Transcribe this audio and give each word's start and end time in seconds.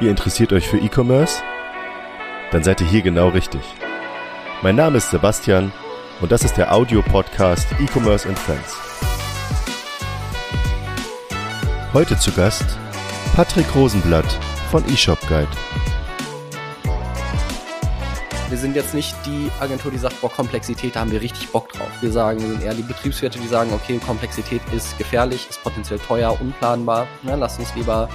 Ihr 0.00 0.10
interessiert 0.10 0.52
euch 0.52 0.68
für 0.68 0.78
E-Commerce? 0.78 1.42
Dann 2.52 2.62
seid 2.62 2.80
ihr 2.80 2.86
hier 2.86 3.02
genau 3.02 3.30
richtig. 3.30 3.62
Mein 4.62 4.76
Name 4.76 4.98
ist 4.98 5.10
Sebastian 5.10 5.72
und 6.20 6.30
das 6.30 6.44
ist 6.44 6.56
der 6.56 6.72
Audio-Podcast 6.72 7.66
E-Commerce 7.80 8.28
and 8.28 8.38
Friends. 8.38 8.76
Heute 11.92 12.16
zu 12.16 12.30
Gast 12.30 12.78
Patrick 13.34 13.66
Rosenblatt 13.74 14.38
von 14.70 14.84
eShop 14.88 15.18
Guide. 15.28 15.48
Wir 18.50 18.56
sind 18.56 18.76
jetzt 18.76 18.94
nicht 18.94 19.16
die 19.26 19.50
Agentur, 19.58 19.90
die 19.90 19.98
sagt, 19.98 20.20
boah, 20.20 20.30
Komplexität, 20.30 20.94
da 20.94 21.00
haben 21.00 21.10
wir 21.10 21.20
richtig 21.20 21.48
Bock 21.48 21.72
drauf. 21.72 21.90
Wir 22.00 22.12
sagen, 22.12 22.40
wir 22.40 22.50
sind 22.50 22.62
eher 22.62 22.74
die 22.74 22.82
Betriebswirte, 22.82 23.40
die 23.40 23.48
sagen, 23.48 23.72
okay, 23.72 23.98
Komplexität 23.98 24.62
ist 24.72 24.96
gefährlich, 24.96 25.48
ist 25.50 25.60
potenziell 25.64 25.98
teuer, 25.98 26.40
unplanbar. 26.40 27.08
Na, 27.24 27.34
lass 27.34 27.58
uns 27.58 27.74
lieber 27.74 28.08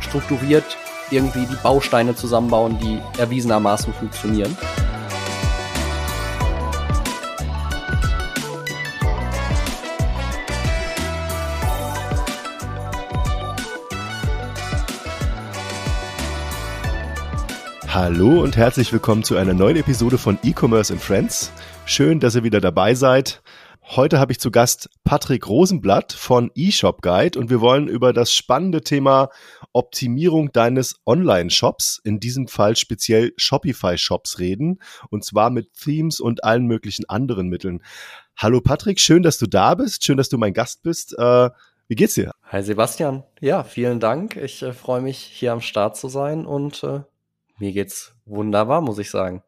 strukturiert 0.00 0.78
irgendwie 1.10 1.46
die 1.46 1.56
Bausteine 1.62 2.14
zusammenbauen, 2.14 2.78
die 2.78 3.00
erwiesenermaßen 3.18 3.92
funktionieren. 3.92 4.56
Hallo 18.00 18.42
und 18.42 18.56
herzlich 18.56 18.92
willkommen 18.92 19.24
zu 19.24 19.36
einer 19.36 19.54
neuen 19.54 19.76
Episode 19.76 20.18
von 20.18 20.38
E-Commerce 20.44 20.92
and 20.92 21.02
Friends. 21.02 21.50
Schön, 21.84 22.20
dass 22.20 22.36
ihr 22.36 22.44
wieder 22.44 22.60
dabei 22.60 22.94
seid. 22.94 23.42
Heute 23.96 24.20
habe 24.20 24.32
ich 24.32 24.38
zu 24.38 24.50
Gast 24.50 24.90
Patrick 25.02 25.48
Rosenblatt 25.48 26.12
von 26.12 26.50
eShop 26.54 27.00
Guide 27.00 27.38
und 27.38 27.48
wir 27.48 27.62
wollen 27.62 27.88
über 27.88 28.12
das 28.12 28.34
spannende 28.34 28.82
Thema 28.82 29.30
Optimierung 29.72 30.52
deines 30.52 30.96
Online-Shops, 31.06 31.98
in 32.04 32.20
diesem 32.20 32.48
Fall 32.48 32.76
speziell 32.76 33.32
Shopify-Shops 33.38 34.40
reden 34.40 34.82
und 35.08 35.24
zwar 35.24 35.48
mit 35.48 35.72
Themes 35.72 36.20
und 36.20 36.44
allen 36.44 36.66
möglichen 36.66 37.08
anderen 37.08 37.48
Mitteln. 37.48 37.82
Hallo 38.36 38.60
Patrick, 38.60 39.00
schön, 39.00 39.22
dass 39.22 39.38
du 39.38 39.46
da 39.46 39.74
bist, 39.74 40.04
schön, 40.04 40.18
dass 40.18 40.28
du 40.28 40.36
mein 40.36 40.52
Gast 40.52 40.82
bist. 40.82 41.18
Äh, 41.18 41.48
wie 41.86 41.94
geht's 41.94 42.12
dir? 42.12 42.32
Hi 42.42 42.62
Sebastian, 42.62 43.24
ja, 43.40 43.64
vielen 43.64 44.00
Dank. 44.00 44.36
Ich 44.36 44.62
äh, 44.62 44.74
freue 44.74 45.00
mich, 45.00 45.16
hier 45.16 45.52
am 45.52 45.62
Start 45.62 45.96
zu 45.96 46.08
sein 46.08 46.44
und 46.44 46.84
äh, 46.84 47.00
mir 47.58 47.72
geht's 47.72 48.14
wunderbar, 48.26 48.82
muss 48.82 48.98
ich 48.98 49.10
sagen. 49.10 49.42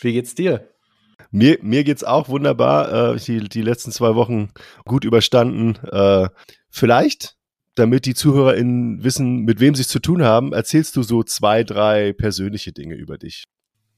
Wie 0.00 0.14
geht's 0.14 0.34
dir? 0.34 0.66
Mir, 1.30 1.58
mir 1.62 1.84
geht's 1.84 2.04
auch 2.04 2.28
wunderbar. 2.28 3.14
Äh, 3.14 3.18
die, 3.18 3.48
die 3.48 3.62
letzten 3.62 3.92
zwei 3.92 4.14
Wochen 4.14 4.50
gut 4.84 5.04
überstanden. 5.04 5.76
Äh, 5.90 6.28
vielleicht, 6.68 7.36
damit 7.74 8.06
die 8.06 8.14
ZuhörerInnen 8.14 9.04
wissen, 9.04 9.44
mit 9.44 9.60
wem 9.60 9.74
sie 9.74 9.82
es 9.82 9.88
zu 9.88 10.00
tun 10.00 10.22
haben, 10.24 10.52
erzählst 10.52 10.96
du 10.96 11.02
so 11.02 11.22
zwei, 11.22 11.64
drei 11.64 12.12
persönliche 12.12 12.72
Dinge 12.72 12.94
über 12.94 13.16
dich. 13.16 13.44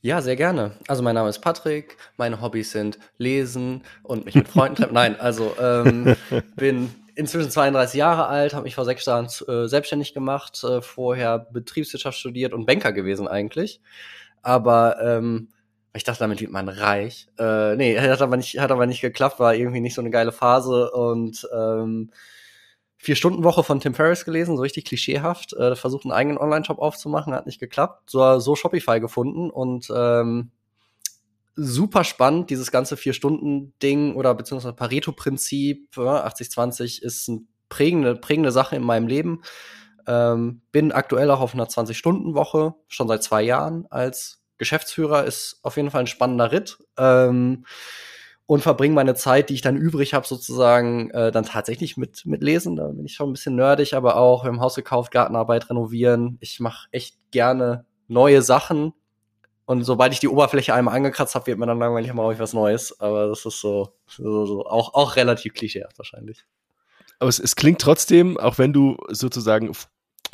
Ja, 0.03 0.21
sehr 0.21 0.35
gerne. 0.35 0.73
Also 0.89 1.03
mein 1.03 1.15
Name 1.15 1.29
ist 1.29 1.39
Patrick, 1.39 1.97
meine 2.17 2.41
Hobbys 2.41 2.73
sind 2.73 2.99
Lesen 3.19 3.83
und 4.03 4.25
mich 4.25 4.35
mit 4.35 4.49
Freunden 4.49 4.75
treffen. 4.75 4.95
Nein, 4.95 5.19
also 5.19 5.55
ähm, 5.61 6.17
bin 6.57 6.91
inzwischen 7.15 7.51
32 7.51 7.99
Jahre 7.99 8.27
alt, 8.27 8.53
habe 8.53 8.65
mich 8.65 8.75
vor 8.75 8.85
sechs 8.85 9.07
Jahren 9.07 9.27
äh, 9.47 9.69
selbstständig 9.69 10.13
gemacht, 10.13 10.63
äh, 10.65 10.83
vorher 10.83 11.39
Betriebswirtschaft 11.39 12.19
studiert 12.19 12.53
und 12.53 12.67
Banker 12.67 12.93
gewesen 12.93 13.29
eigentlich. 13.29 13.81
Aber 14.43 15.01
ähm, 15.01 15.49
ich 15.95 16.05
dachte, 16.05 16.21
damit 16.21 16.41
wird 16.41 16.51
man 16.51 16.69
reich. 16.69 17.29
Äh, 17.39 17.77
nee, 17.77 17.99
hat 18.01 18.23
aber 18.23 18.37
nicht, 18.37 18.59
hat 18.59 18.71
aber 18.71 18.87
nicht 18.87 19.01
geklappt, 19.01 19.41
war 19.41 19.55
irgendwie 19.55 19.81
nicht 19.81 19.95
so 19.95 20.01
eine 20.01 20.11
geile 20.11 20.33
Phase 20.33 20.91
und 20.91 21.47
ähm, 21.55 22.11
vier 22.97 23.17
Stunden 23.17 23.45
Woche 23.45 23.65
von 23.65 23.81
Tim 23.81 23.95
Ferriss 23.95 24.25
gelesen, 24.25 24.57
so 24.57 24.63
richtig 24.63 24.85
klischeehaft. 24.85 25.53
Äh, 25.55 25.75
versucht 25.77 26.05
einen 26.05 26.13
eigenen 26.13 26.39
Online-Shop 26.39 26.79
aufzumachen, 26.79 27.35
hat 27.35 27.47
nicht 27.47 27.59
geklappt. 27.59 28.11
So, 28.11 28.39
so 28.39 28.55
Shopify 28.55 29.01
gefunden 29.01 29.51
und 29.51 29.93
ähm, 29.95 30.53
super 31.57 32.05
spannend, 32.05 32.51
dieses 32.51 32.71
ganze 32.71 32.97
Vier-Stunden-Ding 32.97 34.15
oder 34.15 34.35
beziehungsweise 34.35 34.75
Pareto-Prinzip. 34.75 35.97
Ja, 35.97 36.27
80-20 36.27 37.03
ist 37.03 37.29
eine 37.29 37.41
prägende, 37.69 38.15
prägende 38.15 38.53
Sache 38.53 38.77
in 38.77 38.83
meinem 38.83 39.07
Leben. 39.07 39.43
Ähm, 40.07 40.63
bin 40.73 40.93
aktuell 40.93 41.31
auch 41.31 41.41
auf 41.41 41.55
einer 41.55 41.67
20-Stunden-Woche, 41.67 42.75
schon 42.89 43.09
seit 43.09 43.23
zwei 43.23 43.43
Jahren 43.43 43.87
als 43.91 44.42
Geschäftsführer 44.59 45.25
ist 45.25 45.59
auf 45.63 45.77
jeden 45.77 45.91
Fall 45.91 46.03
ein 46.03 46.07
spannender 46.07 46.53
Ritt. 46.53 46.79
Ähm, 46.97 47.65
und 48.47 48.61
verbringe 48.61 48.95
meine 48.95 49.15
Zeit, 49.15 49.49
die 49.49 49.55
ich 49.55 49.63
dann 49.63 49.77
übrig 49.77 50.15
habe, 50.15 50.27
sozusagen 50.27 51.11
äh, 51.11 51.31
dann 51.31 51.45
tatsächlich 51.45 51.97
mit, 51.97 52.27
mit 52.27 52.43
Lesen. 52.43 52.77
Da 52.77 52.89
bin 52.89 53.07
ich 53.07 53.15
schon 53.15 53.31
ein 53.31 53.33
bisschen 53.33 53.57
nerdig, 53.57 53.95
aber 53.95 54.17
auch, 54.17 54.45
haben 54.45 54.61
Haus 54.61 54.75
gekauft, 54.75 55.11
Gartenarbeit 55.11 55.71
renovieren. 55.71 56.37
Ich 56.41 56.61
mache 56.61 56.89
echt 56.91 57.17
gerne 57.31 57.87
neue 58.09 58.43
Sachen. 58.43 58.93
Und 59.65 59.85
sobald 59.85 60.13
ich 60.13 60.21
die 60.21 60.29
Oberfläche 60.29 60.75
einmal 60.75 60.97
angekratzt 60.97 61.35
habe, 61.35 61.47
wird 61.47 61.59
mir 61.59 61.67
dann 61.67 61.79
langweilig, 61.79 62.11
immer 62.11 62.31
ich 62.31 62.39
was 62.39 62.53
Neues. 62.53 62.99
Aber 63.01 63.29
das 63.29 63.47
ist 63.47 63.61
so, 63.61 63.95
so, 64.07 64.45
so 64.45 64.67
auch, 64.67 64.93
auch 64.95 65.17
relativ 65.17 65.55
klischeehaft 65.55 65.99
wahrscheinlich. 65.99 66.45
Aber 67.21 67.29
es, 67.29 67.39
es 67.39 67.55
klingt 67.55 67.81
trotzdem, 67.81 68.37
auch 68.37 68.59
wenn 68.59 68.73
du 68.73 68.97
sozusagen 69.09 69.73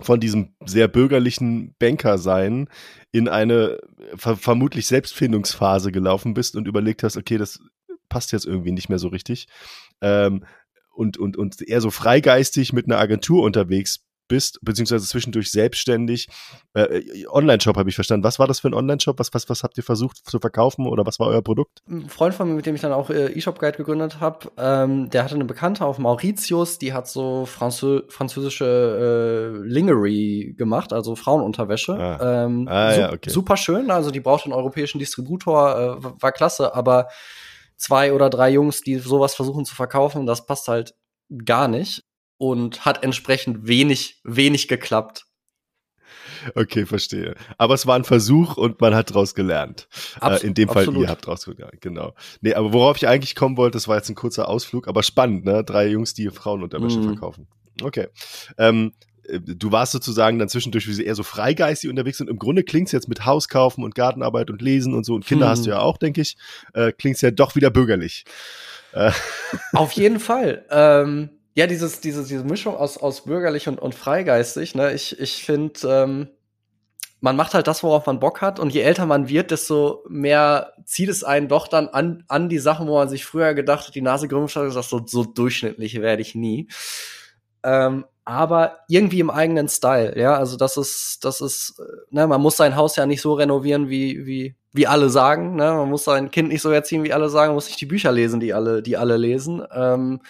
von 0.00 0.20
diesem 0.20 0.54
sehr 0.64 0.88
bürgerlichen 0.88 1.75
Banker 1.78 2.19
sein 2.19 2.69
in 3.10 3.28
eine 3.28 3.78
ver 4.14 4.36
vermutlich 4.36 4.86
Selbstfindungsphase 4.86 5.92
gelaufen 5.92 6.34
bist 6.34 6.56
und 6.56 6.69
überlegt 6.69 7.03
hast, 7.03 7.16
okay, 7.16 7.38
das 7.38 7.60
passt 8.09 8.32
jetzt 8.32 8.47
irgendwie 8.47 8.72
nicht 8.72 8.88
mehr 8.88 8.98
so 8.98 9.09
richtig. 9.09 9.48
Ähm, 10.00 10.44
und, 10.94 11.16
und, 11.16 11.36
und 11.36 11.60
eher 11.62 11.81
so 11.81 11.91
freigeistig 11.91 12.72
mit 12.72 12.86
einer 12.86 12.98
Agentur 12.98 13.44
unterwegs 13.44 14.08
bist, 14.28 14.59
beziehungsweise 14.62 15.06
zwischendurch 15.06 15.50
selbstständig. 15.50 16.28
Äh, 16.75 16.83
äh, 16.83 17.27
Online-Shop 17.28 17.77
habe 17.77 17.89
ich 17.89 17.94
verstanden. 17.94 18.25
Was 18.25 18.39
war 18.39 18.47
das 18.47 18.61
für 18.61 18.69
ein 18.69 18.75
Online-Shop? 18.75 19.19
Was, 19.19 19.34
was, 19.34 19.49
was 19.49 19.62
habt 19.62 19.77
ihr 19.77 19.83
versucht 19.83 20.19
zu 20.19 20.39
verkaufen 20.39 20.87
oder 20.87 21.05
was 21.05 21.19
war 21.19 21.28
euer 21.28 21.43
Produkt? 21.43 21.83
Ein 21.89 22.09
Freund 22.09 22.34
von 22.34 22.49
mir, 22.49 22.55
mit 22.55 22.66
dem 22.66 22.75
ich 22.75 22.81
dann 22.81 22.93
auch 22.93 23.11
äh, 23.11 23.33
eShop 23.37 23.59
Guide 23.59 23.77
gegründet 23.77 24.21
habe, 24.21 24.50
ähm, 24.56 25.11
der 25.11 25.25
hatte 25.25 25.34
eine 25.34 25.44
Bekannte 25.44 25.84
auf 25.84 25.99
Mauritius, 25.99 26.78
die 26.78 26.93
hat 26.93 27.09
so 27.09 27.47
Franzö 27.47 28.03
französische 28.09 28.65
äh, 28.65 29.66
Lingerie 29.66 30.55
gemacht, 30.56 30.93
also 30.93 31.16
Frauenunterwäsche. 31.16 31.95
Ah. 31.95 32.45
Ähm, 32.45 32.69
ah, 32.69 32.93
su 32.93 33.00
ja, 33.00 33.12
okay. 33.12 33.31
Super 33.31 33.56
schön, 33.56 33.91
also 33.91 34.10
die 34.10 34.21
braucht 34.21 34.45
einen 34.45 34.53
europäischen 34.53 34.99
Distributor, 34.99 36.00
äh, 36.00 36.22
war 36.22 36.33
klasse, 36.33 36.75
aber 36.75 37.09
zwei 37.77 38.12
oder 38.12 38.28
drei 38.28 38.50
Jungs, 38.50 38.83
die 38.83 38.97
sowas 38.97 39.34
versuchen 39.34 39.65
zu 39.65 39.75
verkaufen, 39.75 40.27
das 40.27 40.47
passt 40.47 40.69
halt 40.69 40.95
gar 41.45 41.69
nicht 41.69 42.05
und 42.38 42.84
hat 42.84 43.04
entsprechend 43.04 43.66
wenig, 43.66 44.21
wenig 44.25 44.69
geklappt. 44.69 45.26
Okay, 46.54 46.87
verstehe. 46.87 47.34
Aber 47.59 47.75
es 47.75 47.87
war 47.87 47.97
ein 47.97 48.04
Versuch 48.04 48.56
und 48.56 48.81
man 48.81 48.94
hat 48.94 49.10
daraus 49.10 49.34
gelernt. 49.34 49.88
Abs 50.21 50.43
äh, 50.43 50.47
in 50.47 50.54
dem 50.54 50.69
Fall, 50.69 50.84
absolut. 50.84 51.03
ihr 51.03 51.09
habt 51.09 51.27
daraus 51.27 51.44
gelernt, 51.44 51.81
genau. 51.81 52.15
Nee, 52.41 52.54
aber 52.54 52.72
worauf 52.72 52.97
ich 52.97 53.09
eigentlich 53.09 53.34
kommen 53.34 53.56
wollte, 53.56 53.77
das 53.77 53.88
war 53.88 53.97
jetzt 53.97 54.09
ein 54.09 54.15
kurzer 54.15 54.48
Ausflug, 54.48 54.88
aber 54.88 55.03
spannend, 55.03 55.44
ne? 55.44 55.65
Drei 55.65 55.88
Jungs, 55.88 56.15
die 56.15 56.31
Frauenunterwäsche 56.31 56.98
mm. 56.98 57.04
verkaufen. 57.04 57.48
Okay. 57.82 58.06
Ähm, 58.56 58.93
äh, 59.28 59.41
du 59.41 59.72
warst 59.72 59.93
sozusagen 59.93 60.38
dann 60.38 60.48
zwischendurch 60.48 60.87
wie 60.88 60.93
sie 60.93 61.04
eher 61.04 61.15
so 61.15 61.22
freigeistig 61.22 61.91
unterwegs 61.91 62.21
und 62.21 62.31
im 62.31 62.38
Grunde 62.38 62.62
klingt's 62.62 62.93
jetzt 62.93 63.09
mit 63.09 63.25
Hauskaufen 63.25 63.84
und 63.84 63.94
Gartenarbeit 63.94 64.50
und 64.50 64.62
Lesen 64.62 64.94
und 64.94 65.04
so 65.04 65.15
und 65.15 65.27
Kinder 65.27 65.47
hm. 65.47 65.50
hast 65.50 65.66
du 65.66 65.71
ja 65.71 65.81
auch, 65.81 65.98
denke 65.98 66.21
ich, 66.21 66.37
äh, 66.75 66.93
klingt's 66.93 67.21
ja 67.21 67.31
doch 67.31 67.56
wieder 67.56 67.71
bürgerlich. 67.71 68.25
Äh. 68.93 69.10
Auf 69.72 69.93
jeden 69.93 70.21
Fall. 70.21 70.65
Ähm, 70.71 71.31
ja, 71.59 71.67
dieses, 71.67 72.01
diese, 72.01 72.23
diese 72.23 72.45
Mischung 72.45 72.77
aus, 72.77 72.99
aus 72.99 73.25
bürgerlich 73.25 73.67
und, 73.67 73.81
und 73.81 73.93
freigeistig, 73.93 74.77
ne, 74.77 74.93
ich, 74.93 75.19
ich 75.19 75.45
finde, 75.45 75.81
ähm, 75.89 76.29
man 77.21 77.35
macht 77.35 77.53
halt 77.53 77.67
das, 77.67 77.83
worauf 77.83 78.07
man 78.07 78.21
Bock 78.21 78.43
hat. 78.43 78.61
Und 78.61 78.73
je 78.73 78.81
älter 78.81 79.07
man 79.07 79.29
wird, 79.29 79.51
desto 79.51 80.05
mehr 80.09 80.75
zieht 80.85 81.09
es 81.09 81.25
einen 81.25 81.49
doch 81.49 81.67
dann 81.67 81.89
an, 81.89 82.23
an 82.29 82.49
die 82.49 82.61
Sachen, 82.61 82.87
wo 82.87 82.95
man 82.95 83.09
sich 83.09 83.25
früher 83.25 83.55
gedacht 83.55 83.89
hat, 83.89 83.97
die 83.97 84.03
Nase 84.03 84.29
gerümpft 84.29 84.55
hat, 84.55 84.67
gesagt, 84.67 84.89
so, 84.89 85.05
so 85.05 85.25
durchschnittlich 85.25 86.01
werde 86.01 86.23
ich 86.23 86.37
nie. 86.37 86.69
Ähm, 87.65 88.05
aber 88.25 88.79
irgendwie 88.87 89.19
im 89.19 89.31
eigenen 89.31 89.69
Style, 89.69 90.17
ja. 90.17 90.37
Also 90.37 90.57
das 90.57 90.77
ist, 90.77 91.25
das 91.25 91.41
ist, 91.41 91.81
äh, 91.81 92.15
ne, 92.15 92.28
man 92.28 92.41
muss 92.41 92.57
sein 92.57 92.77
Haus 92.77 92.95
ja 92.95 93.04
nicht 93.04 93.21
so 93.21 93.33
renovieren, 93.33 93.89
wie, 93.89 94.27
wie, 94.27 94.54
wie 94.72 94.87
alle 94.87 95.11
sagen. 95.11 95.57
Ne? 95.57 95.72
Man 95.72 95.91
muss 95.91 96.04
sein 96.04 96.31
Kind 96.31 96.51
nicht 96.51 96.63
so 96.63 96.71
erziehen, 96.71 97.03
wie 97.03 97.13
alle 97.13 97.28
sagen, 97.31 97.49
man 97.49 97.57
muss 97.57 97.66
nicht 97.66 97.81
die 97.81 97.87
Bücher 97.87 98.13
lesen, 98.13 98.39
die 98.39 98.54
alle, 98.54 98.81
die 98.81 98.97
alle 98.97 99.16
lesen. 99.16 99.61
Ähm, 99.75 100.21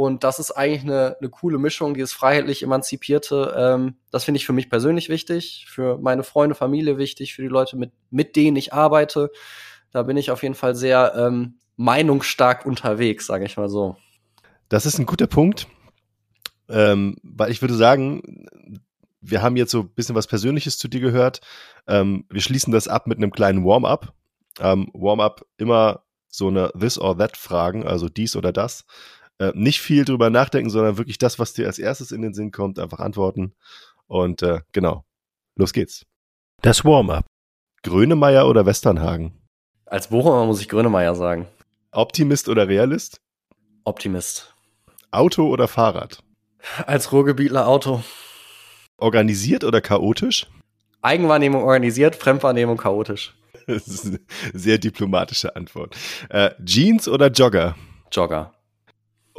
und 0.00 0.24
das 0.24 0.38
ist 0.38 0.52
eigentlich 0.52 0.84
eine, 0.84 1.18
eine 1.20 1.28
coole 1.28 1.58
Mischung, 1.58 1.92
dieses 1.92 2.14
freiheitlich 2.14 2.62
emanzipierte. 2.62 3.54
Ähm, 3.54 3.96
das 4.10 4.24
finde 4.24 4.38
ich 4.38 4.46
für 4.46 4.54
mich 4.54 4.70
persönlich 4.70 5.10
wichtig, 5.10 5.66
für 5.68 5.98
meine 5.98 6.22
Freunde, 6.22 6.54
Familie 6.54 6.96
wichtig, 6.96 7.34
für 7.34 7.42
die 7.42 7.48
Leute, 7.48 7.76
mit, 7.76 7.92
mit 8.08 8.34
denen 8.34 8.56
ich 8.56 8.72
arbeite. 8.72 9.30
Da 9.90 10.02
bin 10.04 10.16
ich 10.16 10.30
auf 10.30 10.42
jeden 10.42 10.54
Fall 10.54 10.74
sehr 10.74 11.12
ähm, 11.14 11.58
meinungsstark 11.76 12.64
unterwegs, 12.64 13.26
sage 13.26 13.44
ich 13.44 13.58
mal 13.58 13.68
so. 13.68 13.98
Das 14.70 14.86
ist 14.86 14.98
ein 14.98 15.04
guter 15.04 15.26
Punkt, 15.26 15.66
ähm, 16.70 17.16
weil 17.22 17.50
ich 17.50 17.60
würde 17.60 17.74
sagen, 17.74 18.48
wir 19.20 19.42
haben 19.42 19.58
jetzt 19.58 19.72
so 19.72 19.80
ein 19.80 19.90
bisschen 19.90 20.14
was 20.14 20.26
Persönliches 20.26 20.78
zu 20.78 20.88
dir 20.88 21.00
gehört. 21.00 21.42
Ähm, 21.86 22.24
wir 22.30 22.40
schließen 22.40 22.72
das 22.72 22.88
ab 22.88 23.06
mit 23.06 23.18
einem 23.18 23.32
kleinen 23.32 23.66
Warm-up. 23.66 24.14
Ähm, 24.60 24.90
Warm-up 24.94 25.44
immer 25.58 26.04
so 26.26 26.48
eine 26.48 26.72
This 26.78 26.98
or 26.98 27.18
That 27.18 27.36
Fragen, 27.36 27.86
also 27.86 28.08
dies 28.08 28.34
oder 28.34 28.50
das. 28.50 28.86
Äh, 29.40 29.52
nicht 29.54 29.80
viel 29.80 30.04
drüber 30.04 30.28
nachdenken, 30.28 30.68
sondern 30.68 30.98
wirklich 30.98 31.16
das, 31.16 31.38
was 31.38 31.54
dir 31.54 31.66
als 31.66 31.78
erstes 31.78 32.12
in 32.12 32.20
den 32.20 32.34
Sinn 32.34 32.52
kommt, 32.52 32.78
einfach 32.78 33.00
antworten. 33.00 33.54
Und 34.06 34.42
äh, 34.42 34.60
genau, 34.72 35.04
Los 35.56 35.72
geht's. 35.72 36.04
Das 36.62 36.84
Warm-up. 36.84 37.24
Grönemeyer 37.82 38.46
oder 38.46 38.66
Westernhagen? 38.66 39.32
Als 39.86 40.08
Bochumer 40.08 40.44
muss 40.44 40.60
ich 40.60 40.68
Grönemeyer 40.68 41.14
sagen. 41.14 41.46
Optimist 41.90 42.48
oder 42.48 42.68
Realist? 42.68 43.20
Optimist. 43.84 44.54
Auto 45.10 45.48
oder 45.48 45.68
Fahrrad? 45.68 46.22
Als 46.86 47.10
Ruhrgebietler 47.12 47.66
Auto. 47.66 48.02
Organisiert 48.98 49.64
oder 49.64 49.80
chaotisch? 49.80 50.46
Eigenwahrnehmung 51.00 51.62
organisiert, 51.64 52.14
Fremdwahrnehmung 52.14 52.76
chaotisch. 52.76 53.34
Das 53.66 53.86
ist 53.86 54.06
eine 54.06 54.20
sehr 54.52 54.78
diplomatische 54.78 55.54
Antwort. 55.54 55.96
Äh, 56.28 56.50
Jeans 56.64 57.06
oder 57.06 57.28
Jogger? 57.28 57.76
Jogger. 58.10 58.52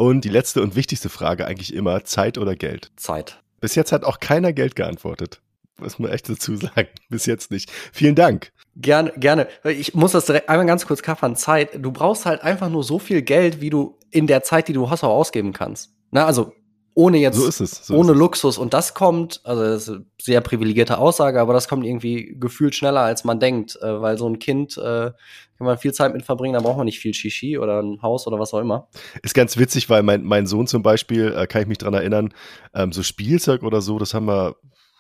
Und 0.02 0.26
die 0.26 0.30
letzte 0.30 0.64
und 0.64 0.76
wichtigste 0.76 1.10
Frage 1.10 1.46
eigentlich 1.46 1.76
immer, 1.76 2.04
Zeit 2.04 2.40
oder 2.40 2.56
Geld? 2.56 2.92
Zeit. 2.96 3.40
Bis 3.60 3.76
jetzt 3.76 3.92
hat 3.92 4.04
auch 4.04 4.20
keiner 4.20 4.52
Geld 4.52 4.76
geantwortet. 4.76 5.42
Muss 5.80 6.00
man 6.00 6.10
echt 6.10 6.28
dazu 6.28 6.56
sagen. 6.56 6.88
Bis 7.10 7.28
jetzt 7.28 7.52
nicht. 7.52 7.70
Vielen 7.94 8.16
Dank. 8.16 8.52
Gerne, 8.76 9.14
gerne. 9.16 9.48
Ich 9.64 9.94
muss 9.94 10.14
das 10.14 10.26
direkt 10.26 10.50
einmal 10.50 10.66
ganz 10.66 10.88
kurz 10.88 11.04
kaffern. 11.04 11.36
Zeit. 11.36 11.78
Du 11.78 11.92
brauchst 11.92 12.26
halt 12.26 12.42
einfach 12.42 12.68
nur 12.70 12.84
so 12.84 12.98
viel 12.98 13.22
Geld, 13.22 13.62
wie 13.62 13.70
du 13.70 14.00
in 14.10 14.26
der 14.26 14.42
Zeit, 14.42 14.70
die 14.70 14.74
du 14.74 14.90
hast, 14.90 15.04
auch 15.04 15.16
ausgeben 15.16 15.54
kannst. 15.54 15.92
Na, 16.10 16.26
also 16.26 16.52
ohne 16.94 17.18
jetzt, 17.18 17.38
so 17.38 17.48
ist 17.48 17.60
es, 17.62 17.88
so 17.88 17.96
ohne 17.96 18.14
Luxus. 18.14 18.58
Und 18.58 18.74
das 18.74 18.94
kommt, 18.94 19.42
also 19.44 19.64
das 19.64 19.84
ist 19.84 19.90
eine 19.90 20.06
sehr 20.22 20.42
privilegierte 20.42 20.98
Aussage, 20.98 21.40
aber 21.40 21.54
das 21.54 21.68
kommt 21.68 21.86
irgendwie 21.86 22.36
gefühlt 22.40 22.76
schneller, 22.76 23.02
als 23.02 23.24
man 23.24 23.40
denkt, 23.40 23.78
äh, 23.82 24.02
weil 24.02 24.18
so 24.18 24.28
ein 24.28 24.40
Kind 24.40 24.78
äh, 24.78 25.12
kann 25.58 25.68
man 25.68 25.78
viel 25.78 25.94
Zeit 25.94 26.14
mit 26.14 26.26
verbringen, 26.26 26.54
da 26.54 26.60
braucht 26.60 26.78
man 26.78 26.86
nicht 26.86 27.00
viel 27.00 27.14
Shishi 27.14 27.58
oder 27.58 27.82
ein 27.82 28.02
Haus 28.02 28.28
oder 28.28 28.40
was 28.40 28.54
auch 28.54 28.60
immer. 28.60 28.88
Ist 29.22 29.36
ganz 29.36 29.58
witzig, 29.58 29.90
weil 29.90 30.04
mein, 30.04 30.24
mein 30.24 30.48
Sohn 30.48 30.68
zum 30.68 30.84
Beispiel, 30.84 31.34
äh, 31.36 31.48
kann 31.48 31.62
ich 31.62 31.68
mich 31.68 31.78
dran 31.78 31.94
erinnern, 31.94 32.34
ähm, 32.74 32.92
so 32.92 33.04
Spielzeug 33.04 33.64
oder 33.64 33.82
so, 33.82 34.00
das 34.00 34.14
haben 34.14 34.26
wir 34.26 34.56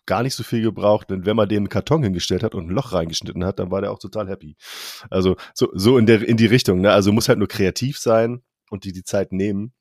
gar 0.05 0.23
nicht 0.23 0.35
so 0.35 0.43
viel 0.43 0.61
gebraucht, 0.61 1.09
denn 1.09 1.25
wenn 1.25 1.35
man 1.35 1.47
dem 1.47 1.59
einen 1.59 1.69
Karton 1.69 2.03
hingestellt 2.03 2.43
hat 2.43 2.55
und 2.55 2.67
ein 2.67 2.75
Loch 2.75 2.93
reingeschnitten 2.93 3.45
hat, 3.45 3.59
dann 3.59 3.71
war 3.71 3.81
der 3.81 3.91
auch 3.91 3.99
total 3.99 4.27
happy. 4.29 4.55
Also 5.09 5.35
so, 5.53 5.69
so 5.73 5.97
in, 5.97 6.05
der, 6.05 6.27
in 6.27 6.37
die 6.37 6.47
Richtung, 6.47 6.81
ne? 6.81 6.91
Also 6.91 7.11
muss 7.11 7.29
halt 7.29 7.39
nur 7.39 7.47
kreativ 7.47 7.97
sein 7.97 8.41
und 8.69 8.83
die 8.83 8.93
die 8.93 9.03
Zeit 9.03 9.31
nehmen. 9.31 9.73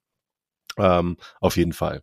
Ähm, 0.80 1.16
auf 1.40 1.56
jeden 1.56 1.72
Fall. 1.72 2.02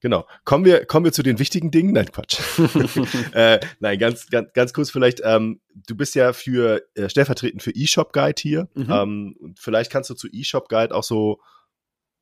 Genau. 0.00 0.26
Kommen 0.44 0.64
wir, 0.64 0.86
kommen 0.86 1.04
wir 1.04 1.12
zu 1.12 1.22
den 1.22 1.38
wichtigen 1.38 1.70
Dingen. 1.70 1.92
Nein, 1.92 2.10
Quatsch. 2.10 2.40
äh, 3.34 3.60
nein, 3.80 3.98
ganz, 3.98 4.28
ganz, 4.28 4.52
ganz 4.54 4.72
kurz 4.72 4.90
vielleicht. 4.90 5.20
Ähm, 5.22 5.60
du 5.74 5.94
bist 5.94 6.14
ja 6.14 6.32
für 6.32 6.82
äh, 6.94 7.08
stellvertretend 7.08 7.62
für 7.62 7.74
eShop 7.74 8.12
Guide 8.12 8.40
hier. 8.40 8.68
Mhm. 8.74 8.90
Ähm, 8.90 9.54
vielleicht 9.58 9.92
kannst 9.92 10.08
du 10.10 10.14
zu 10.14 10.28
eShop 10.28 10.68
Guide 10.68 10.94
auch 10.94 11.04
so 11.04 11.40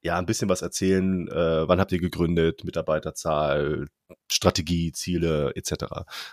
ja 0.03 0.19
ein 0.19 0.27
bisschen 0.27 0.49
was 0.49 0.63
erzählen. 0.63 1.29
Äh, 1.29 1.69
wann 1.69 1.81
habt 1.81 1.93
ihr 1.93 2.01
gegründet? 2.01 2.65
Mitarbeiterzahl, 2.65 3.87
Strategie, 4.31 4.93
Ziele 4.93 5.53
etc. 5.55 5.73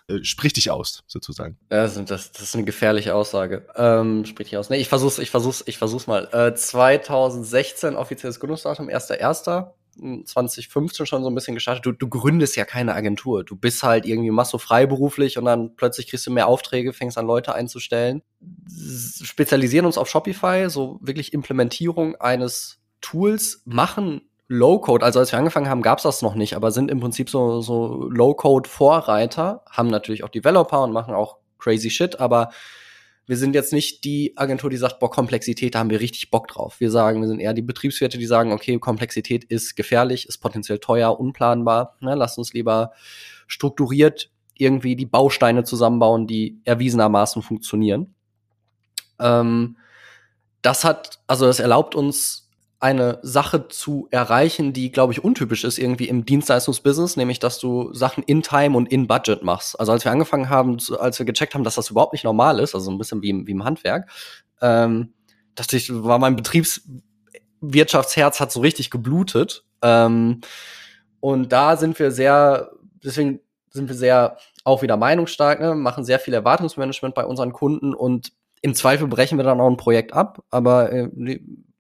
Äh, 0.08 0.24
sprich 0.24 0.54
dich 0.54 0.72
aus, 0.72 1.04
sozusagen. 1.08 1.58
Das, 1.70 1.96
das, 2.06 2.32
das 2.32 2.42
ist 2.42 2.56
eine 2.56 2.66
gefährliche 2.66 3.16
Aussage. 3.16 3.68
Ähm, 3.76 4.26
sprich 4.26 4.50
dich 4.50 4.58
aus. 4.58 4.70
Nee, 4.70 4.78
ich 4.78 4.90
versuch's, 4.90 5.20
ich 5.20 5.32
versuch's, 5.32 5.64
ich 5.66 5.78
versuch's 5.78 6.08
mal. 6.08 6.30
Äh, 6.32 6.54
2016 6.54 7.96
offizielles 7.96 8.40
Gründungsdatum, 8.40 8.90
1.1. 8.90 9.72
2015 9.98 11.06
schon 11.06 11.24
so 11.24 11.30
ein 11.30 11.36
bisschen 11.36 11.56
gestartet. 11.56 11.86
Du, 11.86 11.94
du 11.94 12.10
gründest 12.10 12.58
ja 12.58 12.66
keine 12.66 12.94
Agentur. 12.94 13.46
Du 13.46 13.56
bist 13.56 13.82
halt 13.82 14.06
irgendwie, 14.06 14.30
machst 14.30 14.52
so 14.52 14.58
freiberuflich 14.58 15.38
und 15.38 15.46
dann 15.46 15.76
plötzlich 15.76 16.08
kriegst 16.10 16.28
du 16.28 16.32
mehr 16.32 16.48
Aufträge, 16.48 16.92
fängst 16.92 17.18
an 17.18 17.26
Leute 17.26 17.56
einzustellen. 17.56 18.22
Spezialisieren 19.24 19.86
uns 19.86 19.98
auf 19.98 20.10
Shopify, 20.10 20.70
so 20.70 21.00
wirklich 21.02 21.34
Implementierung 21.34 22.16
eines 22.16 22.80
Tools, 23.06 23.62
machen 23.66 24.22
Low-Code, 24.48 25.06
also 25.06 25.20
als 25.20 25.32
wir 25.32 25.38
angefangen 25.38 25.70
haben, 25.70 25.84
gab 25.84 26.00
es 26.00 26.04
das 26.04 26.24
noch 26.24 26.34
nicht, 26.34 26.56
aber 26.56 26.72
sind 26.72 26.90
im 26.90 27.00
Prinzip 27.00 27.30
so, 27.30 27.62
so 27.62 28.10
Low-Code-Vorreiter, 28.10 29.64
haben 29.70 29.90
natürlich 29.90 30.24
auch 30.24 30.30
Developer 30.30 30.84
und 30.84 30.92
machen 30.92 31.14
auch 31.14 31.38
crazy 31.60 31.92
Shit, 31.92 32.20
aber 32.20 32.50
wir 33.28 33.38
sind 33.38 33.54
jetzt 33.54 33.74
nicht 33.74 34.04
die 34.04 34.34
Agentur, 34.38 34.70
die 34.70 34.78
sagt, 34.78 35.00
boah, 35.00 35.10
Komplexität, 35.12 35.76
da 35.76 35.80
haben 35.80 35.90
wir 35.90 36.00
richtig 36.00 36.32
Bock 36.32 36.48
drauf. 36.48 36.80
Wir 36.80 36.92
sagen, 36.92 37.22
wir 37.22 37.28
sind 37.28 37.40
eher 37.40 37.54
die 37.54 37.64
Betriebswerte, 37.64 38.18
die 38.18 38.26
sagen, 38.26 38.52
okay, 38.52 38.78
Komplexität 38.78 39.44
ist 39.44 39.76
gefährlich, 39.76 40.28
ist 40.28 40.38
potenziell 40.40 40.78
teuer, 40.78 41.20
unplanbar. 41.20 41.96
Ne? 42.02 42.14
Lasst 42.14 42.38
uns 42.38 42.54
lieber 42.54 42.92
strukturiert 43.48 44.30
irgendwie 44.54 44.96
die 44.96 45.08
Bausteine 45.08 45.64
zusammenbauen, 45.64 46.28
die 46.28 46.60
erwiesenermaßen 46.66 47.42
funktionieren. 47.42 48.14
Ähm, 49.20 49.78
das 50.62 50.84
hat, 50.84 51.20
also 51.28 51.46
das 51.46 51.60
erlaubt 51.60 51.96
uns, 51.96 52.45
eine 52.80 53.20
Sache 53.22 53.68
zu 53.68 54.08
erreichen, 54.12 54.74
die, 54.74 54.92
glaube 54.92 55.14
ich, 55.14 55.24
untypisch 55.24 55.64
ist 55.64 55.78
irgendwie 55.78 56.10
im 56.10 56.26
Dienstleistungsbusiness, 56.26 57.16
nämlich, 57.16 57.40
dass 57.40 57.60
du 57.60 57.94
Sachen 57.94 58.24
in 58.24 58.42
Time 58.42 58.76
und 58.76 58.92
in 58.92 59.08
Budget 59.08 59.44
machst. 59.44 59.80
Also 59.80 59.92
als 59.92 60.06
wir 60.06 60.12
angefangen 60.12 60.50
haben, 60.50 60.78
als 61.00 61.18
wir 61.18 61.26
gecheckt 61.26 61.56
haben, 61.56 61.64
dass 61.64 61.76
das 61.76 61.90
überhaupt 61.90 62.14
nicht 62.14 62.26
normal 62.26 62.60
ist, 62.60 62.76
also 62.76 62.92
ein 62.92 62.98
bisschen 62.98 63.22
wie 63.22 63.30
im, 63.30 63.48
wie 63.48 63.52
im 63.52 63.64
Handwerk, 63.64 64.10
ähm, 64.62 65.14
dass 65.56 65.72
ich, 65.74 65.90
war 65.92 66.20
mein 66.20 66.36
Betriebswirtschaftsherz 66.36 68.40
hat 68.40 68.52
so 68.52 68.60
richtig 68.60 68.92
geblutet. 68.92 69.64
Ähm, 69.82 70.42
und 71.22 71.52
da 71.52 71.78
sind 71.78 71.98
wir 71.98 72.12
sehr, 72.12 72.72
deswegen 73.04 73.40
sind 73.70 73.88
wir 73.88 73.96
sehr 73.96 74.38
auch 74.64 74.82
wieder 74.82 74.98
meinungsstark, 74.98 75.62
ne? 75.62 75.76
machen 75.76 76.04
sehr 76.04 76.20
viel 76.20 76.34
Erwartungsmanagement 76.34 77.16
bei 77.16 77.26
unseren 77.26 77.54
Kunden 77.54 77.94
und 77.94 78.34
im 78.62 78.74
Zweifel 78.74 79.08
brechen 79.08 79.38
wir 79.38 79.44
dann 79.44 79.62
auch 79.62 79.70
ein 79.70 79.78
Projekt 79.78 80.14
ab, 80.14 80.44
aber 80.50 80.92
äh, 80.92 81.40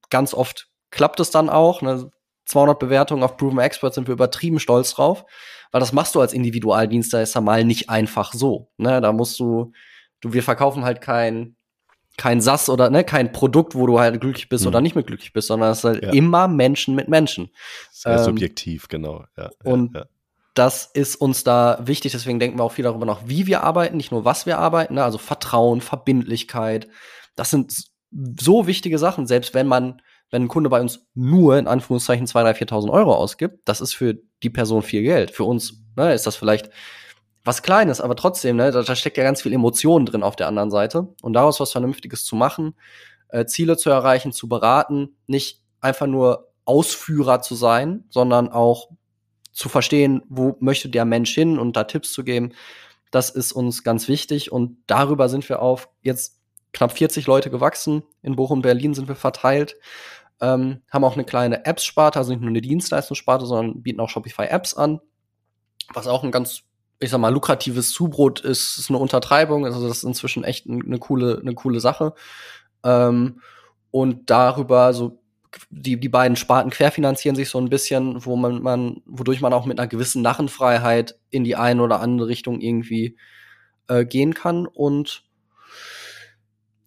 ganz 0.09 0.33
oft 0.33 0.69
klappt 0.95 1.19
es 1.19 1.29
dann 1.29 1.49
auch. 1.49 1.81
Ne? 1.81 2.09
200 2.45 2.79
Bewertungen 2.79 3.23
auf 3.23 3.37
Proven 3.37 3.59
Expert 3.59 3.93
sind 3.93 4.07
wir 4.07 4.13
übertrieben 4.13 4.59
stolz 4.59 4.93
drauf, 4.93 5.25
weil 5.71 5.79
das 5.79 5.93
machst 5.93 6.15
du 6.15 6.21
als 6.21 6.33
Individualdienstleister 6.33 7.41
mal 7.41 7.63
nicht 7.63 7.89
einfach 7.89 8.33
so. 8.33 8.71
Ne? 8.77 9.01
Da 9.01 9.11
musst 9.11 9.39
du, 9.39 9.73
du, 10.21 10.33
wir 10.33 10.41
verkaufen 10.41 10.85
halt 10.85 11.01
kein, 11.01 11.55
kein 12.17 12.39
SAS 12.39 12.69
oder 12.69 12.89
ne, 12.89 13.03
kein 13.03 13.33
Produkt, 13.33 13.75
wo 13.75 13.85
du 13.87 13.99
halt 13.99 14.21
glücklich 14.21 14.47
bist 14.47 14.63
mhm. 14.63 14.69
oder 14.69 14.81
nicht 14.81 14.95
mehr 14.95 15.03
glücklich 15.03 15.33
bist, 15.33 15.47
sondern 15.49 15.71
es 15.71 15.79
ist 15.79 15.83
halt 15.83 16.03
ja. 16.03 16.11
immer 16.11 16.47
Menschen 16.47 16.95
mit 16.95 17.09
Menschen. 17.09 17.49
Sehr 17.91 18.17
ähm, 18.17 18.23
subjektiv, 18.23 18.87
genau. 18.87 19.25
Ja, 19.35 19.49
und 19.63 19.95
ja, 19.95 20.05
das 20.53 20.85
ist 20.85 21.17
uns 21.17 21.43
da 21.43 21.79
wichtig, 21.81 22.13
deswegen 22.13 22.39
denken 22.39 22.57
wir 22.57 22.63
auch 22.63 22.71
viel 22.71 22.85
darüber 22.85 23.05
nach, 23.05 23.23
wie 23.25 23.45
wir 23.47 23.63
arbeiten, 23.63 23.97
nicht 23.97 24.11
nur 24.11 24.23
was 24.23 24.45
wir 24.45 24.59
arbeiten, 24.59 24.93
ne? 24.93 25.03
also 25.03 25.17
Vertrauen, 25.17 25.81
Verbindlichkeit. 25.81 26.87
Das 27.35 27.49
sind 27.49 27.73
so 28.39 28.65
wichtige 28.65 28.97
Sachen, 28.97 29.27
selbst 29.27 29.53
wenn 29.53 29.67
man 29.67 30.01
wenn 30.31 30.43
ein 30.43 30.47
Kunde 30.47 30.69
bei 30.69 30.81
uns 30.81 31.07
nur 31.13 31.57
in 31.57 31.67
Anführungszeichen 31.67 32.25
2.000, 32.25 32.57
3.000, 32.57 32.69
4.000 32.69 32.91
Euro 32.91 33.15
ausgibt, 33.15 33.59
das 33.65 33.81
ist 33.81 33.93
für 33.93 34.17
die 34.43 34.49
Person 34.49 34.81
viel 34.81 35.03
Geld. 35.03 35.31
Für 35.31 35.43
uns 35.43 35.83
ne, 35.95 36.13
ist 36.13 36.27
das 36.27 36.35
vielleicht 36.35 36.69
was 37.43 37.61
Kleines, 37.61 38.01
aber 38.01 38.15
trotzdem, 38.15 38.55
ne, 38.55 38.71
da, 38.71 38.81
da, 38.81 38.95
steckt 38.95 39.17
ja 39.17 39.23
ganz 39.23 39.43
viel 39.43 39.53
Emotionen 39.53 40.05
drin 40.05 40.23
auf 40.23 40.35
der 40.35 40.47
anderen 40.47 40.71
Seite. 40.71 41.13
Und 41.21 41.33
daraus 41.33 41.59
was 41.59 41.71
Vernünftiges 41.71 42.25
zu 42.25 42.35
machen, 42.35 42.75
äh, 43.29 43.45
Ziele 43.45 43.77
zu 43.77 43.89
erreichen, 43.89 44.31
zu 44.31 44.49
beraten, 44.49 45.15
nicht 45.27 45.61
einfach 45.79 46.07
nur 46.07 46.51
Ausführer 46.65 47.41
zu 47.41 47.53
sein, 47.53 48.05
sondern 48.09 48.49
auch 48.49 48.89
zu 49.51 49.69
verstehen, 49.69 50.23
wo 50.27 50.57
möchte 50.59 50.89
der 50.89 51.05
Mensch 51.05 51.33
hin 51.33 51.59
und 51.59 51.77
da 51.77 51.83
Tipps 51.85 52.11
zu 52.11 52.23
geben, 52.23 52.53
das 53.11 53.29
ist 53.29 53.53
uns 53.53 53.83
ganz 53.83 54.07
wichtig. 54.07 54.51
Und 54.51 54.77
darüber 54.87 55.29
sind 55.29 55.47
wir 55.47 55.61
auf 55.61 55.87
jetzt 56.01 56.41
knapp 56.75 56.91
40 56.91 57.25
Leute 57.25 57.49
gewachsen. 57.49 58.03
In 58.21 58.35
Bochum, 58.35 58.61
Berlin 58.61 58.93
sind 58.93 59.07
wir 59.07 59.15
verteilt 59.15 59.75
ähm, 60.41 60.81
haben 60.91 61.03
auch 61.03 61.13
eine 61.13 61.23
kleine 61.23 61.65
Apps-Sparte, 61.65 62.19
also 62.19 62.31
nicht 62.31 62.41
nur 62.41 62.49
eine 62.49 62.61
Dienstleistungssparte, 62.61 63.45
sondern 63.45 63.81
bieten 63.81 63.99
auch 63.99 64.09
Shopify-Apps 64.09 64.73
an, 64.73 64.99
was 65.93 66.07
auch 66.07 66.23
ein 66.23 66.31
ganz, 66.31 66.63
ich 66.99 67.09
sag 67.09 67.19
mal, 67.19 67.33
lukratives 67.33 67.91
Zubrot 67.91 68.41
ist, 68.41 68.77
ist 68.77 68.89
eine 68.89 68.99
Untertreibung, 68.99 69.65
also 69.65 69.87
das 69.87 69.97
ist 69.97 70.03
inzwischen 70.03 70.43
echt 70.43 70.67
eine 70.67 70.99
coole, 70.99 71.39
eine 71.39 71.53
coole 71.53 71.79
Sache. 71.79 72.13
Ähm, 72.83 73.41
und 73.91 74.29
darüber 74.29 74.93
so 74.93 75.21
die, 75.69 75.97
die 75.97 76.09
beiden 76.09 76.35
Sparten 76.35 76.69
querfinanzieren 76.69 77.37
sich 77.37 77.47
so 77.49 77.57
ein 77.57 77.69
bisschen, 77.69 78.25
wo 78.25 78.35
man, 78.35 78.61
man, 78.61 79.01
wodurch 79.05 79.39
man 79.39 79.53
auch 79.53 79.65
mit 79.65 79.79
einer 79.79 79.87
gewissen 79.87 80.21
Narrenfreiheit 80.21 81.17
in 81.29 81.45
die 81.45 81.55
eine 81.55 81.81
oder 81.81 82.01
andere 82.01 82.27
Richtung 82.27 82.59
irgendwie 82.59 83.15
äh, 83.87 84.03
gehen 84.03 84.33
kann. 84.33 84.67
Und 84.67 85.23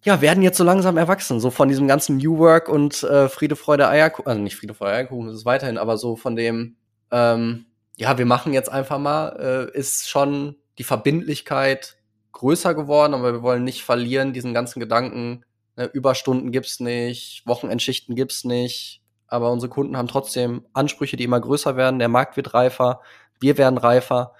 ja, 0.03 0.21
werden 0.21 0.43
jetzt 0.43 0.57
so 0.57 0.63
langsam 0.63 0.97
erwachsen, 0.97 1.39
so 1.39 1.51
von 1.51 1.67
diesem 1.67 1.87
ganzen 1.87 2.17
New 2.17 2.37
Work 2.37 2.69
und 2.69 3.03
äh, 3.03 3.27
Friede, 3.27 3.55
Freude, 3.55 3.89
Eierkuchen, 3.89 4.27
also 4.27 4.41
nicht 4.41 4.55
Friede, 4.55 4.73
Freude, 4.73 4.93
Eierkuchen, 4.93 5.27
das 5.27 5.37
ist 5.37 5.45
weiterhin, 5.45 5.77
aber 5.77 5.97
so 5.97 6.15
von 6.15 6.35
dem, 6.35 6.77
ähm, 7.11 7.65
ja, 7.97 8.17
wir 8.17 8.25
machen 8.25 8.53
jetzt 8.53 8.71
einfach 8.71 8.97
mal, 8.97 9.69
äh, 9.73 9.77
ist 9.77 10.09
schon 10.09 10.55
die 10.77 10.85
Verbindlichkeit 10.85 11.97
größer 12.31 12.73
geworden, 12.73 13.13
aber 13.13 13.33
wir 13.33 13.41
wollen 13.41 13.65
nicht 13.65 13.83
verlieren, 13.83 14.31
diesen 14.31 14.53
ganzen 14.53 14.79
Gedanken, 14.79 15.43
ne, 15.75 15.85
Überstunden 15.85 16.51
gibt's 16.51 16.79
nicht, 16.79 17.43
Wochenendschichten 17.45 18.15
gibt's 18.15 18.45
nicht, 18.45 19.01
aber 19.27 19.51
unsere 19.51 19.69
Kunden 19.69 19.97
haben 19.97 20.07
trotzdem 20.07 20.65
Ansprüche, 20.71 21.17
die 21.17 21.25
immer 21.25 21.41
größer 21.41 21.75
werden, 21.75 21.99
der 21.99 22.07
Markt 22.07 22.37
wird 22.37 22.53
reifer, 22.53 23.01
wir 23.41 23.57
werden 23.57 23.77
reifer 23.77 24.33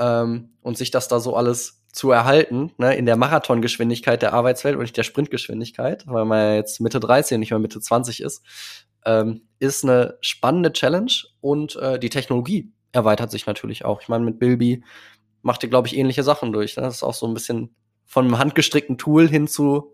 ähm, 0.00 0.50
und 0.62 0.76
sich 0.76 0.90
das 0.90 1.06
da 1.06 1.20
so 1.20 1.36
alles 1.36 1.77
zu 1.98 2.10
erhalten, 2.12 2.72
ne, 2.78 2.94
in 2.96 3.06
der 3.06 3.16
Marathongeschwindigkeit 3.16 4.22
der 4.22 4.32
Arbeitswelt 4.32 4.76
und 4.76 4.82
nicht 4.82 4.96
der 4.96 5.02
Sprintgeschwindigkeit, 5.02 6.06
weil 6.06 6.24
man 6.24 6.38
ja 6.38 6.54
jetzt 6.54 6.80
Mitte 6.80 7.00
13, 7.00 7.40
nicht 7.40 7.50
mehr 7.50 7.58
Mitte 7.58 7.80
20 7.80 8.22
ist, 8.22 8.44
ähm, 9.04 9.42
ist 9.58 9.84
eine 9.84 10.16
spannende 10.20 10.72
Challenge 10.72 11.12
und 11.40 11.76
äh, 11.76 11.98
die 11.98 12.08
Technologie 12.08 12.72
erweitert 12.92 13.32
sich 13.32 13.46
natürlich 13.46 13.84
auch. 13.84 14.00
Ich 14.00 14.08
meine, 14.08 14.24
mit 14.24 14.38
Bilby 14.38 14.84
macht 15.42 15.62
ihr, 15.64 15.68
glaube 15.68 15.88
ich, 15.88 15.96
ähnliche 15.96 16.22
Sachen 16.22 16.52
durch. 16.52 16.76
Ne? 16.76 16.84
Das 16.84 16.96
ist 16.96 17.02
auch 17.02 17.14
so 17.14 17.26
ein 17.26 17.34
bisschen 17.34 17.74
von 18.06 18.24
einem 18.24 18.38
handgestrickten 18.38 18.96
Tool 18.96 19.28
hin 19.28 19.48
zu 19.48 19.92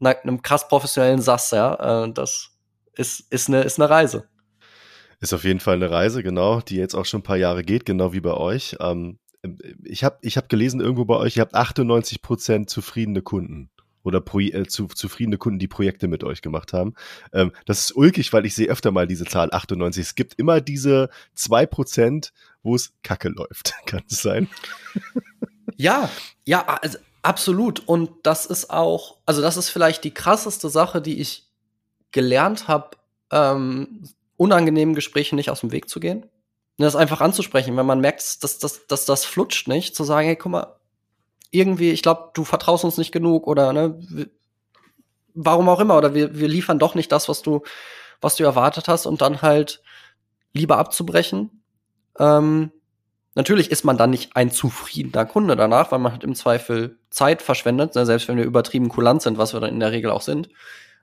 einem 0.00 0.42
krass 0.42 0.68
professionellen 0.68 1.20
SAS, 1.22 1.50
ja. 1.50 2.04
Äh, 2.04 2.12
das 2.12 2.50
ist, 2.92 3.32
ist, 3.32 3.48
eine, 3.48 3.62
ist 3.62 3.80
eine 3.80 3.90
Reise. 3.90 4.28
Ist 5.20 5.32
auf 5.32 5.44
jeden 5.44 5.60
Fall 5.60 5.74
eine 5.74 5.90
Reise, 5.90 6.22
genau, 6.22 6.60
die 6.60 6.76
jetzt 6.76 6.94
auch 6.94 7.06
schon 7.06 7.20
ein 7.20 7.24
paar 7.24 7.36
Jahre 7.36 7.64
geht, 7.64 7.86
genau 7.86 8.12
wie 8.12 8.20
bei 8.20 8.34
euch. 8.34 8.76
Ähm, 8.78 9.18
ich 9.84 10.04
habe 10.04 10.18
ich 10.22 10.36
hab 10.36 10.48
gelesen 10.48 10.80
irgendwo 10.80 11.04
bei 11.04 11.16
euch, 11.16 11.36
ihr 11.36 11.42
habt 11.42 11.54
98 11.54 12.22
Prozent 12.22 12.70
zufriedene 12.70 13.22
Kunden 13.22 13.70
oder 14.02 14.20
Pro 14.20 14.40
äh, 14.40 14.66
zu, 14.66 14.86
zufriedene 14.86 15.38
Kunden, 15.38 15.58
die 15.58 15.68
Projekte 15.68 16.08
mit 16.08 16.24
euch 16.24 16.42
gemacht 16.42 16.72
haben. 16.72 16.94
Ähm, 17.32 17.52
das 17.66 17.80
ist 17.80 17.96
ulkig, 17.96 18.32
weil 18.32 18.46
ich 18.46 18.54
sehe 18.54 18.68
öfter 18.68 18.90
mal 18.90 19.06
diese 19.06 19.24
Zahl 19.24 19.50
98. 19.52 20.02
Es 20.02 20.14
gibt 20.14 20.34
immer 20.34 20.60
diese 20.60 21.10
zwei 21.34 21.66
Prozent, 21.66 22.32
wo 22.62 22.74
es 22.74 22.92
kacke 23.02 23.28
läuft. 23.28 23.74
Kann 23.86 24.02
es 24.10 24.22
sein? 24.22 24.48
Ja, 25.76 26.10
ja, 26.44 26.66
also 26.66 26.98
absolut. 27.22 27.86
Und 27.86 28.10
das 28.24 28.46
ist 28.46 28.70
auch, 28.70 29.18
also 29.26 29.42
das 29.42 29.56
ist 29.56 29.70
vielleicht 29.70 30.04
die 30.04 30.14
krasseste 30.14 30.68
Sache, 30.68 31.00
die 31.00 31.20
ich 31.20 31.46
gelernt 32.10 32.68
habe, 32.68 32.96
ähm, 33.30 34.04
unangenehmen 34.36 34.94
Gesprächen 34.94 35.36
nicht 35.36 35.50
aus 35.50 35.60
dem 35.60 35.72
Weg 35.72 35.88
zu 35.88 36.00
gehen. 36.00 36.26
Das 36.78 36.94
einfach 36.94 37.20
anzusprechen, 37.20 37.76
wenn 37.76 37.86
man 37.86 38.00
merkt, 38.00 38.44
dass, 38.44 38.58
dass, 38.58 38.86
dass 38.86 39.04
das 39.04 39.24
flutscht 39.24 39.66
nicht, 39.66 39.96
zu 39.96 40.04
sagen, 40.04 40.26
hey, 40.26 40.36
guck 40.36 40.52
mal, 40.52 40.76
irgendwie, 41.50 41.90
ich 41.90 42.02
glaube, 42.02 42.30
du 42.34 42.44
vertraust 42.44 42.84
uns 42.84 42.98
nicht 42.98 43.10
genug 43.10 43.46
oder 43.46 43.72
ne, 43.72 44.30
warum 45.34 45.68
auch 45.68 45.80
immer, 45.80 45.96
oder 45.96 46.14
wir, 46.14 46.38
wir 46.38 46.48
liefern 46.48 46.78
doch 46.78 46.94
nicht 46.94 47.10
das, 47.10 47.28
was 47.28 47.42
du, 47.42 47.62
was 48.20 48.36
du 48.36 48.44
erwartet 48.44 48.86
hast, 48.86 49.06
und 49.06 49.20
dann 49.22 49.42
halt 49.42 49.82
lieber 50.52 50.78
abzubrechen. 50.78 51.62
Ähm, 52.18 52.70
natürlich 53.34 53.70
ist 53.70 53.84
man 53.84 53.96
dann 53.96 54.10
nicht 54.10 54.36
ein 54.36 54.50
zufriedener 54.50 55.26
Kunde 55.26 55.56
danach, 55.56 55.90
weil 55.90 55.98
man 55.98 56.12
hat 56.12 56.24
im 56.24 56.34
Zweifel 56.34 56.98
Zeit 57.10 57.42
verschwendet, 57.42 57.96
ne, 57.96 58.06
selbst 58.06 58.28
wenn 58.28 58.36
wir 58.36 58.44
übertrieben 58.44 58.88
kulant 58.88 59.22
sind, 59.22 59.36
was 59.36 59.52
wir 59.52 59.60
dann 59.60 59.70
in 59.70 59.80
der 59.80 59.92
Regel 59.92 60.10
auch 60.12 60.22
sind. 60.22 60.48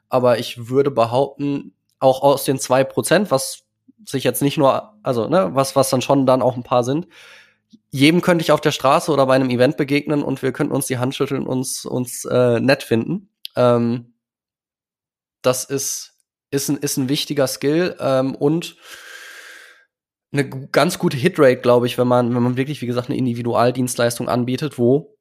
Aber 0.07 0.39
ich 0.39 0.69
würde 0.69 0.91
behaupten, 0.91 1.73
auch 1.99 2.21
aus 2.21 2.43
den 2.43 2.59
zwei 2.59 2.83
Prozent, 2.83 3.31
was 3.31 3.64
sich 4.05 4.23
jetzt 4.23 4.41
nicht 4.41 4.57
nur, 4.57 4.93
also 5.03 5.27
ne, 5.27 5.49
was, 5.53 5.75
was 5.75 5.89
dann 5.89 6.01
schon 6.01 6.25
dann 6.25 6.41
auch 6.41 6.55
ein 6.55 6.63
paar 6.63 6.83
sind, 6.83 7.07
jedem 7.89 8.21
könnte 8.21 8.43
ich 8.43 8.51
auf 8.51 8.61
der 8.61 8.71
Straße 8.71 9.11
oder 9.11 9.25
bei 9.25 9.35
einem 9.35 9.49
Event 9.49 9.77
begegnen 9.77 10.23
und 10.23 10.41
wir 10.41 10.51
könnten 10.51 10.73
uns 10.73 10.87
die 10.87 10.97
Hand 10.97 11.15
schütteln, 11.15 11.47
uns, 11.47 11.85
uns 11.85 12.25
äh, 12.25 12.59
nett 12.59 12.83
finden. 12.83 13.29
Ähm, 13.55 14.13
das 15.41 15.63
ist, 15.63 16.13
ist, 16.51 16.69
ein, 16.69 16.77
ist 16.77 16.97
ein 16.97 17.09
wichtiger 17.09 17.47
Skill 17.47 17.95
ähm, 17.99 18.35
und 18.35 18.77
eine 20.31 20.49
ganz 20.49 20.99
gute 20.99 21.17
Hitrate, 21.17 21.61
glaube 21.61 21.87
ich, 21.87 21.97
wenn 21.97 22.07
man, 22.07 22.35
wenn 22.35 22.43
man 22.43 22.57
wirklich, 22.57 22.81
wie 22.81 22.87
gesagt, 22.87 23.09
eine 23.09 23.17
Individualdienstleistung 23.17 24.27
anbietet, 24.27 24.77
wo 24.77 25.17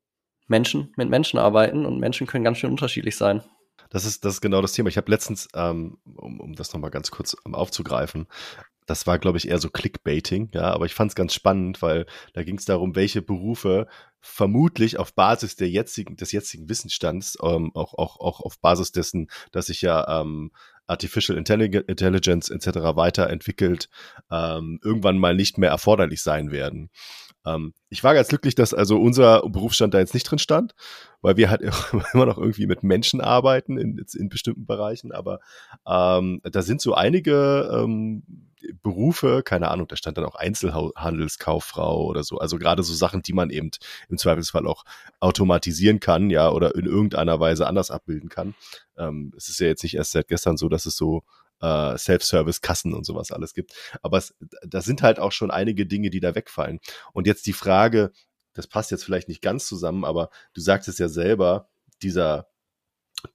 Menschen 0.48 0.92
mit 0.96 1.08
Menschen 1.08 1.38
arbeiten 1.38 1.86
und 1.86 2.00
Menschen 2.00 2.26
können 2.26 2.44
ganz 2.44 2.58
schön 2.58 2.70
unterschiedlich 2.70 3.16
sein. 3.16 3.42
Das 3.90 4.04
ist, 4.04 4.24
das 4.24 4.34
ist 4.34 4.40
genau 4.40 4.60
das 4.60 4.72
Thema. 4.72 4.88
Ich 4.88 4.96
habe 4.96 5.10
letztens, 5.10 5.48
ähm, 5.54 5.98
um, 6.16 6.40
um 6.40 6.54
das 6.54 6.72
nochmal 6.72 6.90
ganz 6.90 7.10
kurz 7.10 7.36
aufzugreifen, 7.44 8.26
das 8.86 9.06
war, 9.06 9.18
glaube 9.18 9.38
ich, 9.38 9.48
eher 9.48 9.58
so 9.58 9.70
Clickbaiting, 9.70 10.50
ja, 10.54 10.72
aber 10.72 10.86
ich 10.86 10.94
fand 10.94 11.10
es 11.10 11.14
ganz 11.14 11.34
spannend, 11.34 11.80
weil 11.82 12.06
da 12.32 12.42
ging 12.42 12.58
es 12.58 12.64
darum, 12.64 12.94
welche 12.96 13.22
Berufe 13.22 13.86
vermutlich 14.20 14.98
auf 14.98 15.14
Basis 15.14 15.56
der 15.56 15.68
jetzigen, 15.68 16.16
des 16.16 16.32
jetzigen 16.32 16.68
Wissensstands, 16.68 17.36
ähm, 17.42 17.70
auch, 17.74 17.94
auch, 17.94 18.20
auch 18.20 18.40
auf 18.40 18.58
Basis 18.60 18.92
dessen, 18.92 19.28
dass 19.52 19.66
sich 19.66 19.82
ja 19.82 20.20
ähm, 20.20 20.50
Artificial 20.86 21.38
Intelligence 21.38 22.50
etc. 22.50 22.66
weiterentwickelt, 22.96 23.88
ähm, 24.30 24.80
irgendwann 24.82 25.18
mal 25.18 25.34
nicht 25.34 25.56
mehr 25.58 25.70
erforderlich 25.70 26.22
sein 26.22 26.50
werden. 26.50 26.90
Ähm, 27.46 27.74
ich 27.88 28.02
war 28.04 28.14
ganz 28.14 28.28
glücklich, 28.28 28.54
dass 28.54 28.74
also 28.74 29.00
unser 29.00 29.42
Berufsstand 29.48 29.94
da 29.94 29.98
jetzt 29.98 30.14
nicht 30.14 30.30
drin 30.30 30.38
stand, 30.38 30.74
weil 31.20 31.36
wir 31.36 31.50
halt 31.50 31.62
immer 32.12 32.26
noch 32.26 32.38
irgendwie 32.38 32.66
mit 32.66 32.82
Menschen 32.82 33.20
arbeiten 33.20 33.78
in, 33.78 34.04
in 34.14 34.28
bestimmten 34.28 34.66
Bereichen, 34.66 35.12
aber 35.12 35.40
ähm, 35.86 36.40
da 36.44 36.62
sind 36.62 36.80
so 36.80 36.94
einige 36.94 37.70
ähm, 37.72 38.52
Berufe, 38.82 39.42
keine 39.44 39.70
Ahnung, 39.70 39.88
da 39.88 39.96
stand 39.96 40.18
dann 40.18 40.24
auch 40.24 40.34
Einzelhandelskauffrau 40.34 42.04
oder 42.04 42.24
so, 42.24 42.38
also 42.38 42.58
gerade 42.58 42.82
so 42.82 42.94
Sachen, 42.94 43.22
die 43.22 43.32
man 43.32 43.50
eben 43.50 43.70
im 44.08 44.18
Zweifelsfall 44.18 44.66
auch 44.66 44.84
automatisieren 45.20 46.00
kann, 46.00 46.30
ja, 46.30 46.50
oder 46.50 46.74
in 46.74 46.86
irgendeiner 46.86 47.40
Weise 47.40 47.66
anders 47.66 47.90
abbilden 47.90 48.28
kann. 48.28 48.54
Ähm, 48.96 49.32
es 49.36 49.48
ist 49.48 49.60
ja 49.60 49.66
jetzt 49.66 49.82
nicht 49.82 49.94
erst 49.94 50.12
seit 50.12 50.28
gestern 50.28 50.56
so, 50.56 50.68
dass 50.68 50.86
es 50.86 50.96
so 50.96 51.22
äh, 51.60 51.96
Self-Service-Kassen 51.96 52.94
und 52.94 53.04
sowas 53.04 53.32
alles 53.32 53.54
gibt. 53.54 53.74
Aber 54.02 54.18
es, 54.18 54.34
da 54.66 54.80
sind 54.80 55.02
halt 55.02 55.18
auch 55.18 55.32
schon 55.32 55.50
einige 55.50 55.86
Dinge, 55.86 56.10
die 56.10 56.20
da 56.20 56.34
wegfallen. 56.34 56.80
Und 57.12 57.26
jetzt 57.26 57.46
die 57.46 57.52
Frage, 57.52 58.12
das 58.52 58.66
passt 58.66 58.90
jetzt 58.90 59.04
vielleicht 59.04 59.28
nicht 59.28 59.42
ganz 59.42 59.66
zusammen, 59.66 60.04
aber 60.04 60.30
du 60.54 60.60
sagtest 60.60 60.98
ja 60.98 61.08
selber, 61.08 61.68
dieser, 62.02 62.48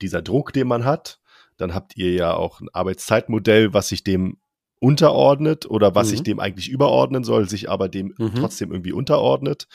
dieser 0.02 0.22
Druck, 0.22 0.54
den 0.54 0.68
man 0.68 0.86
hat, 0.86 1.20
dann 1.58 1.74
habt 1.74 1.98
ihr 1.98 2.14
ja 2.14 2.34
auch 2.34 2.62
ein 2.62 2.70
Arbeitszeitmodell, 2.72 3.74
was 3.74 3.90
sich 3.90 4.04
dem 4.04 4.38
unterordnet 4.80 5.66
oder 5.66 5.96
was 5.96 6.08
mhm. 6.08 6.12
sich 6.12 6.24
dem 6.24 6.40
eigentlich 6.40 6.70
überordnen 6.70 7.24
soll, 7.24 7.50
sich 7.50 7.70
aber 7.70 7.90
dem 7.90 8.14
mhm. 8.18 8.36
trotzdem 8.36 8.72
irgendwie 8.72 8.94
unterordnet. 8.94 9.68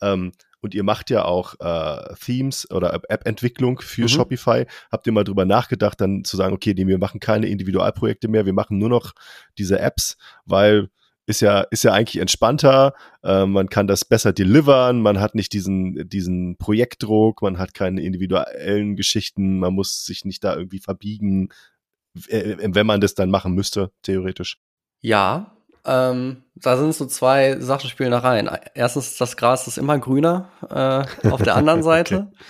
Ähm, 0.00 0.32
und 0.60 0.74
ihr 0.74 0.82
macht 0.82 1.10
ja 1.10 1.24
auch 1.24 1.54
äh, 1.60 2.14
Themes 2.24 2.68
oder 2.70 2.92
App-Entwicklung 2.94 3.80
für 3.80 4.02
mhm. 4.02 4.08
Shopify. 4.08 4.66
Habt 4.90 5.06
ihr 5.06 5.12
mal 5.12 5.24
drüber 5.24 5.44
nachgedacht, 5.44 6.00
dann 6.00 6.24
zu 6.24 6.36
sagen, 6.36 6.54
okay, 6.54 6.74
nee, 6.76 6.86
wir 6.86 6.98
machen 6.98 7.20
keine 7.20 7.46
Individualprojekte 7.46 8.28
mehr, 8.28 8.46
wir 8.46 8.52
machen 8.52 8.78
nur 8.78 8.88
noch 8.88 9.12
diese 9.58 9.78
Apps, 9.78 10.16
weil 10.44 10.88
ist 11.26 11.40
ja, 11.40 11.62
ist 11.62 11.82
ja 11.82 11.92
eigentlich 11.92 12.20
entspannter, 12.20 12.94
äh, 13.24 13.46
man 13.46 13.68
kann 13.68 13.88
das 13.88 14.04
besser 14.04 14.32
delivern, 14.32 15.02
man 15.02 15.20
hat 15.20 15.34
nicht 15.34 15.52
diesen, 15.52 16.08
diesen 16.08 16.56
Projektdruck, 16.56 17.42
man 17.42 17.58
hat 17.58 17.74
keine 17.74 18.02
individuellen 18.02 18.94
Geschichten, 18.94 19.58
man 19.58 19.74
muss 19.74 20.04
sich 20.04 20.24
nicht 20.24 20.44
da 20.44 20.56
irgendwie 20.56 20.78
verbiegen, 20.78 21.48
wenn 22.28 22.86
man 22.86 23.00
das 23.00 23.14
dann 23.14 23.30
machen 23.30 23.54
müsste, 23.54 23.90
theoretisch. 24.02 24.58
Ja, 25.00 25.56
ähm, 25.84 26.42
da 26.54 26.76
sind 26.76 26.94
so 26.94 27.06
zwei 27.06 27.60
Sachen 27.60 27.88
spielen 27.88 28.10
da 28.10 28.18
rein. 28.18 28.50
Erstens, 28.74 29.16
das 29.16 29.36
Gras 29.36 29.66
ist 29.66 29.78
immer 29.78 29.98
grüner 29.98 30.50
äh, 30.68 31.30
auf 31.30 31.42
der 31.42 31.54
anderen 31.56 31.82
Seite. 31.82 32.28
okay. 32.32 32.44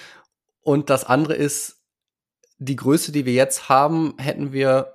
Und 0.62 0.90
das 0.90 1.04
andere 1.04 1.34
ist, 1.34 1.76
die 2.58 2.76
Größe, 2.76 3.12
die 3.12 3.26
wir 3.26 3.34
jetzt 3.34 3.68
haben, 3.68 4.14
hätten 4.18 4.52
wir 4.52 4.94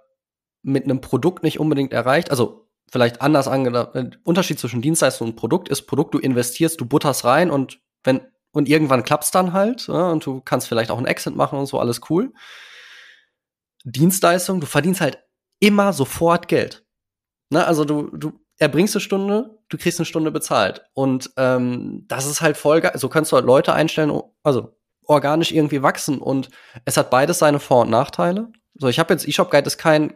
mit 0.64 0.86
einem 0.86 1.02
Produkt 1.02 1.44
nicht 1.44 1.60
unbedingt 1.60 1.94
erreicht. 1.94 2.32
Also 2.32 2.68
vielleicht 2.92 3.22
anders 3.22 3.48
angedacht. 3.48 3.96
Der 3.96 4.12
Unterschied 4.24 4.60
zwischen 4.60 4.82
Dienstleistung 4.82 5.30
und 5.30 5.36
Produkt 5.36 5.70
ist, 5.70 5.84
Produkt, 5.84 6.14
du 6.14 6.20
investierst, 6.20 6.80
du 6.82 6.86
butterst 6.86 7.24
rein 7.24 7.52
und 7.52 7.80
wenn 8.04 8.22
und 8.54 8.68
irgendwann 8.68 9.04
klappt's 9.04 9.32
dann 9.32 9.54
halt 9.54 9.88
ja, 9.88 10.12
und 10.12 10.26
du 10.26 10.42
kannst 10.42 10.68
vielleicht 10.68 10.92
auch 10.92 10.98
einen 10.98 11.08
Exit 11.08 11.36
machen 11.36 11.58
und 11.58 11.68
so, 11.68 11.80
alles 11.80 12.02
cool. 12.10 12.34
Dienstleistung, 13.84 14.60
du 14.60 14.68
verdienst 14.68 15.02
halt 15.02 15.20
immer 15.60 15.94
sofort 15.94 16.48
Geld. 16.48 16.86
Ne, 17.50 17.66
also 17.66 17.86
du, 17.86 18.16
du 18.16 18.40
erbringst 18.58 18.96
eine 18.96 19.02
Stunde, 19.02 19.58
du 19.70 19.78
kriegst 19.78 20.00
eine 20.00 20.06
Stunde 20.06 20.32
bezahlt. 20.32 20.84
Und 20.94 21.32
ähm, 21.38 22.06
das 22.08 22.28
ist 22.28 22.42
halt 22.42 22.58
voll 22.58 22.82
geil. 22.82 22.94
So 22.96 23.10
kannst 23.10 23.32
du 23.32 23.36
halt 23.36 23.46
Leute 23.46 23.74
einstellen, 23.74 24.12
also 24.44 24.78
organisch 25.06 25.52
irgendwie 25.52 25.82
wachsen. 25.82 26.20
Und 26.20 26.50
es 26.86 26.98
hat 26.98 27.10
beides 27.10 27.40
seine 27.40 27.60
Vor- 27.60 27.82
und 27.82 27.90
Nachteile. 27.90 28.50
So, 28.76 28.88
ich 28.88 29.00
habe 29.00 29.14
jetzt, 29.14 29.28
eShop 29.28 29.52
Guide 29.52 29.68
ist 29.68 29.78
kein, 29.78 30.14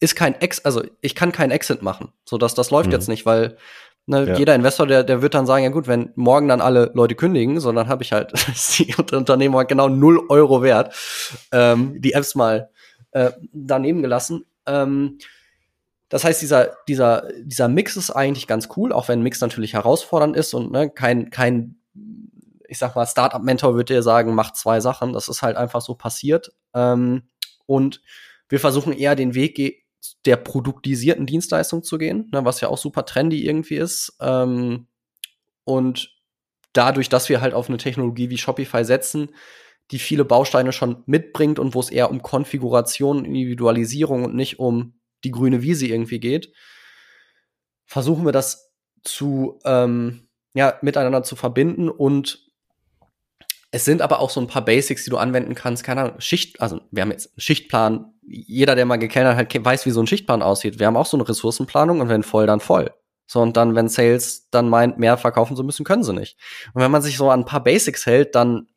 ist 0.00 0.16
kein 0.16 0.34
Ex, 0.40 0.64
also 0.64 0.82
ich 1.00 1.14
kann 1.14 1.32
kein 1.32 1.50
Exit 1.50 1.82
machen. 1.82 2.12
So, 2.24 2.38
dass 2.38 2.54
das 2.54 2.70
läuft 2.70 2.88
mhm. 2.88 2.92
jetzt 2.92 3.08
nicht, 3.08 3.24
weil 3.24 3.56
ne, 4.06 4.26
ja. 4.26 4.36
jeder 4.36 4.54
Investor, 4.54 4.86
der, 4.86 5.04
der 5.04 5.22
wird 5.22 5.34
dann 5.34 5.46
sagen, 5.46 5.64
ja 5.64 5.70
gut, 5.70 5.86
wenn 5.86 6.12
morgen 6.16 6.48
dann 6.48 6.60
alle 6.60 6.90
Leute 6.94 7.14
kündigen, 7.14 7.60
so 7.60 7.72
dann 7.72 7.88
habe 7.88 8.02
ich 8.02 8.12
halt 8.12 8.32
die 8.78 8.94
Unternehmer 8.96 9.58
halt 9.58 9.68
genau 9.68 9.88
null 9.88 10.20
Euro 10.28 10.62
wert, 10.62 10.94
ähm, 11.52 12.00
die 12.00 12.12
Apps 12.12 12.34
mal 12.34 12.70
äh, 13.16 13.32
daneben 13.54 14.02
gelassen. 14.02 14.44
Ähm, 14.66 15.16
das 16.10 16.22
heißt, 16.22 16.42
dieser, 16.42 16.76
dieser, 16.86 17.26
dieser 17.40 17.66
Mix 17.66 17.96
ist 17.96 18.10
eigentlich 18.10 18.46
ganz 18.46 18.68
cool, 18.76 18.92
auch 18.92 19.08
wenn 19.08 19.22
Mix 19.22 19.40
natürlich 19.40 19.72
herausfordernd 19.72 20.36
ist 20.36 20.52
und 20.52 20.70
ne, 20.70 20.90
kein, 20.90 21.30
kein, 21.30 21.76
ich 22.68 22.76
sag 22.76 22.94
mal, 22.94 23.06
Startup-Mentor 23.06 23.74
würde 23.74 23.94
dir 23.94 24.02
sagen, 24.02 24.34
macht 24.34 24.56
zwei 24.56 24.80
Sachen. 24.80 25.14
Das 25.14 25.28
ist 25.28 25.40
halt 25.40 25.56
einfach 25.56 25.80
so 25.80 25.94
passiert. 25.94 26.52
Ähm, 26.74 27.22
und 27.64 28.02
wir 28.50 28.60
versuchen 28.60 28.92
eher 28.92 29.16
den 29.16 29.34
Weg 29.34 29.82
der 30.26 30.36
produktisierten 30.36 31.24
Dienstleistung 31.24 31.82
zu 31.82 31.96
gehen, 31.96 32.28
ne, 32.32 32.44
was 32.44 32.60
ja 32.60 32.68
auch 32.68 32.78
super 32.78 33.06
trendy 33.06 33.46
irgendwie 33.46 33.76
ist. 33.76 34.14
Ähm, 34.20 34.88
und 35.64 36.10
dadurch, 36.74 37.08
dass 37.08 37.30
wir 37.30 37.40
halt 37.40 37.54
auf 37.54 37.70
eine 37.70 37.78
Technologie 37.78 38.28
wie 38.28 38.36
Shopify 38.36 38.84
setzen, 38.84 39.30
die 39.90 39.98
viele 39.98 40.24
Bausteine 40.24 40.72
schon 40.72 41.02
mitbringt 41.06 41.58
und 41.58 41.74
wo 41.74 41.80
es 41.80 41.90
eher 41.90 42.10
um 42.10 42.22
Konfiguration, 42.22 43.24
Individualisierung 43.24 44.24
und 44.24 44.34
nicht 44.34 44.58
um 44.58 44.98
die 45.24 45.30
grüne 45.30 45.62
Wiese 45.62 45.86
irgendwie 45.86 46.20
geht, 46.20 46.52
versuchen 47.84 48.24
wir 48.24 48.32
das 48.32 48.72
zu, 49.04 49.60
ähm, 49.64 50.28
ja, 50.54 50.78
miteinander 50.82 51.22
zu 51.22 51.36
verbinden 51.36 51.88
und 51.88 52.46
es 53.70 53.84
sind 53.84 54.00
aber 54.00 54.20
auch 54.20 54.30
so 54.30 54.40
ein 54.40 54.46
paar 54.46 54.64
Basics, 54.64 55.04
die 55.04 55.10
du 55.10 55.18
anwenden 55.18 55.54
kannst. 55.54 55.84
Keine 55.84 56.02
Ahnung, 56.02 56.20
Schicht, 56.20 56.60
also 56.60 56.80
wir 56.90 57.02
haben 57.02 57.10
jetzt 57.10 57.32
einen 57.32 57.40
Schichtplan. 57.40 58.14
Jeder, 58.22 58.74
der 58.74 58.86
mal 58.86 58.96
gekellnert 58.96 59.36
hat, 59.36 59.64
weiß, 59.64 59.86
wie 59.86 59.90
so 59.90 60.00
ein 60.00 60.06
Schichtplan 60.06 60.42
aussieht. 60.42 60.78
Wir 60.78 60.86
haben 60.86 60.96
auch 60.96 61.06
so 61.06 61.16
eine 61.16 61.28
Ressourcenplanung 61.28 62.00
und 62.00 62.08
wenn 62.08 62.22
voll, 62.22 62.46
dann 62.46 62.60
voll. 62.60 62.90
So, 63.26 63.42
und 63.42 63.56
dann, 63.56 63.74
wenn 63.74 63.88
Sales 63.88 64.48
dann 64.50 64.68
meint, 64.68 64.98
mehr 64.98 65.16
verkaufen 65.16 65.56
zu 65.56 65.64
müssen, 65.64 65.84
können 65.84 66.04
sie 66.04 66.14
nicht. 66.14 66.38
Und 66.72 66.82
wenn 66.82 66.90
man 66.90 67.02
sich 67.02 67.16
so 67.16 67.28
an 67.28 67.40
ein 67.40 67.44
paar 67.44 67.62
Basics 67.62 68.06
hält, 68.06 68.34
dann 68.34 68.68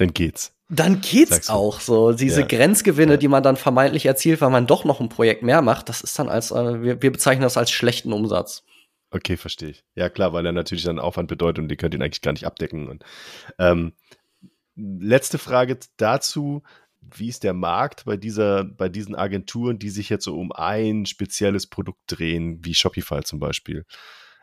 dann 0.00 0.14
geht's. 0.14 0.56
Dann 0.68 1.00
geht's 1.00 1.50
auch 1.50 1.80
so. 1.80 2.12
Diese 2.12 2.42
ja. 2.42 2.46
Grenzgewinne, 2.46 3.12
ja. 3.12 3.16
die 3.18 3.28
man 3.28 3.42
dann 3.42 3.56
vermeintlich 3.56 4.06
erzielt, 4.06 4.40
weil 4.40 4.50
man 4.50 4.66
doch 4.66 4.84
noch 4.84 5.00
ein 5.00 5.08
Projekt 5.08 5.42
mehr 5.42 5.62
macht, 5.62 5.88
das 5.88 6.00
ist 6.00 6.18
dann 6.18 6.28
als, 6.28 6.52
äh, 6.52 6.82
wir, 6.82 7.02
wir 7.02 7.12
bezeichnen 7.12 7.42
das 7.42 7.56
als 7.56 7.70
schlechten 7.70 8.12
Umsatz. 8.12 8.64
Okay, 9.10 9.36
verstehe 9.36 9.70
ich. 9.70 9.84
Ja, 9.96 10.08
klar, 10.08 10.32
weil 10.32 10.46
er 10.46 10.52
natürlich 10.52 10.84
dann 10.84 11.00
Aufwand 11.00 11.28
bedeutet 11.28 11.62
und 11.62 11.68
die 11.68 11.76
könnt 11.76 11.94
ihn 11.94 12.02
eigentlich 12.02 12.22
gar 12.22 12.32
nicht 12.32 12.46
abdecken. 12.46 12.88
Und, 12.88 13.04
ähm, 13.58 13.92
letzte 14.76 15.38
Frage 15.38 15.78
dazu. 15.96 16.62
Wie 17.02 17.28
ist 17.28 17.44
der 17.44 17.54
Markt 17.54 18.04
bei 18.04 18.16
dieser, 18.16 18.62
bei 18.64 18.88
diesen 18.90 19.14
Agenturen, 19.14 19.78
die 19.78 19.88
sich 19.88 20.10
jetzt 20.10 20.24
so 20.24 20.38
um 20.38 20.52
ein 20.52 21.06
spezielles 21.06 21.66
Produkt 21.66 22.00
drehen, 22.06 22.60
wie 22.62 22.74
Shopify 22.74 23.22
zum 23.22 23.40
Beispiel? 23.40 23.86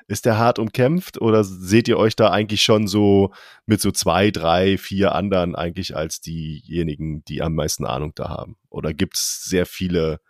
Ist 0.07 0.25
der 0.25 0.37
hart 0.37 0.57
umkämpft 0.57 1.19
oder 1.19 1.43
seht 1.43 1.89
ihr 1.89 1.97
euch 1.97 2.15
da 2.15 2.31
eigentlich 2.31 2.63
schon 2.63 2.87
so 2.87 3.33
mit 3.65 3.81
so 3.81 3.91
zwei, 3.91 4.31
drei, 4.31 4.77
vier 4.77 5.13
anderen 5.13 5.55
eigentlich 5.55 5.97
als 5.97 6.21
diejenigen, 6.21 7.25
die 7.25 7.41
am 7.41 7.55
meisten 7.55 7.85
Ahnung 7.85 8.13
da 8.15 8.29
haben? 8.29 8.57
Oder 8.69 8.93
gibt 8.93 9.17
es 9.17 9.43
sehr 9.43 9.65
viele, 9.65 10.21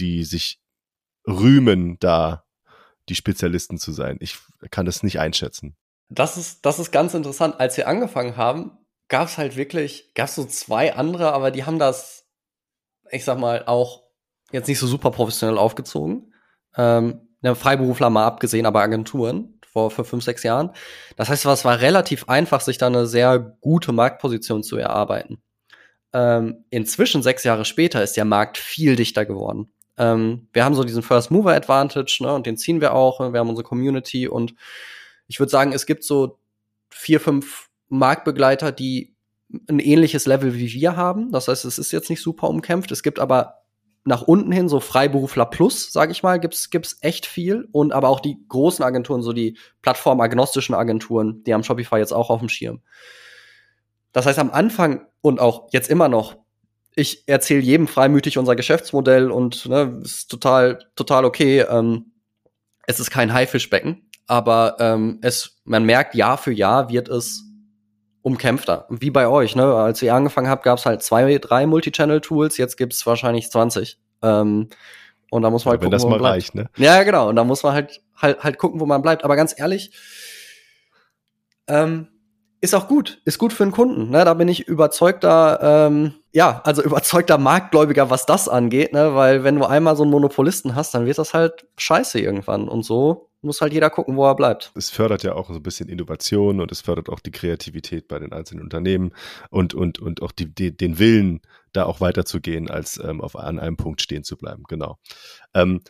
die 0.00 0.24
sich 0.24 0.60
rühmen, 1.26 1.96
da 2.00 2.44
die 3.08 3.14
Spezialisten 3.14 3.78
zu 3.78 3.92
sein? 3.92 4.16
Ich 4.20 4.36
kann 4.72 4.86
das 4.86 5.04
nicht 5.04 5.20
einschätzen. 5.20 5.76
Das 6.08 6.36
ist, 6.36 6.66
das 6.66 6.80
ist 6.80 6.90
ganz 6.90 7.14
interessant. 7.14 7.60
Als 7.60 7.76
wir 7.76 7.86
angefangen 7.86 8.36
haben, 8.36 8.72
gab 9.06 9.28
es 9.28 9.38
halt 9.38 9.54
wirklich, 9.54 10.12
gab 10.14 10.28
es 10.28 10.34
so 10.34 10.44
zwei 10.44 10.94
andere, 10.94 11.32
aber 11.32 11.52
die 11.52 11.64
haben 11.64 11.78
das, 11.78 12.26
ich 13.12 13.24
sag 13.24 13.38
mal, 13.38 13.64
auch 13.66 14.02
jetzt 14.50 14.66
nicht 14.66 14.80
so 14.80 14.88
super 14.88 15.12
professionell 15.12 15.56
aufgezogen. 15.56 16.34
Ähm, 16.76 17.28
ja, 17.42 17.54
Freiberufler 17.54 18.10
mal 18.10 18.26
abgesehen, 18.26 18.66
aber 18.66 18.80
Agenturen 18.82 19.58
vor, 19.72 19.90
vor 19.90 20.04
fünf, 20.04 20.24
sechs 20.24 20.42
Jahren. 20.42 20.70
Das 21.16 21.28
heißt, 21.28 21.46
es 21.46 21.64
war 21.64 21.80
relativ 21.80 22.28
einfach, 22.28 22.60
sich 22.60 22.78
da 22.78 22.86
eine 22.86 23.06
sehr 23.06 23.38
gute 23.38 23.92
Marktposition 23.92 24.62
zu 24.62 24.76
erarbeiten. 24.76 25.40
Ähm, 26.12 26.64
inzwischen, 26.70 27.22
sechs 27.22 27.44
Jahre 27.44 27.64
später, 27.64 28.02
ist 28.02 28.16
der 28.16 28.24
Markt 28.24 28.58
viel 28.58 28.96
dichter 28.96 29.24
geworden. 29.24 29.72
Ähm, 29.96 30.48
wir 30.52 30.64
haben 30.64 30.74
so 30.74 30.82
diesen 30.82 31.02
First 31.02 31.30
Mover 31.30 31.54
Advantage, 31.54 32.18
ne, 32.20 32.34
und 32.34 32.46
den 32.46 32.56
ziehen 32.56 32.80
wir 32.80 32.94
auch. 32.94 33.20
Wir 33.20 33.38
haben 33.38 33.48
unsere 33.48 33.66
Community 33.66 34.26
und 34.26 34.54
ich 35.28 35.38
würde 35.38 35.50
sagen, 35.50 35.72
es 35.72 35.86
gibt 35.86 36.02
so 36.02 36.38
vier, 36.90 37.20
fünf 37.20 37.68
Marktbegleiter, 37.88 38.72
die 38.72 39.14
ein 39.68 39.78
ähnliches 39.78 40.26
Level 40.26 40.54
wie 40.54 40.72
wir 40.72 40.96
haben. 40.96 41.30
Das 41.32 41.48
heißt, 41.48 41.64
es 41.64 41.78
ist 41.78 41.92
jetzt 41.92 42.10
nicht 42.10 42.22
super 42.22 42.48
umkämpft. 42.48 42.90
Es 42.92 43.02
gibt 43.02 43.18
aber 43.18 43.59
nach 44.04 44.22
unten 44.22 44.50
hin, 44.50 44.68
so 44.68 44.80
Freiberufler 44.80 45.46
Plus, 45.46 45.92
sage 45.92 46.12
ich 46.12 46.22
mal, 46.22 46.40
gibt's 46.40 46.70
gibt's 46.70 46.98
echt 47.02 47.26
viel. 47.26 47.68
Und 47.72 47.92
aber 47.92 48.08
auch 48.08 48.20
die 48.20 48.38
großen 48.48 48.84
Agenturen, 48.84 49.22
so 49.22 49.32
die 49.32 49.58
plattformagnostischen 49.82 50.74
Agenturen, 50.74 51.42
die 51.44 51.52
haben 51.52 51.64
Shopify 51.64 51.96
jetzt 51.96 52.12
auch 52.12 52.30
auf 52.30 52.40
dem 52.40 52.48
Schirm. 52.48 52.80
Das 54.12 54.26
heißt, 54.26 54.38
am 54.38 54.50
Anfang 54.50 55.06
und 55.20 55.40
auch 55.40 55.68
jetzt 55.72 55.90
immer 55.90 56.08
noch, 56.08 56.36
ich 56.96 57.28
erzähle 57.28 57.60
jedem 57.60 57.86
freimütig 57.86 58.38
unser 58.38 58.56
Geschäftsmodell 58.56 59.30
und 59.30 59.66
ne, 59.66 60.00
ist 60.02 60.30
total, 60.30 60.78
total 60.96 61.24
okay. 61.24 61.60
Ähm, 61.60 62.12
es 62.86 62.98
ist 62.98 63.10
kein 63.10 63.32
Haifischbecken, 63.32 64.08
aber 64.26 64.76
ähm, 64.80 65.18
es, 65.22 65.60
man 65.64 65.84
merkt, 65.84 66.14
Jahr 66.14 66.38
für 66.38 66.52
Jahr 66.52 66.88
wird 66.88 67.08
es 67.08 67.44
umkämpfter. 68.22 68.86
Wie 68.90 69.10
bei 69.10 69.28
euch, 69.28 69.56
ne? 69.56 69.74
Als 69.74 70.02
ihr 70.02 70.14
angefangen 70.14 70.48
habt, 70.48 70.62
gab 70.62 70.78
es 70.78 70.86
halt 70.86 71.02
zwei, 71.02 71.38
drei 71.38 71.66
Multichannel-Tools, 71.66 72.56
jetzt 72.56 72.76
gibt's 72.76 73.06
wahrscheinlich 73.06 73.50
20. 73.50 73.98
Ähm, 74.22 74.68
und 75.30 75.42
da 75.42 75.50
muss 75.50 75.64
man 75.64 75.72
halt 75.72 75.82
ja, 75.82 75.86
gucken, 75.86 75.86
wenn 75.86 75.90
das 75.92 76.04
wo 76.04 76.08
man 76.08 76.20
mal 76.20 76.30
reicht, 76.30 76.54
ne? 76.54 76.66
Ja, 76.76 77.02
genau. 77.02 77.28
Und 77.28 77.36
da 77.36 77.44
muss 77.44 77.62
man 77.62 77.72
halt, 77.72 78.02
halt, 78.16 78.42
halt 78.42 78.58
gucken, 78.58 78.80
wo 78.80 78.86
man 78.86 79.00
bleibt. 79.00 79.24
Aber 79.24 79.36
ganz 79.36 79.58
ehrlich, 79.58 79.92
ähm, 81.68 82.08
ist 82.60 82.74
auch 82.74 82.88
gut, 82.88 83.22
ist 83.24 83.38
gut 83.38 83.52
für 83.52 83.64
den 83.64 83.72
Kunden. 83.72 84.10
Ne? 84.10 84.24
Da 84.24 84.34
bin 84.34 84.48
ich 84.48 84.68
überzeugter, 84.68 85.60
ähm, 85.62 86.14
ja, 86.32 86.60
also 86.64 86.82
überzeugter 86.84 87.38
Marktgläubiger, 87.38 88.10
was 88.10 88.26
das 88.26 88.48
angeht, 88.48 88.92
ne? 88.92 89.14
Weil 89.14 89.44
wenn 89.44 89.56
du 89.56 89.64
einmal 89.64 89.96
so 89.96 90.02
einen 90.02 90.12
Monopolisten 90.12 90.74
hast, 90.74 90.94
dann 90.94 91.06
wird 91.06 91.18
das 91.18 91.32
halt 91.32 91.66
scheiße 91.78 92.20
irgendwann. 92.20 92.68
Und 92.68 92.82
so 92.84 93.29
muss 93.42 93.60
halt 93.60 93.72
jeder 93.72 93.90
gucken, 93.90 94.16
wo 94.16 94.26
er 94.26 94.34
bleibt. 94.34 94.72
Es 94.74 94.90
fördert 94.90 95.22
ja 95.22 95.34
auch 95.34 95.48
so 95.48 95.54
ein 95.54 95.62
bisschen 95.62 95.88
Innovation 95.88 96.60
und 96.60 96.70
es 96.72 96.80
fördert 96.80 97.08
auch 97.08 97.20
die 97.20 97.30
Kreativität 97.30 98.08
bei 98.08 98.18
den 98.18 98.32
einzelnen 98.32 98.62
Unternehmen 98.62 99.12
und, 99.50 99.74
und, 99.74 99.98
und 99.98 100.22
auch 100.22 100.32
die, 100.32 100.54
die, 100.54 100.76
den 100.76 100.98
Willen, 100.98 101.40
da 101.72 101.84
auch 101.84 102.00
weiterzugehen, 102.00 102.68
als 102.68 103.00
ähm, 103.02 103.20
auf, 103.20 103.36
an 103.36 103.58
einem 103.58 103.76
Punkt 103.76 104.02
stehen 104.02 104.24
zu 104.24 104.36
bleiben. 104.36 104.64
Genau. 104.68 104.98
Ähm, 105.54 105.80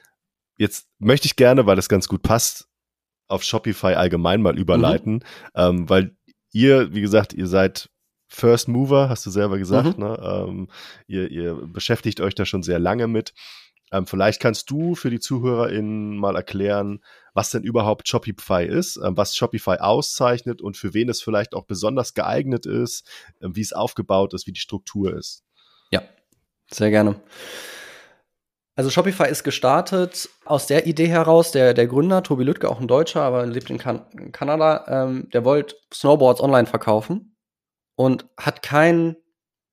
jetzt 0.59 0.89
möchte 0.99 1.27
ich 1.27 1.37
gerne, 1.37 1.67
weil 1.67 1.77
das 1.77 1.89
ganz 1.89 2.07
gut 2.07 2.23
passt, 2.23 2.69
auf 3.29 3.43
Shopify 3.43 3.95
allgemein 3.95 4.43
mal 4.43 4.59
überleiten, 4.59 5.15
mhm. 5.15 5.21
ähm, 5.55 5.89
weil 5.89 6.17
ihr, 6.53 6.93
wie 6.93 7.01
gesagt, 7.01 7.33
ihr 7.33 7.47
seid 7.47 7.89
First 8.29 8.69
Mover, 8.69 9.09
hast 9.09 9.27
du 9.27 9.31
selber 9.31 9.59
gesagt, 9.59 9.99
mhm. 9.99 10.05
ne? 10.05 10.19
Ähm, 10.23 10.69
ihr, 11.07 11.31
ihr 11.31 11.55
beschäftigt 11.55 12.21
euch 12.21 12.35
da 12.35 12.45
schon 12.45 12.63
sehr 12.63 12.79
lange 12.79 13.09
mit. 13.09 13.35
Ähm, 13.93 14.07
vielleicht 14.07 14.41
kannst 14.41 14.71
du 14.71 14.95
für 14.95 15.11
die 15.11 15.21
ZuhörerInnen 15.21 16.17
mal 16.17 16.37
erklären, 16.37 17.01
was 17.35 17.51
denn 17.51 17.63
überhaupt 17.63 18.09
Shopify 18.09 18.65
ist, 18.65 18.97
ähm, 18.97 19.17
was 19.17 19.37
Shopify 19.37 19.79
auszeichnet 19.79 20.63
und 20.63 20.77
für 20.77 20.95
wen 20.95 21.09
es 21.09 21.23
vielleicht 21.23 21.55
auch 21.55 21.65
besonders 21.65 22.15
geeignet 22.15 22.67
ist, 22.67 23.07
äh, 23.41 23.49
wie 23.51 23.63
es 23.63 23.73
aufgebaut 23.73 24.35
ist, 24.35 24.47
wie 24.47 24.53
die 24.53 24.61
Struktur 24.61 25.17
ist. 25.17 25.45
Ja, 25.91 26.03
sehr 26.71 26.91
gerne. 26.91 27.21
Also 28.77 28.89
Shopify 28.89 29.29
ist 29.29 29.45
gestartet 29.45 30.31
aus 30.45 30.67
der 30.67 30.87
Idee 30.87 31.09
heraus, 31.09 31.51
der, 31.51 31.75
der 31.75 31.87
Gründer, 31.87 32.23
Tobi 32.23 32.45
Lüttke, 32.45 32.69
auch 32.69 32.81
ein 32.81 32.89
Deutscher, 32.89 33.23
aber 33.23 33.45
lebt 33.45 33.69
in, 33.69 33.79
kan 33.79 34.07
in 34.13 34.33
Kanada, 34.33 34.87
ähm, 34.89 35.29
der 35.33 35.45
wollte 35.45 35.77
Snowboards 35.93 36.41
online 36.41 36.67
verkaufen 36.67 37.37
und 37.97 38.27
hat 38.39 38.63
keinen, 38.63 39.17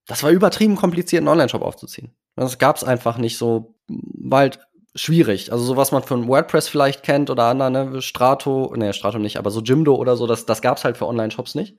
das 0.08 0.24
war 0.24 0.32
übertrieben 0.32 0.76
kompliziert, 0.76 1.22
einen 1.22 1.30
Online-Shop 1.30 1.62
aufzuziehen. 1.62 2.18
Das 2.38 2.58
gab 2.60 2.78
es 2.78 2.84
einfach 2.84 3.18
nicht 3.18 3.38
so, 3.38 3.76
war 3.88 4.40
halt 4.40 4.60
schwierig. 4.96 5.52
Also 5.52 5.64
so 5.64 5.78
was 5.78 5.92
man 5.92 6.04
von 6.04 6.28
WordPress 6.28 6.70
vielleicht 6.70 7.04
kennt 7.04 7.30
oder 7.30 7.46
anderen, 7.46 7.74
ne, 7.74 8.02
Strato, 8.02 8.74
ne, 8.76 8.94
Strato 8.94 9.20
nicht, 9.20 9.38
aber 9.38 9.52
so 9.52 9.62
Jimdo 9.62 9.96
oder 9.96 10.16
so, 10.16 10.28
das, 10.28 10.46
das 10.46 10.62
gab 10.62 10.78
es 10.78 10.84
halt 10.84 10.98
für 10.98 11.08
Online-Shops 11.08 11.56
nicht. 11.56 11.78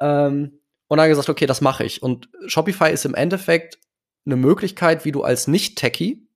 Ähm, 0.00 0.60
und 0.88 0.98
dann 0.98 1.08
gesagt, 1.08 1.28
okay, 1.28 1.46
das 1.46 1.60
mache 1.60 1.84
ich. 1.84 2.02
Und 2.02 2.28
Shopify 2.46 2.90
ist 2.90 3.04
im 3.04 3.14
Endeffekt 3.14 3.78
eine 4.26 4.36
Möglichkeit, 4.36 5.04
wie 5.04 5.12
du 5.12 5.22
als 5.22 5.46
Nicht-Techie, 5.46 6.26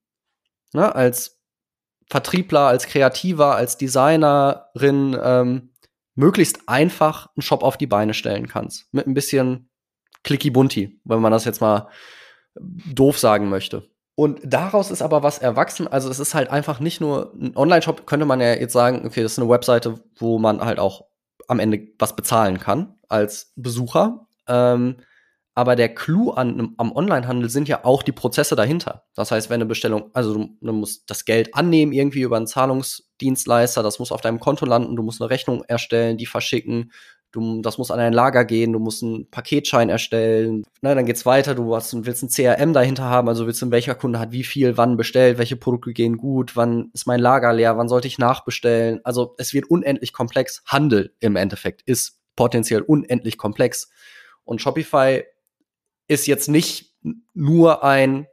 ne, 0.73 0.95
als 0.95 1.41
Vertriebler, 2.11 2.67
als 2.67 2.87
Kreativer, 2.87 3.55
als 3.55 3.77
Designerin 3.77 5.19
ähm, 5.23 5.75
möglichst 6.15 6.69
einfach 6.69 7.29
einen 7.37 7.43
Shop 7.43 7.63
auf 7.63 7.77
die 7.77 7.87
Beine 7.87 8.15
stellen 8.15 8.49
kannst. 8.49 8.93
Mit 8.93 9.07
ein 9.07 9.15
bisschen 9.15 9.71
clicky 10.25 10.51
bunti, 10.51 11.01
wenn 11.05 11.21
man 11.21 11.33
das 11.33 11.45
jetzt 11.45 11.61
mal 11.61 11.89
doof 12.55 13.19
sagen 13.19 13.49
möchte. 13.49 13.89
Und 14.15 14.41
daraus 14.43 14.91
ist 14.91 15.01
aber 15.01 15.23
was 15.23 15.39
erwachsen. 15.39 15.87
Also 15.87 16.11
es 16.11 16.19
ist 16.19 16.35
halt 16.35 16.51
einfach 16.51 16.81
nicht 16.81 17.01
nur 17.01 17.33
ein 17.41 17.57
Online-Shop, 17.57 18.05
könnte 18.07 18.27
man 18.27 18.41
ja 18.41 18.55
jetzt 18.55 18.73
sagen, 18.73 19.07
okay, 19.07 19.23
das 19.23 19.33
ist 19.33 19.39
eine 19.39 19.49
Webseite, 19.49 20.01
wo 20.17 20.39
man 20.39 20.61
halt 20.61 20.81
auch 20.81 21.05
am 21.47 21.61
Ende 21.61 21.89
was 21.99 22.17
bezahlen 22.17 22.59
kann 22.59 22.95
als 23.09 23.53
Besucher. 23.55 24.27
Ähm, 24.49 24.97
aber 25.55 25.75
der 25.75 25.93
Clou 25.93 26.31
an, 26.31 26.75
am 26.77 26.93
Onlinehandel 26.93 27.51
sind 27.51 27.69
ja 27.69 27.85
auch 27.85 28.05
die 28.05 28.13
Prozesse 28.13 28.55
dahinter. 28.55 29.05
Das 29.15 29.33
heißt, 29.33 29.51
wenn 29.51 29.57
eine 29.57 29.67
Bestellung, 29.67 30.11
also 30.15 30.35
du, 30.35 30.57
du, 30.61 30.73
musst 30.73 31.11
das 31.11 31.25
Geld 31.25 31.53
annehmen 31.55 31.93
irgendwie 31.93 32.21
über 32.23 32.37
einen 32.37 32.47
Zahlungsdienstleister, 32.47 33.83
das 33.83 33.99
muss 33.99 34.13
auf 34.13 34.21
deinem 34.21 34.39
Konto 34.39 34.67
landen, 34.67 34.95
du 34.95 35.03
musst 35.03 35.21
eine 35.21 35.31
Rechnung 35.31 35.65
erstellen, 35.65 36.17
die 36.17 36.27
verschicken, 36.27 36.93
du, 37.33 37.61
das 37.63 37.79
muss 37.79 37.91
an 37.91 38.01
ein 38.01 38.13
Lager 38.13 38.45
gehen, 38.45 38.73
du 38.73 38.79
musst 38.79 39.03
einen 39.03 39.31
Paketschein 39.31 39.89
erstellen. 39.89 40.65
Na, 40.81 40.95
dann 40.95 41.07
geht's 41.07 41.27
weiter, 41.27 41.55
du 41.55 41.75
hast, 41.75 41.95
willst 42.05 42.23
ein 42.23 42.29
CRM 42.29 42.73
dahinter 42.73 43.05
haben, 43.05 43.29
also 43.29 43.47
willst 43.47 43.61
du, 43.63 43.71
welcher 43.71 43.95
Kunde 43.95 44.19
hat 44.19 44.33
wie 44.33 44.45
viel, 44.45 44.77
wann 44.77 44.97
bestellt, 44.97 45.39
welche 45.39 45.57
Produkte 45.57 45.93
gehen 45.93 46.17
gut, 46.17 46.57
wann 46.57 46.91
ist 46.95 47.07
mein 47.07 47.21
Lager 47.21 47.53
leer, 47.53 47.77
wann 47.77 47.89
sollte 47.89 48.09
ich 48.09 48.19
nachbestellen. 48.19 49.01
Also 49.05 49.35
es 49.39 49.53
wird 49.53 49.71
unendlich 49.71 50.13
komplex. 50.13 50.63
Handel 50.67 51.15
im 51.21 51.37
Endeffekt 51.37 51.83
ist 51.83 52.21
potenziell 52.37 52.83
unendlich 52.83 53.37
komplex. 53.37 53.91
Und 54.45 54.63
Shopify 54.63 55.25
ist 56.07 56.27
jetzt 56.27 56.49
nicht 56.49 56.95
nur 57.35 57.85
ein 57.85 58.27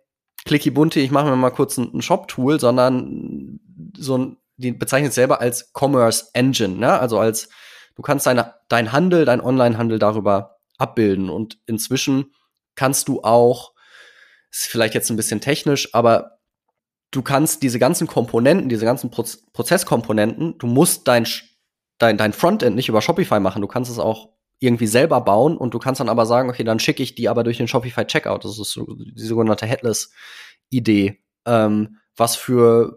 Clicky 0.46 0.70
Bunti, 0.70 1.00
ich 1.00 1.12
mache 1.12 1.26
mir 1.26 1.36
mal 1.36 1.50
kurz 1.50 1.78
ein, 1.78 1.92
ein 1.94 2.02
Shop-Tool, 2.02 2.60
sondern 2.60 3.60
so 3.98 4.18
ein, 4.18 4.38
die 4.58 4.72
bezeichnet 4.72 5.14
selber 5.14 5.42
als 5.42 5.72
Commerce 5.74 6.28
Engine, 6.34 6.78
ne? 6.78 7.00
also 7.00 7.20
als 7.20 7.50
du 7.96 8.02
kannst 8.02 8.26
deine, 8.26 8.56
dein 8.68 8.92
Handel, 8.92 9.26
dein 9.26 9.42
Online-Handel 9.42 10.00
darüber 10.00 10.58
abbilden 10.78 11.30
und 11.30 11.58
inzwischen 11.66 12.34
kannst 12.76 13.08
du 13.08 13.24
auch, 13.24 13.74
ist 14.52 14.68
vielleicht 14.68 14.94
jetzt 14.94 15.10
ein 15.10 15.16
bisschen 15.16 15.42
technisch, 15.42 15.94
aber 15.94 16.40
du 17.12 17.22
kannst 17.22 17.64
diese 17.64 17.80
ganzen 17.80 18.08
Komponenten, 18.08 18.70
diese 18.70 18.86
ganzen 18.86 19.10
Proz 19.10 19.46
Prozesskomponenten, 19.54 20.58
du 20.58 20.68
musst 20.68 21.08
dein, 21.08 21.26
dein, 21.98 22.18
dein 22.18 22.34
Frontend 22.34 22.76
nicht 22.76 22.90
über 22.90 23.02
Shopify 23.02 23.40
machen, 23.40 23.62
du 23.62 23.68
kannst 23.68 23.90
es 23.90 24.00
auch 24.00 24.30
irgendwie 24.60 24.88
selber 24.88 25.22
bauen 25.22 25.58
und 25.58 25.74
du 25.74 25.80
kannst 25.80 26.00
dann 26.00 26.10
aber 26.10 26.26
sagen, 26.26 26.50
okay, 26.50 26.64
dann 26.64 26.80
schicke 26.80 27.04
ich 27.04 27.16
die 27.16 27.30
aber 27.30 27.44
durch 27.44 27.58
den 27.58 27.68
Shopify 27.68 28.06
Checkout. 28.06 28.46
Das 28.46 28.58
ist 28.58 28.72
so 28.72 28.86
die 28.86 29.24
sogenannte 29.24 29.66
Headless-Idee, 29.66 31.22
ähm, 31.46 31.98
was 32.16 32.38
für 32.38 32.96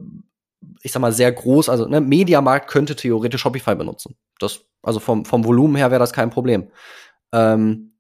ich 0.83 0.93
sag 0.93 1.01
mal, 1.01 1.13
sehr 1.13 1.31
groß, 1.33 1.69
also 1.69 1.87
ne, 1.87 2.01
Mediamarkt 2.01 2.71
könnte 2.71 2.97
theoretisch 2.97 3.41
Shopify 3.41 3.75
benutzen. 3.75 4.17
Das, 4.39 4.65
also 4.83 5.01
vom, 5.01 5.25
vom 5.25 5.45
Volumen 5.45 5.77
her 5.77 5.91
wäre 5.91 6.01
das 6.01 6.13
kein 6.13 6.31
Problem. 6.31 6.71
Ähm, 7.33 7.93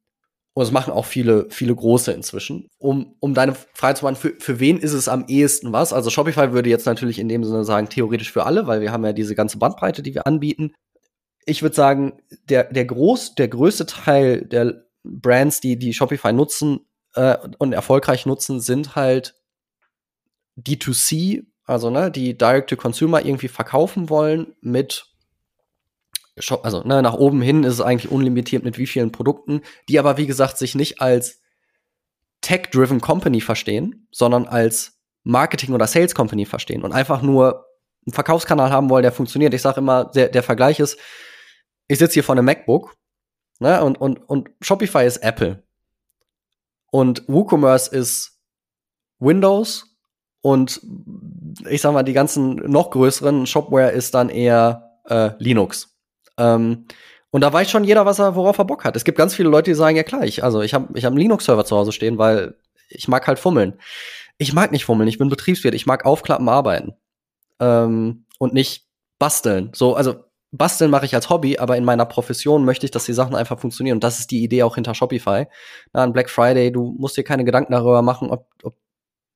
und 0.59 0.64
das 0.64 0.73
machen 0.73 0.93
auch 0.93 1.05
viele, 1.05 1.47
viele 1.51 1.73
große 1.73 2.11
inzwischen. 2.11 2.69
Um, 2.79 3.14
um 3.21 3.33
deine 3.33 3.55
Frage 3.55 3.95
zu 3.95 4.03
beantworten, 4.03 4.35
für, 4.38 4.45
für 4.45 4.59
wen 4.59 4.79
ist 4.79 4.93
es 4.93 5.07
am 5.07 5.27
ehesten 5.29 5.73
was? 5.73 5.93
Also 5.93 6.11
Shopify 6.11 6.53
würde 6.53 6.69
jetzt 6.69 6.85
natürlich 6.85 7.21
in 7.21 7.29
dem 7.29 7.45
Sinne 7.45 7.62
sagen, 7.62 7.88
theoretisch 7.88 8.33
für 8.33 8.45
alle, 8.45 8.67
weil 8.67 8.81
wir 8.81 8.91
haben 8.91 9.05
ja 9.05 9.12
diese 9.12 9.37
ganze 9.37 9.59
Bandbreite, 9.59 10.03
die 10.03 10.14
wir 10.14 10.27
anbieten. 10.27 10.75
Ich 11.47 11.62
würde 11.62 11.77
sagen, 11.77 12.21
der, 12.49 12.64
der 12.64 12.87
groß, 12.87 13.37
der 13.37 13.47
größte 13.47 13.87
Teil 13.87 14.43
der 14.47 14.83
Brands, 15.05 15.61
die, 15.61 15.79
die 15.79 15.95
Shopify 15.95 16.33
nutzen 16.33 16.81
äh, 17.14 17.37
und 17.59 17.73
erfolgreich 17.73 18.27
nutzen, 18.27 18.61
sind 18.61 18.97
halt 18.97 19.37
D2C, 20.59 21.45
also 21.67 21.91
ne, 21.91 22.11
die 22.11 22.37
Direct-to-Consumer 22.37 23.25
irgendwie 23.25 23.47
verkaufen 23.47 24.11
wollen 24.11 24.57
mit 24.61 25.08
also 26.62 26.83
ne, 26.83 27.03
nach 27.03 27.14
oben 27.14 27.42
hin 27.42 27.64
ist 27.64 27.74
es 27.74 27.81
eigentlich 27.81 28.11
unlimitiert 28.11 28.64
mit 28.64 28.79
wie 28.79 28.87
vielen 28.87 29.12
Produkten, 29.12 29.62
die 29.88 29.98
aber 29.98 30.16
wie 30.16 30.27
gesagt 30.27 30.59
sich 30.59 30.74
nicht 30.74 31.01
als 31.01 31.40
Tech-driven 32.40 33.01
Company 33.01 33.40
verstehen, 33.40 34.07
sondern 34.11 34.46
als 34.46 34.98
Marketing- 35.24 35.74
oder 35.74 35.87
Sales-Company 35.87 36.46
verstehen 36.46 36.83
und 36.83 36.92
einfach 36.92 37.22
nur 37.22 37.66
einen 38.07 38.14
Verkaufskanal 38.14 38.70
haben 38.70 38.88
wollen, 38.90 39.03
der 39.03 39.12
funktioniert. 39.12 39.53
Ich 39.55 39.62
sage 39.62 39.81
immer, 39.81 40.07
der, 40.07 40.29
der 40.29 40.42
Vergleich 40.42 40.81
ist, 40.81 40.98
ich 41.88 41.98
sitze 41.98 42.14
hier 42.14 42.24
vor 42.24 42.35
einem 42.35 42.44
MacBook 42.44 42.96
ne, 43.59 43.83
und, 43.83 44.01
und, 44.01 44.18
und 44.29 44.51
Shopify 44.61 45.05
ist 45.05 45.18
Apple 45.18 45.62
und 46.90 47.24
WooCommerce 47.27 47.88
ist 47.88 48.40
Windows 49.18 49.96
und 50.40 50.81
ich 51.68 51.81
sag 51.81 51.92
mal, 51.92 52.05
die 52.05 52.12
ganzen 52.12 52.57
noch 52.70 52.90
größeren 52.90 53.46
Shopware 53.46 53.90
ist 53.90 54.14
dann 54.14 54.29
eher 54.29 55.01
äh, 55.07 55.31
Linux. 55.38 55.97
Ähm, 56.38 56.87
und 57.31 57.42
da 57.42 57.53
weiß 57.53 57.70
schon 57.70 57.85
jeder, 57.85 58.07
was 58.07 58.18
er, 58.18 58.35
worauf 58.37 58.59
er 58.59 58.64
Bock 58.64 58.85
hat. 58.85 58.96
Es 58.96 59.05
gibt 59.05 59.18
ganz 59.18 59.35
viele 59.35 59.51
Leute, 59.51 59.70
die 59.70 59.74
sagen, 59.74 59.96
ja 59.96 60.03
klar, 60.03 60.24
ich, 60.24 60.42
also 60.42 60.62
ich 60.62 60.72
habe 60.72 60.98
ich 60.98 61.05
hab 61.05 61.12
einen 61.12 61.20
Linux-Server 61.20 61.64
zu 61.64 61.77
Hause 61.77 61.92
stehen, 61.92 62.16
weil 62.18 62.55
ich 62.88 63.09
mag 63.09 63.27
halt 63.27 63.38
fummeln. 63.38 63.79
Ich 64.38 64.53
mag 64.53 64.72
nicht 64.72 64.85
fummeln, 64.85 65.09
ich 65.09 65.18
bin 65.18 65.29
Betriebswirt, 65.29 65.74
ich 65.74 65.87
mag 65.87 66.07
aufklappen, 66.07 66.48
arbeiten. 66.48 66.94
Ähm, 67.61 68.24
und 68.38 68.55
nicht 68.55 68.87
basteln. 69.18 69.70
So, 69.74 69.94
also 69.94 70.24
basteln 70.53 70.90
mache 70.90 71.05
ich 71.05 71.14
als 71.14 71.29
Hobby, 71.29 71.59
aber 71.59 71.77
in 71.77 71.85
meiner 71.85 72.07
Profession 72.07 72.64
möchte 72.64 72.87
ich, 72.87 72.90
dass 72.90 73.05
die 73.05 73.12
Sachen 73.12 73.35
einfach 73.35 73.59
funktionieren. 73.59 73.96
Und 73.96 74.05
das 74.05 74.20
ist 74.20 74.31
die 74.31 74.42
Idee 74.42 74.62
auch 74.62 74.77
hinter 74.77 74.94
Shopify. 74.94 75.46
Na, 75.92 76.05
an 76.05 76.12
Black 76.12 76.31
Friday, 76.31 76.72
du 76.72 76.94
musst 76.98 77.16
dir 77.16 77.24
keine 77.24 77.44
Gedanken 77.44 77.72
darüber 77.72 78.01
machen, 78.01 78.31
ob, 78.31 78.46
ob 78.62 78.77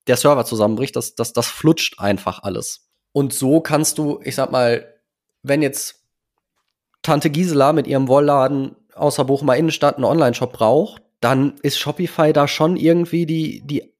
der 0.06 0.16
Server 0.16 0.44
zusammenbricht. 0.44 0.96
Das, 0.96 1.14
das, 1.14 1.32
das 1.32 1.48
flutscht 1.48 1.98
einfach 1.98 2.42
alles. 2.42 2.88
Und 3.12 3.34
so 3.34 3.60
kannst 3.60 3.98
du, 3.98 4.20
ich 4.22 4.34
sag 4.34 4.50
mal, 4.50 4.86
wenn 5.42 5.60
jetzt 5.60 6.01
Tante 7.02 7.30
Gisela 7.30 7.72
mit 7.72 7.86
ihrem 7.86 8.08
Wollladen 8.08 8.76
außer 8.94 9.24
Bochumer 9.24 9.56
Innenstadt 9.56 9.96
einen 9.96 10.04
Online-Shop 10.04 10.52
braucht, 10.52 11.02
dann 11.20 11.54
ist 11.62 11.78
Shopify 11.78 12.32
da 12.32 12.48
schon 12.48 12.76
irgendwie 12.76 13.26
die, 13.26 13.62
die, 13.64 13.94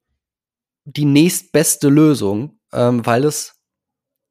die 0.85 1.05
nächstbeste 1.05 1.89
Lösung, 1.89 2.59
ähm, 2.73 3.05
weil 3.07 3.25
es 3.25 3.61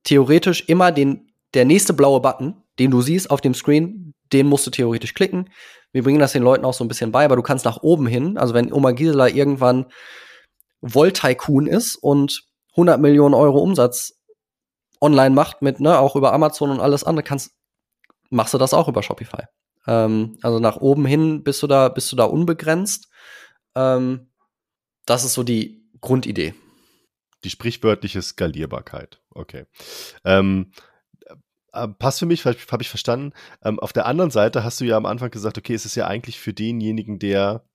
theoretisch 0.03 0.67
immer 0.67 0.91
den, 0.91 1.31
der 1.53 1.65
nächste 1.65 1.93
blaue 1.93 2.21
Button, 2.21 2.63
den 2.79 2.91
du 2.91 3.01
siehst 3.01 3.29
auf 3.29 3.41
dem 3.41 3.53
Screen, 3.53 4.13
den 4.31 4.47
musst 4.47 4.67
du 4.67 4.71
theoretisch 4.71 5.13
klicken. 5.13 5.49
Wir 5.91 6.03
bringen 6.03 6.19
das 6.19 6.31
den 6.31 6.43
Leuten 6.43 6.65
auch 6.65 6.73
so 6.73 6.83
ein 6.83 6.87
bisschen 6.87 7.11
bei, 7.11 7.25
aber 7.25 7.35
du 7.35 7.41
kannst 7.41 7.65
nach 7.65 7.81
oben 7.81 8.07
hin, 8.07 8.37
also 8.37 8.53
wenn 8.53 8.71
Oma 8.71 8.91
Gisela 8.91 9.27
irgendwann 9.27 9.87
Wolltycoon 10.81 11.67
ist 11.67 11.95
und 11.95 12.43
100 12.71 12.99
Millionen 12.99 13.35
Euro 13.35 13.59
Umsatz 13.59 14.13
online 15.01 15.35
macht 15.35 15.61
mit, 15.61 15.79
ne, 15.79 15.97
auch 15.99 16.15
über 16.15 16.33
Amazon 16.33 16.71
und 16.71 16.79
alles 16.79 17.03
andere, 17.03 17.23
kannst, 17.23 17.51
machst 18.31 18.53
du 18.53 18.57
das 18.57 18.73
auch 18.73 18.87
über 18.87 19.03
Shopify. 19.03 19.43
Ähm, 19.87 20.37
also 20.41 20.59
nach 20.59 20.77
oben 20.77 21.05
hin 21.05 21.43
bist 21.43 21.61
du 21.61 21.67
da, 21.67 21.89
bist 21.89 22.11
du 22.11 22.15
da 22.15 22.23
unbegrenzt. 22.23 23.09
Ähm, 23.75 24.31
das 25.05 25.23
ist 25.23 25.33
so 25.33 25.43
die 25.43 25.87
Grundidee. 25.99 26.53
Die 27.43 27.49
sprichwörtliche 27.49 28.21
Skalierbarkeit. 28.21 29.21
Okay. 29.29 29.65
Ähm, 30.23 30.71
äh, 31.73 31.87
passt 31.87 32.19
für 32.19 32.25
mich, 32.25 32.45
habe 32.45 32.81
ich 32.81 32.89
verstanden. 32.89 33.33
Ähm, 33.63 33.79
auf 33.79 33.93
der 33.93 34.05
anderen 34.05 34.31
Seite 34.31 34.63
hast 34.63 34.79
du 34.81 34.85
ja 34.85 34.97
am 34.97 35.05
Anfang 35.05 35.31
gesagt, 35.31 35.57
okay, 35.57 35.73
es 35.73 35.85
ist 35.85 35.95
ja 35.95 36.07
eigentlich 36.07 36.39
für 36.39 36.53
denjenigen, 36.53 37.19
der, 37.19 37.65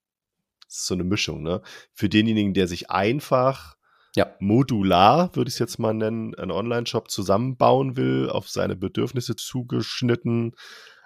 so 0.68 0.94
eine 0.94 1.04
Mischung, 1.04 1.42
ne? 1.42 1.62
Für 1.92 2.08
denjenigen, 2.08 2.54
der 2.54 2.68
sich 2.68 2.90
einfach 2.90 3.75
ja. 4.16 4.34
modular, 4.40 5.34
würde 5.34 5.48
ich 5.48 5.54
es 5.54 5.58
jetzt 5.58 5.78
mal 5.78 5.94
nennen, 5.94 6.34
einen 6.34 6.50
Online-Shop 6.50 7.10
zusammenbauen 7.10 7.96
will, 7.96 8.28
auf 8.30 8.48
seine 8.48 8.76
Bedürfnisse 8.76 9.36
zugeschnitten. 9.36 10.54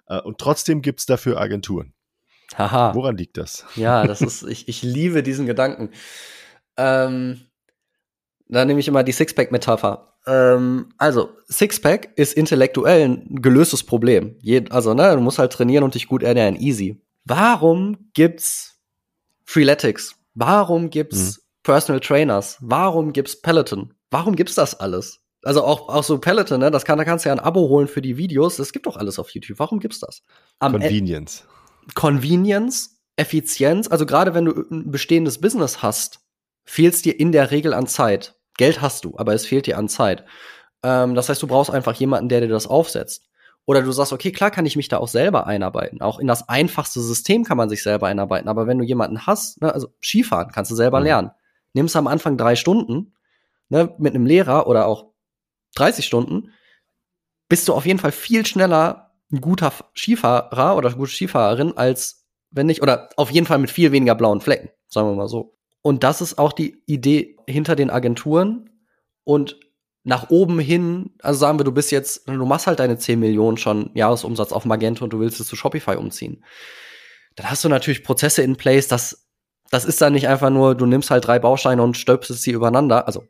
Äh, 0.07 0.20
und 0.20 0.38
trotzdem 0.38 0.81
gibt 0.81 1.01
es 1.01 1.07
dafür 1.07 1.40
Agenturen. 1.40 1.92
Haha. 2.57 2.94
Woran 2.94 3.16
liegt 3.16 3.37
das? 3.37 3.64
Ja, 3.77 4.07
das 4.07 4.23
ist, 4.23 4.42
ich, 4.42 4.68
ich 4.68 4.83
liebe 4.83 5.23
diesen 5.23 5.46
Gedanken. 5.46 5.90
Ähm, 6.77 7.42
da 8.49 8.64
nehme 8.64 8.81
ich 8.81 8.88
immer 8.88 9.05
die 9.05 9.12
Sixpack-Metapher. 9.12 10.14
Ähm, 10.27 10.92
also, 10.99 11.31
Sixpack 11.49 12.12
ist 12.16 12.35
intellektuell 12.35 13.09
ein 13.09 13.42
gelöstes 13.42 13.85
Problem. 13.85 14.37
Je, 14.40 14.64
also, 14.70 14.94
ne, 14.94 15.14
du 15.14 15.20
musst 15.20 15.38
halt 15.38 15.53
trainieren 15.53 15.85
und 15.85 15.94
dich 15.94 16.09
gut 16.09 16.23
ernähren. 16.23 16.57
Easy. 16.57 17.01
Warum 17.25 18.11
gibt's 18.12 18.81
Freeletics? 19.44 20.16
Warum 20.35 20.90
gibt's 20.90 21.37
hm. 21.37 21.42
Personal 21.70 22.00
Trainers? 22.00 22.56
Warum 22.59 23.12
gibt's 23.12 23.40
Peloton? 23.40 23.94
Warum 24.11 24.35
gibt's 24.35 24.56
das 24.56 24.80
alles? 24.80 25.20
Also 25.44 25.62
auch, 25.62 25.88
auch 25.88 26.02
so 26.02 26.18
Peloton, 26.18 26.59
ne? 26.59 26.72
Das 26.72 26.85
kann, 26.85 26.98
da 26.98 27.04
kannst 27.04 27.24
du 27.24 27.28
ja 27.28 27.33
ein 27.33 27.38
Abo 27.38 27.68
holen 27.68 27.87
für 27.87 28.02
die 28.02 28.16
Videos. 28.16 28.56
Das 28.56 28.72
gibt 28.72 28.87
doch 28.87 28.96
alles 28.96 29.20
auf 29.20 29.30
YouTube. 29.30 29.61
Warum 29.61 29.78
gibt's 29.78 30.00
das? 30.00 30.24
Am 30.59 30.72
Convenience. 30.72 31.44
E 31.88 31.92
Convenience, 31.94 33.00
Effizienz. 33.14 33.87
Also 33.87 34.04
gerade 34.04 34.35
wenn 34.35 34.46
du 34.46 34.64
ein 34.68 34.90
bestehendes 34.90 35.40
Business 35.40 35.80
hast, 35.80 36.18
fehlt's 36.64 37.02
dir 37.02 37.20
in 37.20 37.30
der 37.30 37.52
Regel 37.52 37.72
an 37.72 37.87
Zeit. 37.87 38.35
Geld 38.56 38.83
hast 38.83 39.04
du, 39.04 39.16
aber 39.16 39.33
es 39.35 39.46
fehlt 39.46 39.66
dir 39.66 39.78
an 39.78 39.88
Zeit. 39.88 40.24
Ähm, 40.83 41.14
das 41.14 41.28
heißt, 41.28 41.40
du 41.40 41.46
brauchst 41.46 41.70
einfach 41.70 41.94
jemanden, 41.94 42.28
der 42.28 42.40
dir 42.40 42.48
das 42.48 42.66
aufsetzt. 42.66 43.28
Oder 43.64 43.83
du 43.83 43.92
sagst, 43.92 44.12
okay, 44.12 44.33
klar 44.33 44.50
kann 44.50 44.66
ich 44.66 44.74
mich 44.74 44.88
da 44.88 44.98
auch 44.98 45.06
selber 45.06 45.46
einarbeiten. 45.46 46.02
Auch 46.02 46.18
in 46.18 46.26
das 46.26 46.48
einfachste 46.48 47.00
System 47.00 47.44
kann 47.44 47.56
man 47.56 47.68
sich 47.68 47.85
selber 47.85 48.09
einarbeiten. 48.09 48.48
Aber 48.48 48.66
wenn 48.66 48.78
du 48.78 48.85
jemanden 48.85 49.24
hast, 49.28 49.62
ne, 49.62 49.72
also 49.72 49.94
Skifahren 50.02 50.50
kannst 50.50 50.72
du 50.72 50.74
selber 50.74 50.98
mhm. 50.98 51.04
lernen 51.04 51.30
nimmst 51.72 51.96
am 51.96 52.06
Anfang 52.06 52.37
drei 52.37 52.56
Stunden 52.56 53.14
ne, 53.68 53.94
mit 53.98 54.14
einem 54.14 54.26
Lehrer 54.26 54.66
oder 54.66 54.87
auch 54.87 55.12
30 55.76 56.04
Stunden, 56.04 56.52
bist 57.48 57.68
du 57.68 57.74
auf 57.74 57.87
jeden 57.87 57.98
Fall 57.98 58.12
viel 58.12 58.44
schneller 58.46 59.12
ein 59.33 59.40
guter 59.40 59.72
Skifahrer 59.94 60.76
oder 60.76 60.92
gute 60.92 61.12
Skifahrerin 61.12 61.76
als 61.76 62.20
wenn 62.50 62.66
nicht, 62.66 62.83
oder 62.83 63.11
auf 63.16 63.30
jeden 63.30 63.46
Fall 63.46 63.59
mit 63.59 63.70
viel 63.70 63.92
weniger 63.92 64.14
blauen 64.14 64.40
Flecken, 64.40 64.70
sagen 64.88 65.09
wir 65.09 65.14
mal 65.14 65.28
so. 65.28 65.56
Und 65.83 66.04
das 66.04 66.20
ist 66.20 66.38
auch 66.38 66.52
die 66.52 66.83
Idee 66.87 67.37
hinter 67.46 67.76
den 67.76 67.90
Agenturen 67.90 68.70
und 69.24 69.59
nach 70.02 70.30
oben 70.30 70.59
hin, 70.59 71.11
also 71.22 71.38
sagen 71.38 71.59
wir, 71.59 71.64
du 71.64 71.72
bist 71.72 71.92
jetzt, 71.92 72.26
du 72.26 72.46
machst 72.46 72.66
halt 72.66 72.80
deine 72.80 72.98
10 72.98 73.20
Millionen 73.20 73.56
schon 73.56 73.90
Jahresumsatz 73.94 74.52
auf 74.52 74.64
Magento 74.64 75.04
und 75.04 75.12
du 75.12 75.20
willst 75.20 75.40
es 75.40 75.46
zu 75.46 75.56
Shopify 75.56 75.96
umziehen. 75.96 76.44
Dann 77.37 77.50
hast 77.50 77.64
du 77.64 77.68
natürlich 77.68 78.02
Prozesse 78.02 78.42
in 78.42 78.56
place, 78.56 78.88
dass 78.88 79.30
das 79.70 79.85
ist 79.85 80.00
dann 80.02 80.12
nicht 80.12 80.28
einfach 80.28 80.50
nur, 80.50 80.74
du 80.74 80.85
nimmst 80.85 81.11
halt 81.11 81.26
drei 81.26 81.38
Bausteine 81.38 81.83
und 81.83 81.96
stöpselst 81.96 82.42
sie 82.42 82.50
übereinander. 82.50 83.06
Also, 83.06 83.24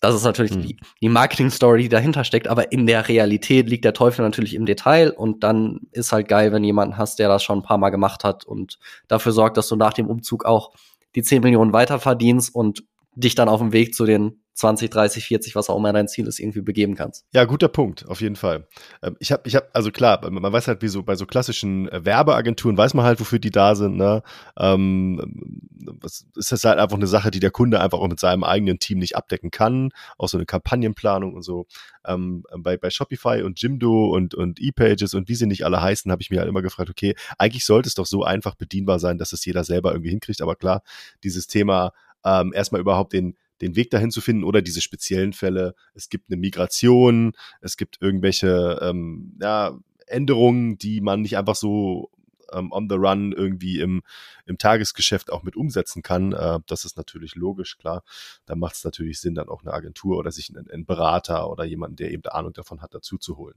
das 0.00 0.14
ist 0.14 0.24
natürlich 0.24 0.52
hm. 0.52 0.62
die, 0.62 0.76
die 1.00 1.08
Marketing-Story, 1.08 1.82
die 1.82 1.88
dahinter 1.88 2.24
steckt, 2.24 2.48
aber 2.48 2.70
in 2.70 2.86
der 2.86 3.08
Realität 3.08 3.68
liegt 3.68 3.84
der 3.84 3.94
Teufel 3.94 4.22
natürlich 4.22 4.54
im 4.54 4.66
Detail 4.66 5.10
und 5.10 5.42
dann 5.42 5.80
ist 5.90 6.12
halt 6.12 6.28
geil, 6.28 6.52
wenn 6.52 6.64
jemanden 6.64 6.98
hast, 6.98 7.18
der 7.18 7.28
das 7.28 7.42
schon 7.42 7.60
ein 7.60 7.62
paar 7.62 7.78
Mal 7.78 7.90
gemacht 7.90 8.24
hat 8.24 8.44
und 8.44 8.78
dafür 9.08 9.32
sorgt, 9.32 9.56
dass 9.56 9.68
du 9.68 9.76
nach 9.76 9.92
dem 9.92 10.08
Umzug 10.08 10.44
auch 10.44 10.72
die 11.14 11.22
10 11.22 11.42
Millionen 11.42 11.72
weiter 11.72 11.98
verdienst 11.98 12.54
und 12.54 12.84
dich 13.14 13.34
dann 13.34 13.48
auf 13.48 13.60
dem 13.60 13.72
Weg 13.72 13.94
zu 13.94 14.04
den 14.04 14.41
20, 14.54 14.90
30, 14.90 15.24
40, 15.24 15.56
was 15.56 15.70
auch 15.70 15.76
immer 15.76 15.92
dein 15.92 16.08
Ziel 16.08 16.26
ist, 16.26 16.38
irgendwie 16.38 16.60
begeben 16.60 16.94
kannst. 16.94 17.24
Ja, 17.32 17.44
guter 17.44 17.68
Punkt, 17.68 18.06
auf 18.06 18.20
jeden 18.20 18.36
Fall. 18.36 18.66
Ähm, 19.02 19.16
ich 19.18 19.32
habe, 19.32 19.42
ich 19.46 19.56
habe, 19.56 19.68
also 19.72 19.90
klar, 19.90 20.28
man 20.30 20.52
weiß 20.52 20.68
halt, 20.68 20.82
wie 20.82 20.88
so 20.88 21.02
bei 21.02 21.16
so 21.16 21.26
klassischen 21.26 21.88
äh, 21.88 22.04
Werbeagenturen 22.04 22.76
weiß 22.76 22.94
man 22.94 23.04
halt, 23.04 23.18
wofür 23.20 23.38
die 23.38 23.50
da 23.50 23.74
sind. 23.74 23.96
Ne? 23.96 24.22
Ähm, 24.58 25.62
das 26.00 26.26
ist 26.36 26.52
das 26.52 26.64
halt 26.64 26.78
einfach 26.78 26.96
eine 26.96 27.06
Sache, 27.06 27.30
die 27.30 27.40
der 27.40 27.50
Kunde 27.50 27.80
einfach 27.80 27.98
auch 27.98 28.08
mit 28.08 28.20
seinem 28.20 28.44
eigenen 28.44 28.78
Team 28.78 28.98
nicht 28.98 29.16
abdecken 29.16 29.50
kann. 29.50 29.90
Auch 30.18 30.28
so 30.28 30.36
eine 30.36 30.46
Kampagnenplanung 30.46 31.34
und 31.34 31.42
so. 31.42 31.66
Ähm, 32.04 32.44
bei, 32.58 32.76
bei 32.76 32.90
Shopify 32.90 33.42
und 33.42 33.60
Jimdo 33.60 34.10
und, 34.10 34.34
und 34.34 34.60
ePages 34.60 35.14
und 35.14 35.28
wie 35.28 35.34
sie 35.34 35.46
nicht 35.46 35.64
alle 35.64 35.80
heißen, 35.80 36.10
habe 36.10 36.20
ich 36.20 36.30
mir 36.30 36.40
halt 36.40 36.48
immer 36.48 36.62
gefragt, 36.62 36.90
okay, 36.90 37.14
eigentlich 37.38 37.64
sollte 37.64 37.88
es 37.88 37.94
doch 37.94 38.06
so 38.06 38.22
einfach 38.22 38.54
bedienbar 38.54 38.98
sein, 38.98 39.18
dass 39.18 39.32
es 39.32 39.44
jeder 39.44 39.64
selber 39.64 39.92
irgendwie 39.92 40.10
hinkriegt. 40.10 40.42
Aber 40.42 40.56
klar, 40.56 40.82
dieses 41.24 41.46
Thema 41.46 41.92
ähm, 42.24 42.52
erstmal 42.54 42.80
überhaupt 42.80 43.12
den, 43.12 43.36
den 43.62 43.76
Weg 43.76 43.90
dahin 43.90 44.10
zu 44.10 44.20
finden 44.20 44.44
oder 44.44 44.60
diese 44.60 44.80
speziellen 44.80 45.32
Fälle. 45.32 45.74
Es 45.94 46.08
gibt 46.08 46.30
eine 46.30 46.36
Migration, 46.36 47.32
es 47.60 47.76
gibt 47.76 48.02
irgendwelche 48.02 48.78
ähm, 48.82 49.38
ja, 49.40 49.78
Änderungen, 50.06 50.76
die 50.76 51.00
man 51.00 51.22
nicht 51.22 51.38
einfach 51.38 51.54
so 51.54 52.10
ähm, 52.52 52.72
on 52.72 52.88
the 52.88 52.96
run 52.96 53.32
irgendwie 53.32 53.80
im, 53.80 54.02
im 54.46 54.58
Tagesgeschäft 54.58 55.32
auch 55.32 55.42
mit 55.42 55.56
umsetzen 55.56 56.02
kann. 56.02 56.32
Äh, 56.32 56.58
das 56.66 56.84
ist 56.84 56.96
natürlich 56.96 57.34
logisch, 57.34 57.78
klar. 57.78 58.02
Da 58.46 58.54
macht 58.54 58.74
es 58.74 58.84
natürlich 58.84 59.20
Sinn, 59.20 59.34
dann 59.34 59.48
auch 59.48 59.62
eine 59.62 59.72
Agentur 59.72 60.18
oder 60.18 60.32
sich 60.32 60.50
einen, 60.54 60.70
einen 60.70 60.84
Berater 60.84 61.48
oder 61.48 61.64
jemanden, 61.64 61.96
der 61.96 62.10
eben 62.10 62.24
Ahnung 62.26 62.52
davon 62.52 62.82
hat, 62.82 62.94
dazu 62.94 63.16
zu 63.16 63.36
holen. 63.36 63.56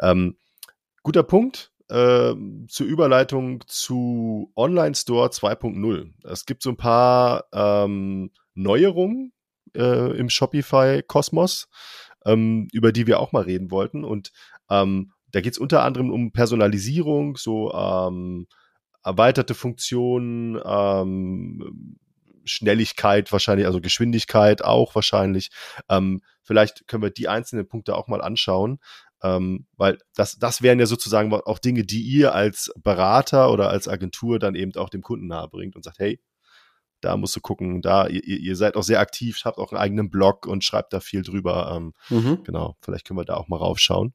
Ähm, 0.00 0.36
guter 1.02 1.22
Punkt. 1.22 1.70
Äh, 1.88 2.34
zur 2.68 2.86
Überleitung 2.86 3.64
zu 3.66 4.50
Online 4.56 4.94
Store 4.94 5.28
2.0. 5.28 6.12
Es 6.24 6.46
gibt 6.46 6.62
so 6.62 6.70
ein 6.70 6.76
paar 6.76 7.44
ähm, 7.52 8.30
Neuerungen 8.54 9.32
äh, 9.76 10.16
im 10.16 10.28
Shopify-Kosmos, 10.28 11.68
ähm, 12.26 12.68
über 12.72 12.92
die 12.92 13.06
wir 13.06 13.20
auch 13.20 13.32
mal 13.32 13.42
reden 13.42 13.70
wollten. 13.70 14.04
Und 14.04 14.32
ähm, 14.70 15.12
da 15.30 15.40
geht 15.40 15.52
es 15.52 15.58
unter 15.58 15.82
anderem 15.82 16.10
um 16.10 16.32
Personalisierung, 16.32 17.36
so 17.36 17.72
ähm, 17.72 18.46
erweiterte 19.04 19.54
Funktionen, 19.54 20.60
ähm, 20.64 21.98
Schnelligkeit 22.44 23.30
wahrscheinlich, 23.32 23.66
also 23.66 23.80
Geschwindigkeit 23.80 24.64
auch 24.64 24.94
wahrscheinlich. 24.94 25.50
Ähm, 25.88 26.20
vielleicht 26.42 26.86
können 26.88 27.02
wir 27.02 27.10
die 27.10 27.28
einzelnen 27.28 27.68
Punkte 27.68 27.96
auch 27.96 28.08
mal 28.08 28.20
anschauen, 28.20 28.78
ähm, 29.22 29.66
weil 29.76 29.98
das, 30.14 30.38
das 30.38 30.62
wären 30.62 30.80
ja 30.80 30.86
sozusagen 30.86 31.32
auch 31.32 31.58
Dinge, 31.58 31.84
die 31.84 32.02
ihr 32.02 32.34
als 32.34 32.72
Berater 32.82 33.50
oder 33.52 33.70
als 33.70 33.88
Agentur 33.88 34.38
dann 34.38 34.54
eben 34.54 34.74
auch 34.76 34.90
dem 34.90 35.02
Kunden 35.02 35.28
nahe 35.28 35.48
bringt 35.48 35.76
und 35.76 35.84
sagt, 35.84 35.98
hey, 35.98 36.20
da 37.04 37.16
musst 37.16 37.36
du 37.36 37.40
gucken, 37.40 37.82
da 37.82 38.06
ihr, 38.06 38.22
ihr 38.22 38.56
seid 38.56 38.76
auch 38.76 38.82
sehr 38.82 39.00
aktiv, 39.00 39.40
habt 39.44 39.58
auch 39.58 39.72
einen 39.72 39.80
eigenen 39.80 40.10
Blog 40.10 40.46
und 40.46 40.64
schreibt 40.64 40.92
da 40.92 41.00
viel 41.00 41.22
drüber. 41.22 41.72
Ähm, 41.76 41.94
mhm. 42.08 42.44
Genau, 42.44 42.76
vielleicht 42.80 43.06
können 43.06 43.18
wir 43.18 43.24
da 43.24 43.36
auch 43.36 43.48
mal 43.48 43.56
raufschauen. 43.56 44.14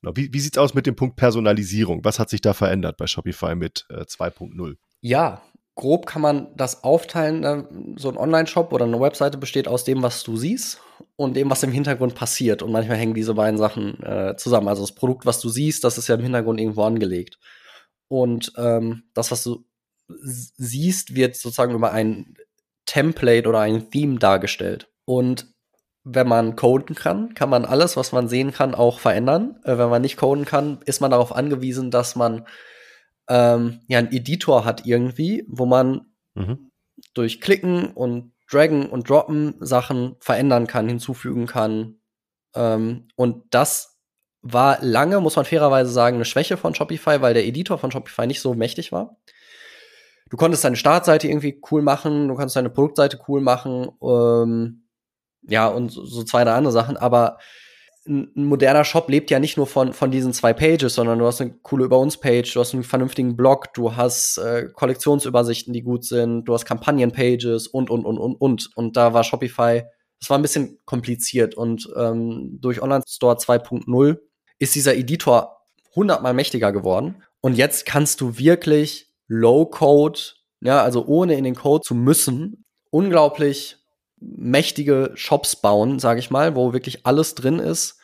Genau. 0.00 0.16
Wie, 0.16 0.32
wie 0.32 0.40
sieht 0.40 0.56
es 0.56 0.58
aus 0.58 0.74
mit 0.74 0.86
dem 0.86 0.96
Punkt 0.96 1.16
Personalisierung? 1.16 2.04
Was 2.04 2.18
hat 2.18 2.30
sich 2.30 2.40
da 2.40 2.54
verändert 2.54 2.96
bei 2.96 3.06
Shopify 3.06 3.54
mit 3.54 3.86
äh, 3.90 4.02
2.0? 4.02 4.76
Ja, 5.00 5.42
grob 5.74 6.06
kann 6.06 6.22
man 6.22 6.48
das 6.56 6.84
aufteilen. 6.84 7.40
Ne? 7.40 7.68
So 7.96 8.08
ein 8.08 8.16
Online-Shop 8.16 8.72
oder 8.72 8.86
eine 8.86 9.00
Webseite 9.00 9.38
besteht 9.38 9.68
aus 9.68 9.84
dem, 9.84 10.02
was 10.02 10.22
du 10.22 10.36
siehst 10.36 10.80
und 11.16 11.34
dem, 11.36 11.50
was 11.50 11.62
im 11.62 11.72
Hintergrund 11.72 12.14
passiert. 12.14 12.62
Und 12.62 12.72
manchmal 12.72 12.96
hängen 12.96 13.14
diese 13.14 13.34
beiden 13.34 13.58
Sachen 13.58 14.02
äh, 14.02 14.36
zusammen. 14.36 14.68
Also 14.68 14.82
das 14.82 14.92
Produkt, 14.94 15.26
was 15.26 15.40
du 15.40 15.48
siehst, 15.48 15.84
das 15.84 15.98
ist 15.98 16.08
ja 16.08 16.14
im 16.14 16.22
Hintergrund 16.22 16.60
irgendwo 16.60 16.82
angelegt. 16.84 17.38
Und 18.08 18.52
ähm, 18.56 19.04
das, 19.14 19.30
was 19.30 19.44
du 19.44 19.64
siehst, 20.22 21.14
wird 21.14 21.36
sozusagen 21.36 21.74
über 21.74 21.92
ein 21.92 22.34
Template 22.86 23.48
oder 23.48 23.60
ein 23.60 23.90
Theme 23.90 24.18
dargestellt. 24.18 24.88
Und 25.04 25.46
wenn 26.04 26.26
man 26.26 26.56
coden 26.56 26.96
kann, 26.96 27.34
kann 27.34 27.50
man 27.50 27.64
alles, 27.64 27.96
was 27.96 28.12
man 28.12 28.28
sehen 28.28 28.52
kann, 28.52 28.74
auch 28.74 28.98
verändern. 29.00 29.60
Äh, 29.64 29.78
wenn 29.78 29.90
man 29.90 30.02
nicht 30.02 30.16
coden 30.16 30.44
kann, 30.44 30.80
ist 30.86 31.00
man 31.00 31.10
darauf 31.10 31.34
angewiesen, 31.34 31.90
dass 31.90 32.16
man 32.16 32.46
ähm, 33.28 33.80
ja 33.86 33.98
einen 33.98 34.12
Editor 34.12 34.64
hat 34.64 34.86
irgendwie, 34.86 35.44
wo 35.46 35.66
man 35.66 36.06
mhm. 36.34 36.70
durch 37.14 37.40
Klicken 37.40 37.92
und 37.92 38.32
Draggen 38.50 38.86
und 38.86 39.08
Droppen 39.08 39.54
Sachen 39.60 40.16
verändern 40.20 40.66
kann, 40.66 40.88
hinzufügen 40.88 41.46
kann. 41.46 42.00
Ähm, 42.54 43.08
und 43.14 43.44
das 43.50 43.98
war 44.42 44.78
lange, 44.80 45.20
muss 45.20 45.36
man 45.36 45.44
fairerweise 45.44 45.90
sagen, 45.90 46.16
eine 46.16 46.24
Schwäche 46.24 46.56
von 46.56 46.74
Shopify, 46.74 47.20
weil 47.20 47.34
der 47.34 47.46
Editor 47.46 47.78
von 47.78 47.92
Shopify 47.92 48.26
nicht 48.26 48.40
so 48.40 48.54
mächtig 48.54 48.90
war 48.90 49.16
du 50.30 50.36
konntest 50.36 50.64
deine 50.64 50.76
Startseite 50.76 51.28
irgendwie 51.28 51.60
cool 51.70 51.82
machen, 51.82 52.28
du 52.28 52.34
kannst 52.34 52.56
deine 52.56 52.70
Produktseite 52.70 53.20
cool 53.28 53.40
machen, 53.40 53.90
ähm, 54.02 54.84
ja, 55.42 55.68
und 55.68 55.90
so, 55.90 56.22
zwei, 56.22 56.44
drei 56.44 56.52
andere 56.52 56.72
Sachen, 56.72 56.96
aber 56.96 57.38
ein, 58.06 58.30
ein 58.34 58.44
moderner 58.44 58.84
Shop 58.84 59.08
lebt 59.10 59.30
ja 59.30 59.38
nicht 59.38 59.56
nur 59.56 59.66
von, 59.66 59.92
von 59.92 60.10
diesen 60.10 60.32
zwei 60.32 60.52
Pages, 60.52 60.94
sondern 60.94 61.18
du 61.18 61.26
hast 61.26 61.40
eine 61.40 61.52
coole 61.62 61.84
Über 61.84 61.98
uns 61.98 62.18
Page, 62.18 62.52
du 62.52 62.60
hast 62.60 62.72
einen 62.72 62.84
vernünftigen 62.84 63.36
Blog, 63.36 63.74
du 63.74 63.96
hast 63.96 64.38
äh, 64.38 64.68
Kollektionsübersichten, 64.72 65.72
die 65.72 65.82
gut 65.82 66.04
sind, 66.04 66.44
du 66.44 66.54
hast 66.54 66.64
Kampagnen-Pages 66.64 67.66
und, 67.66 67.90
und, 67.90 68.04
und, 68.04 68.18
und, 68.18 68.34
und. 68.36 68.70
Und 68.74 68.96
da 68.96 69.12
war 69.12 69.24
Shopify, 69.24 69.82
das 70.18 70.30
war 70.30 70.38
ein 70.38 70.42
bisschen 70.42 70.78
kompliziert 70.84 71.54
und 71.54 71.88
ähm, 71.96 72.58
durch 72.60 72.82
Online 72.82 73.02
Store 73.06 73.36
2.0 73.36 74.18
ist 74.58 74.74
dieser 74.74 74.94
Editor 74.94 75.62
hundertmal 75.94 76.34
mächtiger 76.34 76.72
geworden. 76.72 77.22
Und 77.40 77.56
jetzt 77.56 77.86
kannst 77.86 78.20
du 78.20 78.38
wirklich 78.38 79.09
Low-Code, 79.30 80.18
ja, 80.60 80.82
also 80.82 81.06
ohne 81.06 81.34
in 81.34 81.44
den 81.44 81.54
Code 81.54 81.84
zu 81.84 81.94
müssen, 81.94 82.64
unglaublich 82.90 83.76
mächtige 84.18 85.12
Shops 85.14 85.54
bauen, 85.54 86.00
sage 86.00 86.18
ich 86.18 86.30
mal, 86.30 86.56
wo 86.56 86.72
wirklich 86.72 87.06
alles 87.06 87.36
drin 87.36 87.60
ist, 87.60 88.00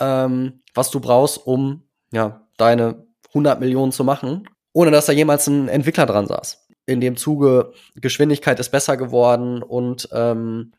ähm, 0.00 0.60
was 0.74 0.90
du 0.90 0.98
brauchst, 0.98 1.46
um 1.46 1.84
ja 2.12 2.48
deine 2.56 3.06
100 3.28 3.60
Millionen 3.60 3.92
zu 3.92 4.02
machen, 4.02 4.48
ohne 4.72 4.90
dass 4.90 5.06
da 5.06 5.12
jemals 5.12 5.46
ein 5.46 5.68
Entwickler 5.68 6.06
dran 6.06 6.26
saß. 6.26 6.66
In 6.86 7.00
dem 7.00 7.16
Zuge 7.16 7.72
Geschwindigkeit 7.94 8.58
ist 8.58 8.70
besser 8.70 8.96
geworden 8.96 9.62
und 9.62 10.08
ähm, 10.10 10.72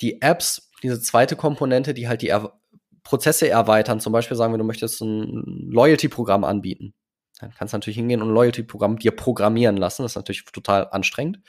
die 0.00 0.22
Apps, 0.22 0.70
diese 0.82 1.00
zweite 1.00 1.36
Komponente, 1.36 1.92
die 1.92 2.08
halt 2.08 2.22
die 2.22 2.28
er 2.28 2.58
Prozesse 3.04 3.50
erweitern, 3.50 4.00
zum 4.00 4.14
Beispiel 4.14 4.36
sagen 4.36 4.54
wir, 4.54 4.58
du 4.58 4.64
möchtest 4.64 5.02
ein 5.02 5.68
Loyalty-Programm 5.70 6.44
anbieten. 6.44 6.94
Dann 7.40 7.52
kannst 7.56 7.72
du 7.72 7.76
natürlich 7.76 7.96
hingehen 7.96 8.22
und 8.22 8.28
ein 8.28 8.34
Loyalty-Programm 8.34 8.98
dir 8.98 9.12
programmieren 9.12 9.76
lassen. 9.76 10.02
Das 10.02 10.12
ist 10.12 10.16
natürlich 10.16 10.44
total 10.44 10.88
anstrengend. 10.90 11.40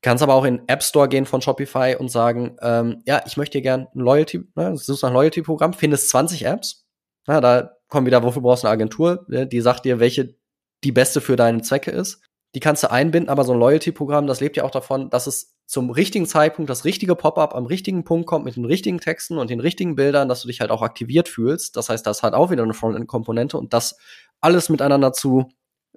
Kannst 0.00 0.22
aber 0.22 0.34
auch 0.34 0.44
in 0.44 0.62
App 0.68 0.82
Store 0.82 1.08
gehen 1.08 1.26
von 1.26 1.42
Shopify 1.42 1.96
und 1.98 2.08
sagen, 2.08 2.56
ähm, 2.62 3.02
ja, 3.04 3.22
ich 3.26 3.36
möchte 3.36 3.58
dir 3.58 3.62
gerne 3.62 3.88
ein 3.94 4.00
Loyalty, 4.00 4.44
ne, 4.54 4.76
suchst 4.76 5.02
ein 5.02 5.12
Loyalty-Programm, 5.12 5.72
findest 5.72 6.10
20 6.10 6.44
Apps. 6.46 6.86
Na, 7.26 7.40
da 7.40 7.72
kommen 7.88 8.06
wieder, 8.06 8.22
wofür 8.22 8.42
brauchst 8.42 8.62
du 8.62 8.68
eine 8.68 8.74
Agentur, 8.74 9.24
ne, 9.28 9.46
die 9.46 9.60
sagt 9.60 9.84
dir, 9.84 9.98
welche 9.98 10.36
die 10.84 10.92
beste 10.92 11.20
für 11.20 11.34
deine 11.34 11.62
Zwecke 11.62 11.90
ist. 11.90 12.20
Die 12.54 12.60
kannst 12.60 12.84
du 12.84 12.90
einbinden, 12.90 13.28
aber 13.28 13.44
so 13.44 13.52
ein 13.52 13.58
Loyalty-Programm, 13.58 14.28
das 14.28 14.40
lebt 14.40 14.56
ja 14.56 14.64
auch 14.64 14.70
davon, 14.70 15.10
dass 15.10 15.26
es 15.26 15.56
zum 15.66 15.90
richtigen 15.90 16.26
Zeitpunkt 16.26 16.70
das 16.70 16.86
richtige 16.86 17.14
Pop-up 17.14 17.54
am 17.54 17.66
richtigen 17.66 18.04
Punkt 18.04 18.26
kommt 18.26 18.46
mit 18.46 18.56
den 18.56 18.64
richtigen 18.64 19.00
Texten 19.00 19.36
und 19.36 19.50
den 19.50 19.60
richtigen 19.60 19.96
Bildern, 19.96 20.28
dass 20.28 20.40
du 20.40 20.48
dich 20.48 20.60
halt 20.60 20.70
auch 20.70 20.80
aktiviert 20.80 21.28
fühlst. 21.28 21.76
Das 21.76 21.90
heißt, 21.90 22.06
das 22.06 22.22
hat 22.22 22.32
auch 22.32 22.50
wieder 22.50 22.62
eine 22.62 22.72
Frontend-Komponente 22.72 23.58
und 23.58 23.74
das 23.74 23.98
alles 24.40 24.68
miteinander 24.68 25.12
zu, 25.12 25.48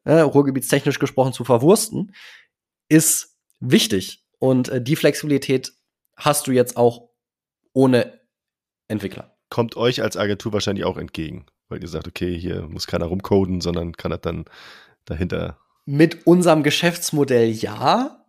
äh, 0.03 0.19
ruhrgebietstechnisch 0.19 0.99
gesprochen, 0.99 1.33
zu 1.33 1.43
verwursten, 1.43 2.13
ist 2.89 3.37
wichtig. 3.59 4.25
Und 4.39 4.69
äh, 4.69 4.81
die 4.81 4.95
Flexibilität 4.95 5.73
hast 6.15 6.47
du 6.47 6.51
jetzt 6.51 6.77
auch 6.77 7.09
ohne 7.73 8.19
Entwickler. 8.87 9.35
Kommt 9.49 9.77
euch 9.77 10.01
als 10.01 10.17
Agentur 10.17 10.53
wahrscheinlich 10.53 10.85
auch 10.85 10.97
entgegen, 10.97 11.45
weil 11.69 11.81
ihr 11.81 11.87
sagt, 11.87 12.07
okay, 12.07 12.37
hier 12.37 12.63
muss 12.63 12.87
keiner 12.87 13.05
rumcoden, 13.05 13.61
sondern 13.61 13.93
kann 13.93 14.11
das 14.11 14.21
dann 14.21 14.45
dahinter. 15.05 15.57
Mit 15.85 16.25
unserem 16.25 16.63
Geschäftsmodell 16.63 17.49
ja. 17.51 18.25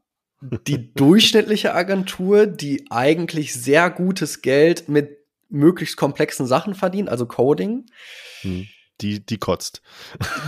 Die 0.67 0.93
durchschnittliche 0.95 1.75
Agentur, 1.75 2.47
die 2.47 2.87
eigentlich 2.91 3.55
sehr 3.55 3.91
gutes 3.91 4.43
Geld 4.43 4.89
mit 4.89 5.19
möglichst 5.49 5.97
komplexen 5.97 6.47
Sachen 6.47 6.75
verdient, 6.75 7.09
also 7.09 7.27
Coding, 7.27 7.87
hm 8.41 8.67
die, 9.01 9.25
die 9.25 9.39
kotzt. 9.39 9.83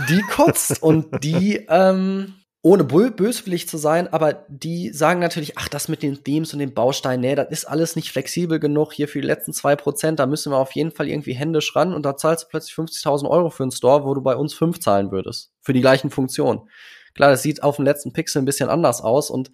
Die 0.09 0.21
kotzt 0.21 0.81
und 0.81 1.23
die, 1.23 1.65
ähm, 1.69 2.35
ohne 2.65 2.83
böswillig 2.83 3.69
zu 3.69 3.77
sein, 3.77 4.11
aber 4.11 4.43
die 4.47 4.89
sagen 4.89 5.19
natürlich, 5.19 5.55
ach, 5.55 5.67
das 5.67 5.87
mit 5.87 6.01
den 6.01 6.23
Themes 6.23 6.51
und 6.51 6.57
den 6.57 6.73
Bausteinen, 6.73 7.21
nee, 7.21 7.35
das 7.35 7.51
ist 7.51 7.65
alles 7.65 7.95
nicht 7.95 8.11
flexibel 8.11 8.59
genug 8.59 8.91
hier 8.91 9.07
für 9.07 9.21
die 9.21 9.27
letzten 9.27 9.53
zwei 9.53 9.75
Prozent, 9.75 10.19
da 10.19 10.25
müssen 10.25 10.51
wir 10.51 10.57
auf 10.57 10.71
jeden 10.71 10.89
Fall 10.89 11.07
irgendwie 11.07 11.33
händisch 11.33 11.75
ran 11.75 11.93
und 11.93 12.03
da 12.03 12.17
zahlst 12.17 12.45
du 12.45 12.47
plötzlich 12.49 12.73
50.000 12.73 13.29
Euro 13.29 13.51
für 13.51 13.61
einen 13.61 13.71
Store, 13.71 14.03
wo 14.03 14.15
du 14.15 14.21
bei 14.21 14.35
uns 14.35 14.55
fünf 14.55 14.79
zahlen 14.79 15.11
würdest. 15.11 15.51
Für 15.61 15.73
die 15.73 15.81
gleichen 15.81 16.09
Funktionen. 16.09 16.67
Klar, 17.13 17.29
das 17.29 17.43
sieht 17.43 17.61
auf 17.61 17.75
dem 17.75 17.85
letzten 17.85 18.13
Pixel 18.13 18.41
ein 18.41 18.45
bisschen 18.45 18.69
anders 18.69 18.99
aus 19.01 19.29
und 19.29 19.51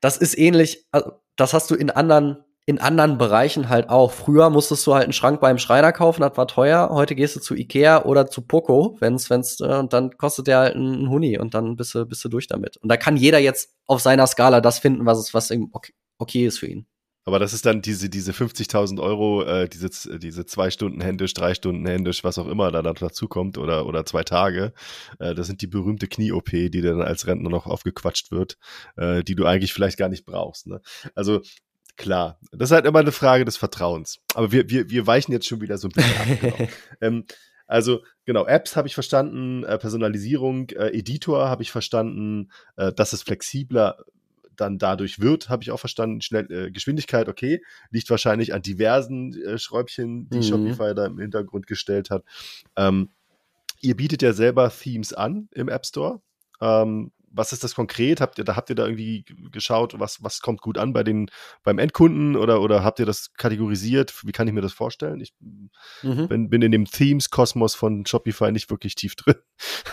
das 0.00 0.16
ist 0.16 0.36
ähnlich, 0.36 0.84
also 0.90 1.12
das 1.36 1.54
hast 1.54 1.70
du 1.70 1.76
in 1.76 1.90
anderen 1.90 2.44
in 2.66 2.78
anderen 2.78 3.18
Bereichen 3.18 3.68
halt 3.68 3.90
auch. 3.90 4.10
Früher 4.10 4.48
musstest 4.48 4.86
du 4.86 4.94
halt 4.94 5.04
einen 5.04 5.12
Schrank 5.12 5.40
beim 5.40 5.58
Schreiner 5.58 5.92
kaufen, 5.92 6.22
das 6.22 6.36
war 6.36 6.46
teuer. 6.46 6.88
Heute 6.90 7.14
gehst 7.14 7.36
du 7.36 7.40
zu 7.40 7.54
Ikea 7.54 8.04
oder 8.04 8.28
zu 8.28 8.42
Poco, 8.42 8.96
wenn's, 9.00 9.28
wenn's, 9.28 9.60
äh, 9.60 9.76
und 9.76 9.92
dann 9.92 10.16
kostet 10.16 10.46
der 10.46 10.58
halt 10.58 10.74
einen 10.74 11.10
Huni 11.10 11.38
und 11.38 11.54
dann 11.54 11.76
bist 11.76 11.94
du, 11.94 12.06
bist 12.06 12.24
du 12.24 12.28
durch 12.28 12.46
damit. 12.46 12.76
Und 12.78 12.88
da 12.88 12.96
kann 12.96 13.16
jeder 13.16 13.38
jetzt 13.38 13.74
auf 13.86 14.00
seiner 14.00 14.26
Skala 14.26 14.60
das 14.60 14.78
finden, 14.78 15.04
was, 15.04 15.18
es, 15.18 15.34
was 15.34 15.50
okay, 15.50 15.92
okay 16.18 16.46
ist 16.46 16.58
für 16.58 16.66
ihn. 16.66 16.86
Aber 17.26 17.38
das 17.38 17.54
ist 17.54 17.64
dann 17.64 17.80
diese, 17.80 18.10
diese 18.10 18.32
50.000 18.32 19.00
Euro, 19.00 19.42
äh, 19.44 19.66
diese, 19.68 20.18
diese 20.18 20.44
zwei 20.44 20.70
Stunden 20.70 21.00
händisch, 21.00 21.32
drei 21.32 21.54
Stunden 21.54 21.86
händisch, 21.86 22.22
was 22.22 22.38
auch 22.38 22.46
immer 22.46 22.70
da 22.70 22.82
dazu 22.82 23.28
kommt 23.28 23.56
oder, 23.56 23.86
oder 23.86 24.04
zwei 24.04 24.24
Tage. 24.24 24.74
Äh, 25.18 25.34
das 25.34 25.46
sind 25.46 25.62
die 25.62 25.66
berühmte 25.66 26.06
Knie-OP, 26.06 26.50
die 26.50 26.82
dann 26.82 27.00
als 27.00 27.26
Rentner 27.26 27.48
noch 27.48 27.66
aufgequatscht 27.66 28.30
wird, 28.30 28.58
äh, 28.96 29.22
die 29.24 29.34
du 29.34 29.46
eigentlich 29.46 29.72
vielleicht 29.72 29.96
gar 29.96 30.10
nicht 30.10 30.26
brauchst. 30.26 30.66
Ne? 30.66 30.82
Also 31.14 31.40
Klar, 31.96 32.40
das 32.50 32.70
ist 32.70 32.74
halt 32.74 32.86
immer 32.86 32.98
eine 32.98 33.12
Frage 33.12 33.44
des 33.44 33.56
Vertrauens. 33.56 34.18
Aber 34.34 34.50
wir, 34.50 34.68
wir, 34.68 34.90
wir 34.90 35.06
weichen 35.06 35.32
jetzt 35.32 35.46
schon 35.46 35.60
wieder 35.60 35.78
so 35.78 35.88
ein 35.88 35.92
bisschen 35.92 36.16
ab. 36.16 36.40
Genau. 36.40 36.70
ähm, 37.00 37.24
also 37.66 38.02
genau, 38.24 38.46
Apps 38.46 38.76
habe 38.76 38.88
ich 38.88 38.94
verstanden, 38.94 39.64
äh, 39.64 39.78
Personalisierung, 39.78 40.68
äh, 40.70 40.88
Editor 40.88 41.48
habe 41.48 41.62
ich 41.62 41.70
verstanden, 41.70 42.50
äh, 42.76 42.92
dass 42.92 43.12
es 43.12 43.22
flexibler 43.22 44.04
dann 44.56 44.78
dadurch 44.78 45.20
wird, 45.20 45.48
habe 45.48 45.62
ich 45.62 45.70
auch 45.70 45.80
verstanden. 45.80 46.20
Schnell, 46.20 46.50
äh, 46.50 46.70
Geschwindigkeit, 46.70 47.28
okay, 47.28 47.62
liegt 47.90 48.10
wahrscheinlich 48.10 48.54
an 48.54 48.62
diversen 48.62 49.32
äh, 49.42 49.58
Schräubchen, 49.58 50.28
die 50.28 50.38
mhm. 50.38 50.42
Shopify 50.42 50.94
da 50.94 51.06
im 51.06 51.18
Hintergrund 51.18 51.66
gestellt 51.66 52.10
hat. 52.10 52.24
Ähm, 52.76 53.10
ihr 53.80 53.96
bietet 53.96 54.22
ja 54.22 54.32
selber 54.32 54.70
Themes 54.70 55.12
an 55.12 55.48
im 55.52 55.68
App 55.68 55.86
Store. 55.86 56.20
Ähm, 56.60 57.12
was 57.34 57.52
ist 57.52 57.64
das 57.64 57.74
konkret? 57.74 58.20
Habt 58.20 58.38
ihr 58.38 58.44
da 58.44 58.56
habt 58.56 58.70
ihr 58.70 58.76
da 58.76 58.84
irgendwie 58.86 59.24
geschaut, 59.50 59.98
was 59.98 60.22
was 60.22 60.40
kommt 60.40 60.60
gut 60.60 60.78
an 60.78 60.92
bei 60.92 61.02
den 61.02 61.30
beim 61.62 61.78
Endkunden 61.78 62.36
oder 62.36 62.60
oder 62.60 62.84
habt 62.84 62.98
ihr 63.00 63.06
das 63.06 63.32
kategorisiert? 63.34 64.14
Wie 64.24 64.32
kann 64.32 64.46
ich 64.46 64.54
mir 64.54 64.60
das 64.60 64.72
vorstellen? 64.72 65.20
Ich 65.20 65.34
mhm. 66.02 66.28
bin, 66.28 66.50
bin 66.50 66.62
in 66.62 66.72
dem 66.72 66.84
Themes 66.84 67.30
Kosmos 67.30 67.74
von 67.74 68.06
Shopify 68.06 68.52
nicht 68.52 68.70
wirklich 68.70 68.94
tief 68.94 69.16
drin. 69.16 69.36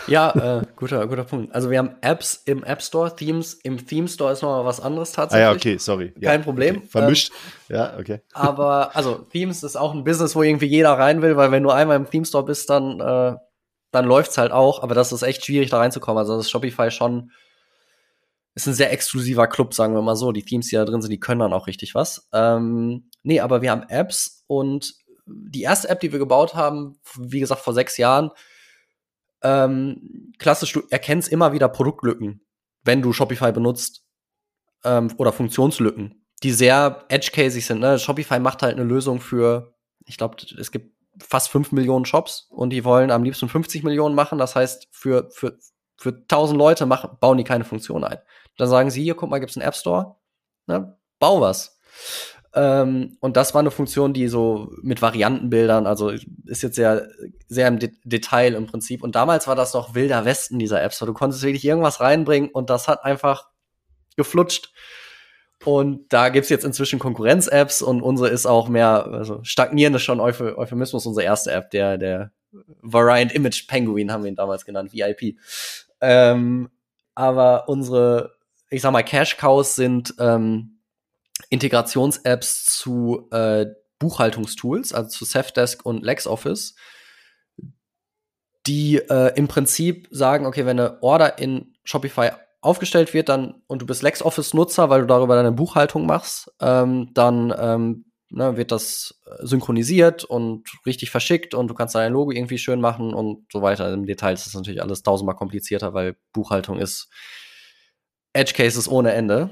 Ja, 0.06 0.60
äh, 0.60 0.66
guter 0.76 1.06
guter 1.06 1.24
Punkt. 1.24 1.54
Also 1.54 1.70
wir 1.70 1.78
haben 1.78 1.96
Apps 2.00 2.42
im 2.46 2.64
App 2.64 2.82
Store, 2.82 3.14
Themes 3.14 3.54
im 3.54 3.86
Theme 3.86 4.08
Store 4.08 4.32
ist 4.32 4.42
noch 4.42 4.50
mal 4.50 4.64
was 4.64 4.80
anderes 4.80 5.12
tatsächlich. 5.12 5.46
Ah 5.46 5.50
ja, 5.50 5.56
okay, 5.56 5.78
sorry. 5.78 6.12
Kein 6.12 6.40
ja, 6.40 6.44
Problem. 6.44 6.76
Okay. 6.76 6.86
Vermischt. 6.88 7.32
Ähm, 7.68 7.76
ja, 7.76 7.98
okay. 7.98 8.20
Aber 8.32 8.94
also 8.94 9.14
Themes 9.32 9.62
ist 9.62 9.76
auch 9.76 9.94
ein 9.94 10.04
Business, 10.04 10.36
wo 10.36 10.42
irgendwie 10.42 10.66
jeder 10.66 10.92
rein 10.92 11.22
will, 11.22 11.36
weil 11.36 11.50
wenn 11.50 11.62
du 11.62 11.70
einmal 11.70 11.96
im 11.96 12.08
Theme 12.08 12.24
Store 12.24 12.44
bist, 12.44 12.70
dann 12.70 13.00
äh, 13.00 13.36
dann 13.92 14.06
läuft's 14.06 14.38
halt 14.38 14.52
auch, 14.52 14.82
aber 14.82 14.94
das 14.94 15.12
ist 15.12 15.22
echt 15.22 15.44
schwierig, 15.44 15.70
da 15.70 15.78
reinzukommen. 15.78 16.18
Also 16.18 16.36
das 16.36 16.46
ist 16.46 16.50
Shopify 16.50 16.90
schon 16.90 17.30
ist 18.54 18.66
ein 18.66 18.74
sehr 18.74 18.92
exklusiver 18.92 19.46
Club, 19.46 19.72
sagen 19.74 19.94
wir 19.94 20.02
mal 20.02 20.16
so. 20.16 20.32
Die 20.32 20.44
Themes, 20.44 20.68
die 20.68 20.76
da 20.76 20.84
drin 20.84 21.00
sind, 21.00 21.10
die 21.10 21.20
können 21.20 21.40
dann 21.40 21.52
auch 21.52 21.66
richtig 21.66 21.94
was. 21.94 22.28
Ähm, 22.32 23.08
nee, 23.22 23.40
aber 23.40 23.62
wir 23.62 23.70
haben 23.70 23.88
Apps 23.88 24.44
und 24.46 24.94
die 25.26 25.62
erste 25.62 25.88
App, 25.88 26.00
die 26.00 26.12
wir 26.12 26.18
gebaut 26.18 26.54
haben, 26.54 26.98
wie 27.18 27.40
gesagt, 27.40 27.62
vor 27.62 27.74
sechs 27.74 27.96
Jahren, 27.96 28.30
ähm, 29.42 30.32
klassisch, 30.38 30.72
du 30.72 30.82
erkennst 30.90 31.30
immer 31.30 31.52
wieder 31.52 31.68
Produktlücken, 31.68 32.44
wenn 32.84 33.02
du 33.02 33.12
Shopify 33.12 33.52
benutzt 33.52 34.04
ähm, 34.84 35.12
oder 35.16 35.32
Funktionslücken, 35.32 36.26
die 36.42 36.52
sehr 36.52 37.04
edge-casig 37.08 37.64
sind. 37.64 37.80
Ne? 37.80 37.98
Shopify 37.98 38.38
macht 38.38 38.62
halt 38.62 38.76
eine 38.76 38.84
Lösung 38.84 39.20
für, 39.20 39.74
ich 40.04 40.18
glaube, 40.18 40.36
es 40.58 40.70
gibt 40.70 40.94
fast 41.22 41.48
fünf 41.48 41.72
Millionen 41.72 42.04
Shops 42.04 42.46
und 42.50 42.70
die 42.70 42.84
wollen 42.84 43.10
am 43.10 43.24
liebsten 43.24 43.48
50 43.48 43.82
Millionen 43.82 44.14
machen. 44.14 44.38
Das 44.38 44.56
heißt, 44.56 44.88
für, 44.90 45.28
für, 45.30 45.58
für 45.96 46.10
1000 46.10 46.58
Leute 46.58 46.86
machen, 46.86 47.16
bauen 47.20 47.38
die 47.38 47.44
keine 47.44 47.64
Funktion 47.64 48.04
ein. 48.04 48.18
Dann 48.58 48.68
sagen 48.68 48.90
sie, 48.90 49.02
hier, 49.02 49.14
guck 49.14 49.30
mal, 49.30 49.38
gibt's 49.38 49.56
einen 49.56 49.66
App 49.66 49.74
Store. 49.74 50.16
Ne? 50.66 50.96
Bau 51.18 51.40
was. 51.40 51.78
Ähm, 52.54 53.16
und 53.20 53.36
das 53.36 53.54
war 53.54 53.60
eine 53.60 53.70
Funktion, 53.70 54.12
die 54.12 54.28
so 54.28 54.70
mit 54.82 55.00
Variantenbildern, 55.00 55.86
also 55.86 56.10
ist 56.10 56.62
jetzt 56.62 56.76
sehr, 56.76 57.08
sehr 57.48 57.68
im 57.68 57.78
De 57.78 57.92
Detail 58.04 58.54
im 58.54 58.66
Prinzip. 58.66 59.02
Und 59.02 59.14
damals 59.14 59.46
war 59.46 59.56
das 59.56 59.72
noch 59.72 59.94
wilder 59.94 60.24
Westen 60.24 60.58
dieser 60.58 60.82
App 60.82 60.92
Store. 60.92 61.10
Du 61.10 61.14
konntest 61.14 61.42
wirklich 61.42 61.64
irgendwas 61.64 62.00
reinbringen 62.00 62.50
und 62.50 62.68
das 62.68 62.88
hat 62.88 63.04
einfach 63.04 63.48
geflutscht. 64.16 64.72
Und 65.64 66.12
da 66.12 66.28
gibt's 66.28 66.48
jetzt 66.48 66.64
inzwischen 66.64 66.98
Konkurrenz-Apps 66.98 67.82
und 67.82 68.02
unsere 68.02 68.28
ist 68.28 68.46
auch 68.46 68.68
mehr, 68.68 69.06
also 69.06 69.40
stagnieren 69.44 69.94
ist 69.94 70.02
schon 70.02 70.20
Euphemismus, 70.20 71.06
unsere 71.06 71.24
erste 71.24 71.52
App, 71.52 71.70
der, 71.70 71.98
der 71.98 72.32
Variant 72.80 73.32
Image 73.32 73.68
Penguin 73.68 74.10
haben 74.10 74.24
wir 74.24 74.30
ihn 74.30 74.36
damals 74.36 74.64
genannt, 74.64 74.92
VIP. 74.92 75.38
Ähm, 76.00 76.70
aber 77.14 77.68
unsere, 77.68 78.34
ich 78.70 78.82
sag 78.82 78.92
mal, 78.92 79.02
Cash 79.02 79.36
Cows 79.36 79.76
sind 79.76 80.14
ähm, 80.18 80.80
Integrations-Apps 81.50 82.66
zu 82.66 83.28
äh, 83.30 83.66
Buchhaltungstools, 83.98 84.92
also 84.92 85.10
zu 85.10 85.24
Safdesk 85.24 85.86
und 85.86 86.02
LexOffice, 86.02 86.74
die 88.66 88.96
äh, 88.96 89.32
im 89.36 89.48
Prinzip 89.48 90.08
sagen, 90.10 90.46
okay, 90.46 90.66
wenn 90.66 90.80
eine 90.80 91.02
Order 91.02 91.38
in 91.38 91.76
Shopify 91.84 92.30
aufgestellt 92.62 93.12
wird, 93.12 93.28
dann 93.28 93.62
und 93.66 93.82
du 93.82 93.86
bist 93.86 94.02
LexOffice-Nutzer, 94.02 94.88
weil 94.88 95.02
du 95.02 95.06
darüber 95.06 95.34
deine 95.34 95.52
Buchhaltung 95.52 96.06
machst, 96.06 96.50
ähm, 96.60 97.10
dann 97.12 97.52
ähm, 97.58 98.04
ne, 98.30 98.56
wird 98.56 98.72
das 98.72 99.20
äh, 99.26 99.44
synchronisiert 99.44 100.24
und 100.24 100.68
richtig 100.86 101.10
verschickt 101.10 101.54
und 101.54 101.68
du 101.68 101.74
kannst 101.74 101.94
dein 101.94 102.12
Logo 102.12 102.30
irgendwie 102.30 102.58
schön 102.58 102.80
machen 102.80 103.12
und 103.12 103.46
so 103.52 103.62
weiter. 103.62 103.92
Im 103.92 104.06
Detail 104.06 104.32
ist 104.32 104.46
das 104.46 104.54
natürlich 104.54 104.80
alles 104.80 105.02
tausendmal 105.02 105.36
komplizierter, 105.36 105.92
weil 105.92 106.16
Buchhaltung 106.32 106.78
ist 106.78 107.10
Edge 108.32 108.54
Cases 108.54 108.88
ohne 108.88 109.12
Ende. 109.12 109.50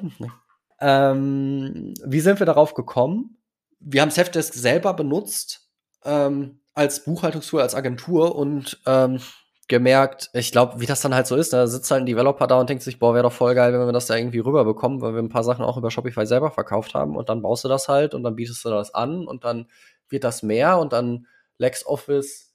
Ähm, 0.80 1.92
wie 2.04 2.20
sind 2.20 2.38
wir 2.38 2.46
darauf 2.46 2.74
gekommen? 2.74 3.36
Wir 3.80 4.02
haben 4.02 4.10
Safdesk 4.10 4.54
selber 4.54 4.94
benutzt 4.94 5.68
ähm, 6.04 6.60
als 6.74 7.04
Buchhaltungstool, 7.04 7.60
als 7.60 7.74
Agentur 7.74 8.36
und 8.36 8.80
ähm, 8.86 9.20
gemerkt, 9.70 10.28
ich 10.34 10.52
glaube, 10.52 10.80
wie 10.80 10.86
das 10.86 11.00
dann 11.00 11.14
halt 11.14 11.26
so 11.26 11.36
ist, 11.36 11.54
da 11.54 11.66
sitzt 11.66 11.90
halt 11.90 12.02
ein 12.02 12.06
Developer 12.06 12.46
da 12.46 12.60
und 12.60 12.68
denkt 12.68 12.82
sich, 12.82 12.98
boah, 12.98 13.14
wäre 13.14 13.22
doch 13.22 13.32
voll 13.32 13.54
geil, 13.54 13.72
wenn 13.72 13.86
wir 13.86 13.92
das 13.92 14.06
da 14.06 14.16
irgendwie 14.16 14.40
rüberbekommen, 14.40 15.00
weil 15.00 15.14
wir 15.14 15.22
ein 15.22 15.30
paar 15.30 15.44
Sachen 15.44 15.64
auch 15.64 15.78
über 15.78 15.90
Shopify 15.90 16.26
selber 16.26 16.50
verkauft 16.50 16.94
haben 16.94 17.16
und 17.16 17.30
dann 17.30 17.40
baust 17.40 17.64
du 17.64 17.68
das 17.68 17.88
halt 17.88 18.14
und 18.14 18.22
dann 18.22 18.36
bietest 18.36 18.62
du 18.64 18.68
das 18.68 18.94
an 18.94 19.26
und 19.26 19.44
dann 19.44 19.66
wird 20.10 20.24
das 20.24 20.42
mehr 20.42 20.78
und 20.78 20.92
dann 20.92 21.26
LexOffice 21.58 22.52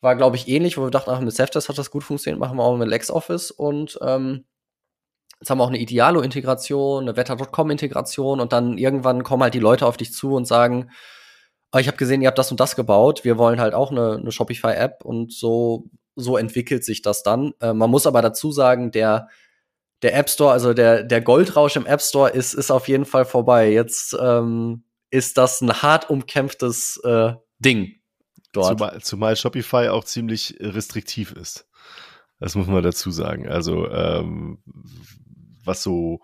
war, 0.00 0.16
glaube 0.16 0.36
ich, 0.36 0.48
ähnlich, 0.48 0.76
wo 0.76 0.82
wir 0.82 0.90
dachten, 0.90 1.10
ach, 1.10 1.20
mit 1.20 1.34
Safdesk 1.34 1.68
hat 1.68 1.78
das 1.78 1.90
gut 1.90 2.02
funktioniert, 2.04 2.40
machen 2.40 2.58
wir 2.58 2.64
auch 2.64 2.76
mit 2.76 2.88
LexOffice 2.88 3.50
und 3.52 3.98
ähm, 4.02 4.44
jetzt 5.40 5.50
haben 5.50 5.58
wir 5.58 5.64
auch 5.64 5.68
eine 5.68 5.78
Idealo-Integration, 5.78 7.04
eine 7.04 7.16
Wetter.com-Integration 7.16 8.40
und 8.40 8.52
dann 8.52 8.78
irgendwann 8.78 9.22
kommen 9.22 9.42
halt 9.42 9.54
die 9.54 9.60
Leute 9.60 9.86
auf 9.86 9.96
dich 9.96 10.12
zu 10.12 10.34
und 10.34 10.46
sagen, 10.46 10.90
oh, 11.72 11.78
ich 11.78 11.88
habe 11.88 11.96
gesehen, 11.96 12.22
ihr 12.22 12.28
habt 12.28 12.38
das 12.38 12.50
und 12.50 12.60
das 12.60 12.76
gebaut, 12.76 13.24
wir 13.24 13.38
wollen 13.38 13.60
halt 13.60 13.74
auch 13.74 13.90
eine, 13.90 14.16
eine 14.16 14.32
Shopify-App 14.32 15.04
und 15.04 15.32
so 15.32 15.90
so 16.16 16.36
entwickelt 16.36 16.84
sich 16.84 17.02
das 17.02 17.22
dann. 17.22 17.52
Äh, 17.60 17.72
man 17.72 17.90
muss 17.90 18.06
aber 18.06 18.22
dazu 18.22 18.52
sagen, 18.52 18.90
der, 18.90 19.28
der 20.02 20.16
App 20.16 20.28
Store, 20.28 20.52
also 20.52 20.74
der, 20.74 21.02
der 21.02 21.20
Goldrausch 21.20 21.76
im 21.76 21.86
App 21.86 22.02
Store 22.02 22.30
ist, 22.30 22.54
ist 22.54 22.70
auf 22.70 22.88
jeden 22.88 23.04
Fall 23.04 23.24
vorbei. 23.24 23.70
Jetzt 23.72 24.16
ähm, 24.20 24.84
ist 25.10 25.38
das 25.38 25.60
ein 25.60 25.82
hart 25.82 26.10
umkämpftes 26.10 27.00
äh, 27.04 27.34
Ding 27.58 28.00
dort. 28.52 28.78
Zumal, 28.78 29.00
zumal 29.02 29.36
Shopify 29.36 29.88
auch 29.88 30.04
ziemlich 30.04 30.56
restriktiv 30.60 31.32
ist. 31.32 31.66
Das 32.38 32.54
muss 32.54 32.66
man 32.66 32.82
dazu 32.82 33.10
sagen. 33.10 33.48
Also 33.48 33.88
ähm, 33.90 34.58
was 35.64 35.82
so 35.82 36.20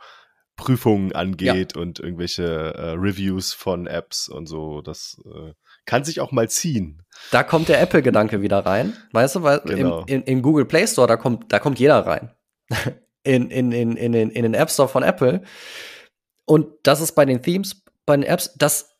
Prüfungen 0.57 1.13
angeht 1.13 1.75
ja. 1.75 1.81
und 1.81 2.01
irgendwelche 2.01 2.45
äh, 2.45 2.91
Reviews 2.91 3.53
von 3.53 3.87
Apps 3.87 4.29
und 4.29 4.47
so, 4.47 4.83
das 4.83 5.21
äh, 5.25 5.55
kann 5.91 6.05
sich 6.05 6.21
auch 6.21 6.31
mal 6.31 6.49
ziehen. 6.49 7.03
Da 7.33 7.43
kommt 7.43 7.69
der 7.69 7.81
Apple-Gedanke 7.81 8.43
wieder 8.43 8.65
rein. 8.65 8.97
Weißt 9.11 9.35
du, 9.35 9.43
weil 9.43 9.59
genau. 9.65 10.05
in, 10.07 10.21
in, 10.21 10.23
in, 10.23 10.43
Google 10.43 10.65
Play 10.65 10.87
Store, 10.87 11.09
da 11.09 11.17
kommt, 11.17 11.53
da 11.53 11.59
kommt 11.59 11.81
jeder 11.81 12.07
rein. 12.07 12.31
in, 13.25 13.51
in, 13.51 13.73
in, 13.73 13.97
in, 13.97 14.13
den, 14.13 14.31
in 14.31 14.45
den 14.45 14.55
App 14.55 14.71
Store 14.71 14.89
von 14.89 15.03
Apple. 15.03 15.43
Und 16.45 16.69
das 16.85 17.01
ist 17.01 17.17
bei 17.17 17.25
den 17.25 17.43
Themes, 17.43 17.83
bei 18.07 18.17
den 18.17 18.23
Apps, 18.23 18.55
das 18.57 18.97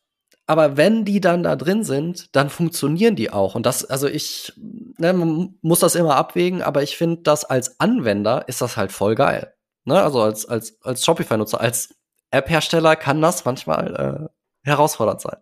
aber 0.47 0.75
wenn 0.75 1.05
die 1.05 1.21
dann 1.21 1.43
da 1.43 1.55
drin 1.55 1.85
sind, 1.85 2.35
dann 2.35 2.49
funktionieren 2.49 3.15
die 3.15 3.31
auch. 3.31 3.55
Und 3.55 3.65
das, 3.65 3.85
also 3.85 4.09
ich, 4.09 4.51
ne, 4.57 5.13
man 5.13 5.55
muss 5.61 5.79
das 5.79 5.95
immer 5.95 6.17
abwägen, 6.17 6.61
aber 6.61 6.83
ich 6.83 6.97
finde 6.97 7.21
das 7.21 7.45
als 7.45 7.79
Anwender 7.79 8.49
ist 8.49 8.59
das 8.59 8.75
halt 8.75 8.91
voll 8.91 9.15
geil. 9.15 9.53
Ne? 9.85 10.01
Also 10.01 10.21
als, 10.21 10.45
als, 10.45 10.77
als 10.83 11.05
Shopify-Nutzer, 11.05 11.61
als 11.61 11.95
App-Hersteller 12.31 12.97
kann 12.97 13.21
das 13.21 13.45
manchmal 13.45 14.29
äh, 14.65 14.69
herausfordernd 14.69 15.21
sein. 15.21 15.37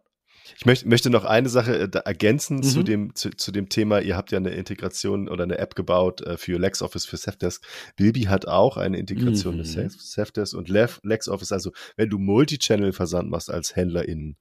Ich 0.60 0.66
möchte, 0.66 0.90
möchte 0.90 1.10
noch 1.10 1.24
eine 1.24 1.48
Sache 1.48 1.84
äh, 1.84 2.00
ergänzen 2.04 2.58
mhm. 2.58 2.64
zu, 2.64 2.84
dem, 2.84 3.16
zu, 3.16 3.30
zu, 3.30 3.54
dem 3.54 3.70
Thema. 3.70 4.02
Ihr 4.02 4.18
habt 4.18 4.32
ja 4.32 4.38
eine 4.38 4.50
Integration 4.50 5.30
oder 5.30 5.44
eine 5.44 5.58
App 5.58 5.74
gebaut 5.74 6.20
äh, 6.20 6.38
für 6.38 6.60
LexOffice, 6.60 7.06
für 7.06 7.16
Safdesk. 7.16 7.66
Bilby 7.96 8.24
hat 8.24 8.46
auch 8.46 8.76
eine 8.76 8.98
Integration 8.98 9.54
mhm. 9.54 9.60
mit 9.60 9.92
Safdesk 10.02 10.54
und 10.54 10.68
LexOffice. 10.68 11.54
Also 11.54 11.72
wenn 11.96 12.10
du 12.10 12.20
Multichannel-Versand 12.20 13.30
machst 13.30 13.50
als 13.50 13.78
HändlerInnen, 13.78 14.36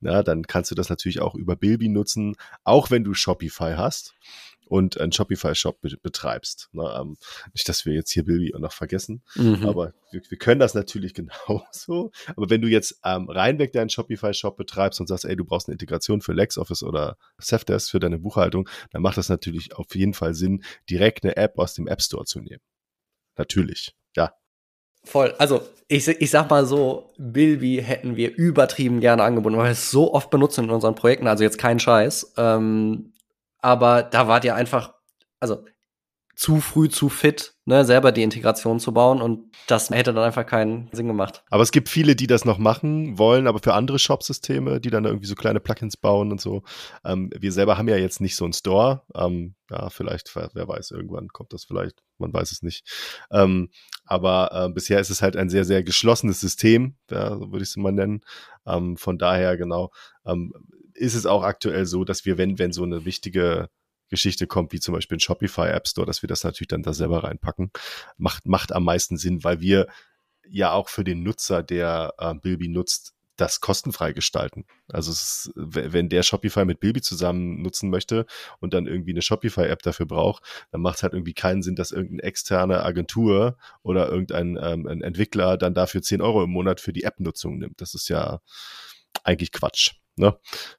na, 0.00 0.24
dann 0.24 0.42
kannst 0.44 0.72
du 0.72 0.74
das 0.74 0.88
natürlich 0.88 1.20
auch 1.20 1.36
über 1.36 1.54
Bilby 1.54 1.88
nutzen, 1.88 2.34
auch 2.64 2.90
wenn 2.90 3.04
du 3.04 3.14
Shopify 3.14 3.74
hast 3.76 4.14
und 4.70 5.00
einen 5.00 5.10
Shopify-Shop 5.10 5.80
betreibst. 6.02 6.68
Na, 6.72 7.00
ähm, 7.00 7.16
nicht, 7.52 7.68
dass 7.68 7.84
wir 7.84 7.92
jetzt 7.92 8.12
hier 8.12 8.24
Bilby 8.24 8.54
noch 8.56 8.72
vergessen, 8.72 9.22
mhm. 9.34 9.66
aber 9.66 9.94
wir, 10.12 10.22
wir, 10.28 10.38
können 10.38 10.60
das 10.60 10.74
natürlich 10.74 11.12
genauso. 11.14 12.12
Aber 12.36 12.48
wenn 12.50 12.62
du 12.62 12.68
jetzt 12.68 13.00
ähm, 13.04 13.28
reinweg 13.28 13.72
deinen 13.72 13.90
Shopify-Shop 13.90 14.56
betreibst 14.56 15.00
und 15.00 15.08
sagst, 15.08 15.24
ey, 15.24 15.34
du 15.34 15.44
brauchst 15.44 15.68
eine 15.68 15.74
Integration 15.74 16.20
für 16.20 16.32
LexOffice 16.32 16.84
oder 16.84 17.16
Safdesk 17.38 17.90
für 17.90 17.98
deine 17.98 18.18
Buchhaltung, 18.18 18.68
dann 18.92 19.02
macht 19.02 19.16
das 19.16 19.28
natürlich 19.28 19.74
auf 19.74 19.94
jeden 19.96 20.14
Fall 20.14 20.34
Sinn, 20.34 20.62
direkt 20.88 21.24
eine 21.24 21.36
App 21.36 21.58
aus 21.58 21.74
dem 21.74 21.88
App 21.88 22.00
Store 22.00 22.24
zu 22.24 22.40
nehmen. 22.40 22.62
Natürlich, 23.36 23.96
ja. 24.16 24.32
Voll. 25.02 25.34
Also, 25.38 25.62
ich, 25.88 26.06
ich 26.06 26.30
sag 26.30 26.48
mal 26.48 26.64
so, 26.64 27.12
Bilby 27.18 27.82
hätten 27.84 28.14
wir 28.14 28.36
übertrieben 28.36 29.00
gerne 29.00 29.24
angebunden, 29.24 29.58
weil 29.58 29.66
wir 29.66 29.72
es 29.72 29.90
so 29.90 30.14
oft 30.14 30.30
benutzen 30.30 30.64
in 30.64 30.70
unseren 30.70 30.94
Projekten, 30.94 31.26
also 31.26 31.42
jetzt 31.42 31.58
kein 31.58 31.80
Scheiß. 31.80 32.34
Ähm, 32.36 33.12
aber 33.62 34.02
da 34.02 34.28
wart 34.28 34.44
ihr 34.44 34.54
einfach, 34.54 34.94
also 35.40 35.64
zu 36.40 36.62
früh 36.62 36.88
zu 36.88 37.10
fit, 37.10 37.52
ne, 37.66 37.84
selber 37.84 38.12
die 38.12 38.22
Integration 38.22 38.80
zu 38.80 38.94
bauen 38.94 39.20
und 39.20 39.54
das 39.66 39.90
hätte 39.90 40.14
dann 40.14 40.24
einfach 40.24 40.46
keinen 40.46 40.88
Sinn 40.90 41.06
gemacht. 41.06 41.44
Aber 41.50 41.62
es 41.62 41.70
gibt 41.70 41.90
viele, 41.90 42.16
die 42.16 42.26
das 42.26 42.46
noch 42.46 42.56
machen 42.56 43.18
wollen, 43.18 43.46
aber 43.46 43.58
für 43.58 43.74
andere 43.74 43.98
Shop-Systeme, 43.98 44.80
die 44.80 44.88
dann 44.88 45.04
irgendwie 45.04 45.26
so 45.26 45.34
kleine 45.34 45.60
Plugins 45.60 45.98
bauen 45.98 46.32
und 46.32 46.40
so. 46.40 46.62
Ähm, 47.04 47.30
wir 47.38 47.52
selber 47.52 47.76
haben 47.76 47.88
ja 47.88 47.98
jetzt 47.98 48.22
nicht 48.22 48.36
so 48.36 48.44
einen 48.44 48.54
Store. 48.54 49.02
Ähm, 49.14 49.54
ja, 49.68 49.90
vielleicht, 49.90 50.34
wer 50.34 50.66
weiß, 50.66 50.92
irgendwann 50.92 51.28
kommt 51.28 51.52
das 51.52 51.64
vielleicht, 51.64 52.02
man 52.16 52.32
weiß 52.32 52.52
es 52.52 52.62
nicht. 52.62 52.88
Ähm, 53.30 53.68
aber 54.06 54.50
äh, 54.52 54.72
bisher 54.72 54.98
ist 54.98 55.10
es 55.10 55.20
halt 55.20 55.36
ein 55.36 55.50
sehr, 55.50 55.66
sehr 55.66 55.82
geschlossenes 55.82 56.40
System, 56.40 56.96
ja, 57.10 57.38
würde 57.38 57.58
ich 57.62 57.68
es 57.68 57.76
mal 57.76 57.92
nennen. 57.92 58.22
Ähm, 58.66 58.96
von 58.96 59.18
daher, 59.18 59.58
genau, 59.58 59.90
ähm, 60.24 60.54
ist 61.00 61.14
es 61.14 61.26
auch 61.26 61.42
aktuell 61.42 61.86
so, 61.86 62.04
dass 62.04 62.24
wir, 62.24 62.38
wenn, 62.38 62.58
wenn 62.58 62.72
so 62.72 62.84
eine 62.84 63.04
wichtige 63.04 63.68
Geschichte 64.08 64.46
kommt, 64.46 64.72
wie 64.72 64.80
zum 64.80 64.94
Beispiel 64.94 65.16
ein 65.16 65.20
Shopify 65.20 65.68
App 65.68 65.88
Store, 65.88 66.06
dass 66.06 66.22
wir 66.22 66.28
das 66.28 66.44
natürlich 66.44 66.68
dann 66.68 66.82
da 66.82 66.92
selber 66.92 67.24
reinpacken. 67.24 67.70
Macht, 68.18 68.46
macht 68.46 68.72
am 68.72 68.84
meisten 68.84 69.16
Sinn, 69.16 69.42
weil 69.44 69.60
wir 69.60 69.86
ja 70.48 70.72
auch 70.72 70.88
für 70.88 71.04
den 71.04 71.22
Nutzer, 71.22 71.62
der 71.62 72.14
äh, 72.18 72.34
Bilby 72.34 72.68
nutzt, 72.68 73.14
das 73.36 73.60
kostenfrei 73.60 74.12
gestalten. 74.12 74.66
Also 74.88 75.12
ist, 75.12 75.50
wenn 75.54 76.10
der 76.10 76.22
Shopify 76.22 76.66
mit 76.66 76.80
Bilby 76.80 77.00
zusammen 77.00 77.62
nutzen 77.62 77.88
möchte 77.88 78.26
und 78.58 78.74
dann 78.74 78.86
irgendwie 78.86 79.12
eine 79.12 79.22
Shopify-App 79.22 79.82
dafür 79.82 80.04
braucht, 80.04 80.42
dann 80.72 80.82
macht 80.82 80.96
es 80.96 81.02
halt 81.02 81.14
irgendwie 81.14 81.32
keinen 81.32 81.62
Sinn, 81.62 81.76
dass 81.76 81.92
irgendeine 81.92 82.24
externe 82.24 82.82
Agentur 82.82 83.56
oder 83.82 84.10
irgendein 84.10 84.58
ähm, 84.60 84.86
Entwickler 84.86 85.56
dann 85.56 85.72
dafür 85.72 86.02
10 86.02 86.20
Euro 86.20 86.44
im 86.44 86.50
Monat 86.50 86.80
für 86.80 86.92
die 86.92 87.04
App-Nutzung 87.04 87.56
nimmt. 87.56 87.80
Das 87.80 87.94
ist 87.94 88.08
ja 88.10 88.40
eigentlich 89.24 89.52
Quatsch. 89.52 89.92
Ne? 90.20 90.38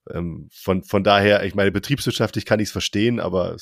Ähm, 0.09 0.47
von, 0.51 0.83
von 0.83 1.03
daher, 1.03 1.43
ich 1.43 1.55
meine, 1.55 1.71
betriebswirtschaftlich 1.71 2.45
kann 2.45 2.59
ich 2.59 2.67
es 2.67 2.71
verstehen, 2.71 3.19
aber 3.19 3.57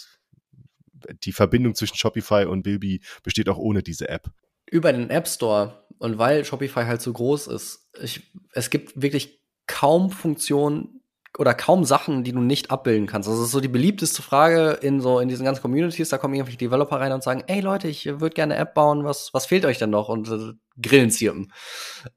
die 1.23 1.31
Verbindung 1.31 1.75
zwischen 1.75 1.95
Shopify 1.95 2.45
und 2.45 2.63
Bilby 2.63 3.01
besteht 3.23 3.49
auch 3.49 3.57
ohne 3.57 3.81
diese 3.81 4.09
App. 4.09 4.29
Über 4.69 4.93
den 4.93 5.09
App 5.09 5.27
Store 5.27 5.87
und 5.97 6.17
weil 6.17 6.45
Shopify 6.45 6.83
halt 6.83 7.01
so 7.01 7.11
groß 7.11 7.47
ist, 7.47 7.89
ich, 8.01 8.31
es 8.51 8.69
gibt 8.69 9.01
wirklich 9.01 9.41
kaum 9.65 10.11
Funktionen 10.11 11.01
oder 11.37 11.53
kaum 11.53 11.85
Sachen, 11.85 12.23
die 12.23 12.31
du 12.31 12.39
nicht 12.39 12.71
abbilden 12.71 13.05
kannst. 13.05 13.29
Also 13.29 13.41
das 13.41 13.47
ist 13.47 13.53
so 13.53 13.61
die 13.61 13.67
beliebteste 13.67 14.21
Frage 14.21 14.71
in 14.81 14.99
so 14.99 15.19
in 15.19 15.29
diesen 15.29 15.45
ganzen 15.45 15.61
Communities. 15.61 16.09
Da 16.09 16.17
kommen 16.17 16.33
irgendwelche 16.33 16.57
Developer 16.57 16.99
rein 16.99 17.11
und 17.11 17.23
sagen, 17.23 17.43
ey 17.47 17.61
Leute, 17.61 17.87
ich 17.87 18.05
würde 18.05 18.31
gerne 18.31 18.55
eine 18.55 18.63
App 18.63 18.73
bauen. 18.73 19.03
Was 19.03 19.29
was 19.33 19.45
fehlt 19.45 19.63
euch 19.65 19.77
denn 19.77 19.91
noch? 19.91 20.09
Und 20.09 20.27
äh, 20.29 20.53
Grillen 20.81 21.11
zirpen 21.11 21.53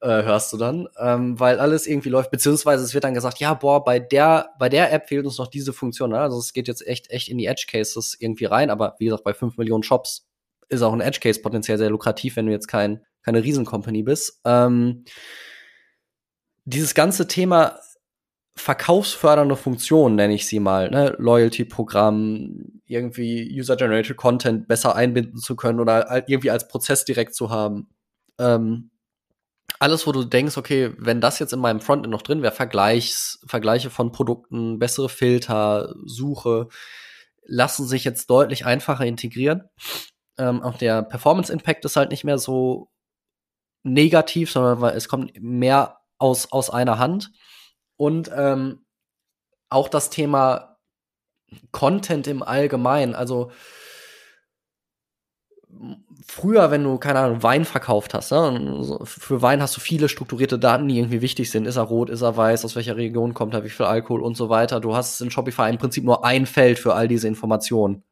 äh, 0.00 0.08
hörst 0.08 0.52
du 0.52 0.56
dann, 0.56 0.88
ähm, 0.98 1.38
weil 1.38 1.60
alles 1.60 1.86
irgendwie 1.86 2.08
läuft. 2.08 2.30
Beziehungsweise 2.30 2.84
es 2.84 2.94
wird 2.94 3.04
dann 3.04 3.14
gesagt, 3.14 3.38
ja 3.38 3.54
boah, 3.54 3.84
bei 3.84 3.98
der 3.98 4.50
bei 4.58 4.68
der 4.68 4.92
App 4.92 5.08
fehlt 5.08 5.26
uns 5.26 5.38
noch 5.38 5.48
diese 5.48 5.72
Funktion. 5.72 6.10
Ne? 6.10 6.18
Also 6.18 6.38
es 6.38 6.52
geht 6.52 6.66
jetzt 6.66 6.86
echt 6.86 7.10
echt 7.10 7.28
in 7.28 7.38
die 7.38 7.46
Edge 7.46 7.66
Cases 7.70 8.16
irgendwie 8.18 8.46
rein. 8.46 8.70
Aber 8.70 8.96
wie 8.98 9.04
gesagt, 9.04 9.24
bei 9.24 9.34
fünf 9.34 9.58
Millionen 9.58 9.82
Shops 9.82 10.26
ist 10.68 10.82
auch 10.82 10.92
ein 10.92 11.02
Edge 11.02 11.20
Case 11.20 11.40
potenziell 11.40 11.76
sehr 11.76 11.90
lukrativ, 11.90 12.36
wenn 12.36 12.46
du 12.46 12.52
jetzt 12.52 12.68
kein 12.68 13.04
keine 13.22 13.44
Riesencompany 13.44 14.02
bist. 14.02 14.40
Ähm, 14.44 15.04
dieses 16.64 16.94
ganze 16.94 17.26
Thema 17.26 17.78
verkaufsfördernde 18.54 19.56
Funktionen, 19.56 20.16
nenne 20.16 20.34
ich 20.34 20.46
sie 20.46 20.60
mal, 20.60 20.90
ne? 20.90 21.14
Loyalty-Programm, 21.18 22.82
irgendwie 22.86 23.48
User-Generated 23.58 24.16
Content 24.16 24.68
besser 24.68 24.94
einbinden 24.94 25.38
zu 25.38 25.56
können 25.56 25.80
oder 25.80 26.28
irgendwie 26.28 26.50
als 26.50 26.68
Prozess 26.68 27.04
direkt 27.04 27.34
zu 27.34 27.50
haben. 27.50 27.88
Ähm, 28.38 28.90
alles, 29.78 30.06
wo 30.06 30.12
du 30.12 30.24
denkst, 30.24 30.58
okay, 30.58 30.92
wenn 30.98 31.20
das 31.20 31.38
jetzt 31.38 31.52
in 31.52 31.58
meinem 31.58 31.80
Frontend 31.80 32.10
noch 32.10 32.22
drin 32.22 32.42
wäre, 32.42 32.52
Vergleichs, 32.52 33.40
Vergleiche 33.46 33.90
von 33.90 34.12
Produkten, 34.12 34.78
bessere 34.78 35.08
Filter, 35.08 35.94
Suche, 36.04 36.68
lassen 37.44 37.86
sich 37.86 38.04
jetzt 38.04 38.28
deutlich 38.30 38.66
einfacher 38.66 39.04
integrieren. 39.04 39.64
Ähm, 40.38 40.62
auch 40.62 40.76
der 40.76 41.02
Performance-Impact 41.02 41.84
ist 41.84 41.96
halt 41.96 42.10
nicht 42.10 42.24
mehr 42.24 42.38
so 42.38 42.90
negativ, 43.82 44.52
sondern 44.52 44.94
es 44.94 45.08
kommt 45.08 45.32
mehr 45.40 45.98
aus, 46.18 46.52
aus 46.52 46.70
einer 46.70 46.98
Hand. 46.98 47.32
Und 48.02 48.32
ähm, 48.34 48.84
auch 49.68 49.88
das 49.88 50.10
Thema 50.10 50.76
Content 51.70 52.26
im 52.26 52.42
Allgemeinen, 52.42 53.14
also 53.14 53.52
früher, 56.26 56.72
wenn 56.72 56.82
du, 56.82 56.98
keine 56.98 57.20
Ahnung, 57.20 57.44
Wein 57.44 57.64
verkauft 57.64 58.12
hast, 58.12 58.32
ne? 58.32 58.98
für 59.04 59.40
Wein 59.40 59.62
hast 59.62 59.76
du 59.76 59.80
viele 59.80 60.08
strukturierte 60.08 60.58
Daten, 60.58 60.88
die 60.88 60.98
irgendwie 60.98 61.22
wichtig 61.22 61.52
sind. 61.52 61.64
Ist 61.64 61.76
er 61.76 61.84
rot, 61.84 62.10
ist 62.10 62.22
er 62.22 62.36
weiß, 62.36 62.64
aus 62.64 62.74
welcher 62.74 62.96
Region 62.96 63.34
kommt 63.34 63.54
er, 63.54 63.62
wie 63.62 63.70
viel 63.70 63.86
Alkohol 63.86 64.22
und 64.22 64.36
so 64.36 64.48
weiter. 64.48 64.80
Du 64.80 64.96
hast 64.96 65.20
in 65.20 65.30
Shopify 65.30 65.70
im 65.70 65.78
Prinzip 65.78 66.02
nur 66.02 66.24
ein 66.24 66.46
Feld 66.46 66.80
für 66.80 66.94
all 66.94 67.06
diese 67.06 67.28
Informationen. 67.28 68.02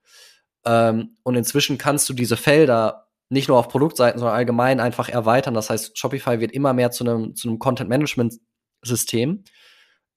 Ähm, 0.64 1.16
und 1.24 1.34
inzwischen 1.34 1.78
kannst 1.78 2.09
du 2.09 2.12
diese 2.12 2.36
Felder 2.36 3.09
nicht 3.28 3.49
nur 3.49 3.59
auf 3.59 3.66
Produktseiten, 3.66 4.20
sondern 4.20 4.36
allgemein 4.36 4.78
einfach 4.78 5.09
erweitern. 5.09 5.55
Das 5.55 5.68
heißt, 5.68 5.99
Shopify 5.99 6.38
wird 6.38 6.53
immer 6.53 6.74
mehr 6.74 6.93
zu 6.93 7.03
einem 7.03 7.34
zu 7.34 7.49
einem 7.49 7.59
Content 7.59 7.91
Management 7.91 8.34
System, 8.82 9.43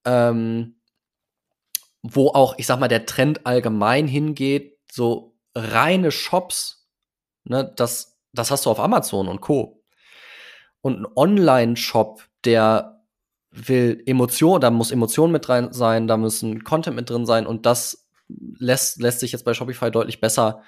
ähm, 0.06 0.76
wo 2.02 2.30
auch, 2.30 2.56
ich 2.58 2.68
sag 2.68 2.80
mal, 2.80 2.88
der 2.88 3.06
Trend 3.06 3.46
allgemein 3.46 4.08
hingeht, 4.08 4.78
so 4.92 5.36
reine 5.56 6.12
Shops, 6.12 6.90
ne, 7.46 7.72
das, 7.76 8.20
das 8.34 8.52
hast 8.52 8.66
du 8.66 8.70
auf 8.70 8.80
Amazon 8.80 9.28
und 9.28 9.42
Co. 9.42 9.84
Und 10.82 11.02
ein 11.02 11.08
Online-Shop, 11.16 12.24
der 12.44 13.02
will 13.52 14.02
Emotion, 14.06 14.60
da 14.60 14.70
muss 14.72 14.92
Emotion 14.92 15.32
mit 15.32 15.48
rein 15.48 15.72
sein, 15.72 16.08
da 16.08 16.18
müssen 16.18 16.64
Content 16.64 16.96
mit 16.96 17.10
drin 17.10 17.26
sein 17.26 17.46
und 17.46 17.66
das 17.66 18.10
lässt, 18.28 19.02
lässt 19.02 19.20
sich 19.20 19.32
jetzt 19.32 19.46
bei 19.46 19.54
Shopify 19.54 19.92
deutlich 19.92 20.20
besser 20.20 20.64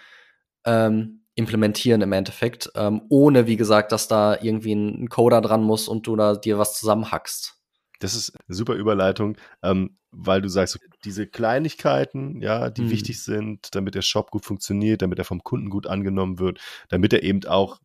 ähm, 0.65 1.25
implementieren 1.35 2.01
im 2.01 2.13
Endeffekt, 2.13 2.71
ähm, 2.75 3.01
ohne, 3.09 3.47
wie 3.47 3.57
gesagt, 3.57 3.91
dass 3.91 4.07
da 4.07 4.37
irgendwie 4.41 4.73
ein 4.73 5.09
Coder 5.09 5.41
dran 5.41 5.63
muss 5.63 5.87
und 5.87 6.07
du 6.07 6.15
da 6.15 6.35
dir 6.35 6.57
was 6.57 6.79
zusammenhackst. 6.79 7.54
Das 7.99 8.15
ist 8.15 8.33
eine 8.47 8.55
super 8.55 8.73
Überleitung, 8.73 9.37
ähm, 9.63 9.97
weil 10.11 10.41
du 10.41 10.49
sagst, 10.49 10.79
diese 11.03 11.27
Kleinigkeiten, 11.27 12.41
ja, 12.41 12.69
die 12.69 12.83
mhm. 12.83 12.89
wichtig 12.89 13.21
sind, 13.21 13.75
damit 13.75 13.95
der 13.95 14.01
Shop 14.01 14.31
gut 14.31 14.45
funktioniert, 14.45 15.01
damit 15.01 15.19
er 15.19 15.25
vom 15.25 15.43
Kunden 15.43 15.69
gut 15.69 15.87
angenommen 15.87 16.39
wird, 16.39 16.59
damit 16.89 17.13
er 17.13 17.23
eben 17.23 17.45
auch 17.45 17.79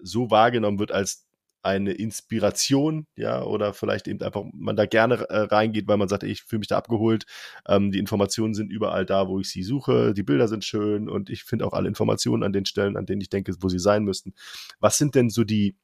so 0.00 0.30
wahrgenommen 0.30 0.78
wird 0.78 0.92
als 0.92 1.26
eine 1.64 1.92
Inspiration, 1.92 3.06
ja, 3.16 3.42
oder 3.42 3.72
vielleicht 3.72 4.06
eben 4.06 4.20
einfach 4.20 4.44
man 4.52 4.76
da 4.76 4.84
gerne 4.84 5.14
äh, 5.30 5.38
reingeht, 5.38 5.88
weil 5.88 5.96
man 5.96 6.08
sagt, 6.08 6.22
ey, 6.22 6.30
ich 6.30 6.42
fühle 6.42 6.58
mich 6.58 6.68
da 6.68 6.76
abgeholt. 6.76 7.24
Ähm, 7.66 7.90
die 7.90 7.98
Informationen 7.98 8.52
sind 8.52 8.70
überall 8.70 9.06
da, 9.06 9.28
wo 9.28 9.40
ich 9.40 9.48
sie 9.48 9.62
suche. 9.62 10.12
Die 10.12 10.22
Bilder 10.22 10.46
sind 10.46 10.62
schön 10.62 11.08
und 11.08 11.30
ich 11.30 11.42
finde 11.44 11.66
auch 11.66 11.72
alle 11.72 11.88
Informationen 11.88 12.42
an 12.42 12.52
den 12.52 12.66
Stellen, 12.66 12.98
an 12.98 13.06
denen 13.06 13.22
ich 13.22 13.30
denke, 13.30 13.54
wo 13.60 13.70
sie 13.70 13.78
sein 13.78 14.04
müssten. 14.04 14.34
Was 14.78 14.98
sind 14.98 15.14
denn 15.14 15.30
so 15.30 15.42
die 15.42 15.74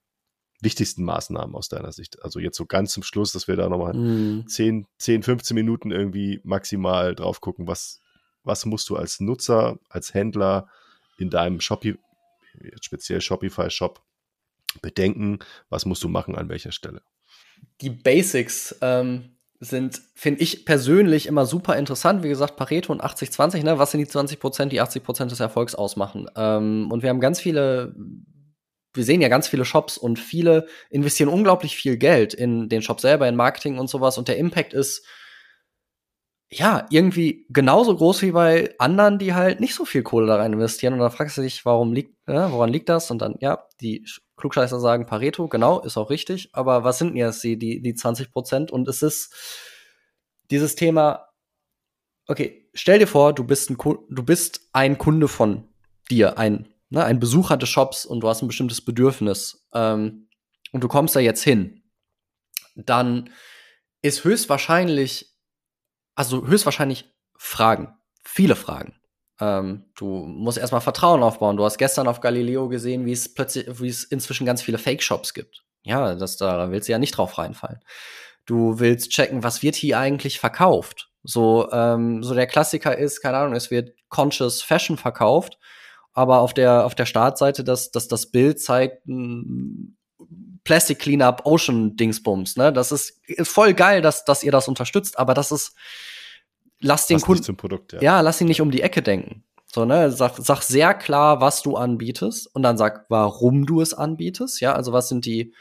wichtigsten 0.63 1.05
Maßnahmen 1.05 1.55
aus 1.55 1.69
deiner 1.69 1.93
Sicht? 1.93 2.23
Also 2.23 2.39
jetzt 2.39 2.57
so 2.57 2.67
ganz 2.67 2.93
zum 2.93 3.03
Schluss, 3.03 3.33
dass 3.33 3.49
wir 3.49 3.57
da 3.57 3.69
nochmal 3.69 3.95
mm. 3.95 4.47
10, 4.47 4.87
10, 4.99 5.23
15 5.23 5.55
Minuten 5.55 5.91
irgendwie 5.91 6.41
maximal 6.45 7.15
drauf 7.15 7.41
gucken, 7.41 7.67
was, 7.67 8.01
was 8.43 8.67
musst 8.67 8.89
du 8.91 8.97
als 8.97 9.21
Nutzer, 9.21 9.79
als 9.89 10.15
Händler 10.15 10.69
in 11.19 11.31
deinem 11.31 11.61
Shopify, 11.61 11.99
speziell 12.81 13.21
Shopify-Shop 13.21 14.03
bedenken, 14.83 15.39
was 15.69 15.85
musst 15.85 16.03
du 16.03 16.09
machen 16.09 16.35
an 16.37 16.49
welcher 16.49 16.73
Stelle? 16.73 17.03
Die 17.81 17.91
Basics 17.91 18.77
ähm, 18.81 19.37
sind, 19.61 20.01
finde 20.15 20.41
ich 20.41 20.65
persönlich 20.65 21.27
immer 21.27 21.45
super 21.45 21.77
interessant. 21.77 22.23
Wie 22.23 22.29
gesagt, 22.29 22.57
Pareto 22.57 22.93
und 22.93 23.03
80-20, 23.03 23.63
ne? 23.63 23.79
Was 23.79 23.91
sind 23.91 24.01
die 24.01 24.09
20 24.09 24.41
Prozent, 24.41 24.73
die 24.73 24.81
80 24.81 25.03
Prozent 25.03 25.31
des 25.31 25.41
Erfolgs 25.41 25.75
ausmachen? 25.75 26.27
Ähm, 26.35 26.91
und 26.91 27.03
wir 27.03 27.11
haben 27.11 27.21
ganz 27.21 27.41
viele, 27.41 27.95
wir 28.93 29.05
sehen 29.05 29.21
ja 29.21 29.29
ganz 29.29 29.49
viele 29.49 29.65
Shops 29.65 29.97
und 29.99 30.19
viele 30.19 30.67
investieren 30.91 31.29
unglaublich 31.29 31.77
viel 31.77 31.97
Geld 31.97 32.35
in 32.35 32.69
den 32.69 32.83
Shop 32.83 33.01
selber, 33.01 33.29
in 33.29 33.37
Marketing 33.37 33.79
und 33.79 33.89
sowas. 33.89 34.19
Und 34.19 34.29
der 34.29 34.37
Impact 34.37 34.73
ist 34.73 35.07
ja, 36.53 36.87
irgendwie 36.91 37.47
genauso 37.49 37.97
groß 37.97 38.23
wie 38.23 38.33
bei 38.33 38.75
anderen, 38.79 39.19
die 39.21 39.35
halt 39.35 39.61
nicht 39.61 39.75
so 39.75 39.85
viel 39.85 40.03
Kohle 40.03 40.27
da 40.27 40.37
rein 40.37 40.53
investieren. 40.53 40.95
Und 40.95 40.99
dann 40.99 41.13
fragst 41.13 41.39
du 41.39 41.43
dich, 41.43 41.65
warum 41.65 41.93
liegt, 41.93 42.17
äh, 42.29 42.51
woran 42.51 42.73
liegt 42.73 42.89
das? 42.89 43.11
Und 43.13 43.23
dann, 43.23 43.37
ja, 43.39 43.67
die 43.81 44.05
Klugscheißer 44.37 44.81
sagen 44.81 45.07
Pareto, 45.07 45.47
genau, 45.47 45.81
ist 45.81 45.97
auch 45.97 46.11
richtig. 46.11 46.51
Aber 46.53 46.83
was 46.83 46.99
sind 46.99 47.11
denn 47.11 47.19
jetzt 47.19 47.45
die, 47.45 47.57
die, 47.57 47.81
die 47.81 47.95
20 47.95 48.33
Prozent? 48.33 48.73
Und 48.73 48.89
es 48.89 49.03
ist 49.03 49.33
dieses 50.51 50.75
Thema, 50.75 51.29
okay, 52.27 52.69
stell 52.75 52.99
dir 52.99 53.07
vor, 53.07 53.33
du 53.33 53.45
bist 53.45 53.71
ein, 53.71 53.77
du 53.77 54.23
bist 54.25 54.69
ein 54.73 54.99
Kunde 54.99 55.29
von 55.29 55.69
dir, 56.11 56.37
ein, 56.37 56.70
ne, 56.91 57.05
ein 57.05 57.19
Besucher 57.19 57.57
des 57.57 57.69
Shops 57.69 58.05
und 58.05 58.21
du 58.21 58.29
hast 58.29 58.43
ein 58.43 58.49
bestimmtes 58.49 58.85
Bedürfnis. 58.85 59.67
Ähm, 59.73 60.29
und 60.73 60.85
du 60.85 60.89
kommst 60.89 61.17
da 61.17 61.21
jetzt 61.21 61.43
hin. 61.43 61.83
Dann 62.77 63.31
ist 64.03 64.25
höchstwahrscheinlich 64.25 65.31
also 66.21 66.47
höchstwahrscheinlich 66.47 67.11
Fragen. 67.39 67.97
Viele 68.25 68.55
Fragen. 68.55 68.95
Ähm, 69.41 69.87
du 69.97 70.27
musst 70.27 70.59
erstmal 70.59 70.83
Vertrauen 70.83 71.23
aufbauen. 71.23 71.57
Du 71.57 71.65
hast 71.65 71.79
gestern 71.79 72.09
auf 72.09 72.21
Galileo 72.21 72.69
gesehen, 72.69 73.07
wie 73.07 73.13
es 73.13 73.33
plötzlich, 73.33 73.81
wie 73.81 73.89
es 73.89 74.05
inzwischen 74.05 74.45
ganz 74.45 74.61
viele 74.61 74.77
Fake-Shops 74.77 75.33
gibt. 75.33 75.65
Ja, 75.83 76.15
das, 76.15 76.37
da 76.37 76.71
willst 76.71 76.89
du 76.89 76.93
ja 76.93 76.99
nicht 76.99 77.17
drauf 77.17 77.39
reinfallen. 77.39 77.81
Du 78.45 78.81
willst 78.81 79.13
checken, 79.13 79.43
was 79.43 79.63
wird 79.63 79.77
hier 79.77 79.99
eigentlich 79.99 80.39
verkauft. 80.39 81.11
So, 81.23 81.71
ähm, 81.73 82.23
so 82.23 82.35
der 82.35 82.47
Klassiker 82.47 82.99
ist, 82.99 83.23
keine 83.23 83.39
Ahnung, 83.39 83.55
es 83.55 83.71
wird 83.71 83.95
Conscious 84.11 84.63
Fashion 84.63 84.99
verkauft, 84.99 85.59
aber 86.13 86.41
auf 86.41 86.55
der, 86.55 86.85
auf 86.85 86.95
der 86.95 87.07
Startseite, 87.07 87.65
dass, 87.65 87.91
dass 87.91 88.09
das 88.09 88.31
Bild 88.31 88.61
zeigt, 88.61 89.03
Plastic 90.65 90.99
Cleanup 90.99 91.43
Ocean 91.45 91.97
Dingsbums, 91.97 92.57
ne? 92.57 92.73
Das 92.73 92.93
ist, 92.93 93.21
voll 93.43 93.75
geil, 93.75 94.03
dass, 94.03 94.25
dass 94.25 94.43
ihr 94.43 94.53
das 94.53 94.69
unterstützt, 94.69 95.19
aber 95.19 95.35
das 95.35 95.53
ist, 95.53 95.75
lass 96.81 97.07
den 97.07 97.21
Kunden, 97.21 97.57
ja. 97.93 98.01
ja, 98.01 98.21
lass 98.21 98.41
ihn 98.41 98.49
nicht 98.49 98.61
um 98.61 98.71
die 98.71 98.83
Ecke 98.83 99.03
denken. 99.03 99.45
So, 99.73 99.85
ne, 99.85 100.11
sag, 100.11 100.37
sag 100.37 100.63
sehr 100.63 100.95
klar, 100.95 101.41
was 101.41 101.63
du 101.63 101.77
anbietest 101.77 102.53
und 102.55 102.63
dann 102.63 102.77
sag, 102.77 103.07
warum 103.09 103.67
du 103.67 103.81
es 103.81 103.95
anbietest. 103.95 104.61
Ja, 104.61 104.73
also 104.73 104.93
was 104.93 105.09
sind 105.09 105.25
die 105.25 105.55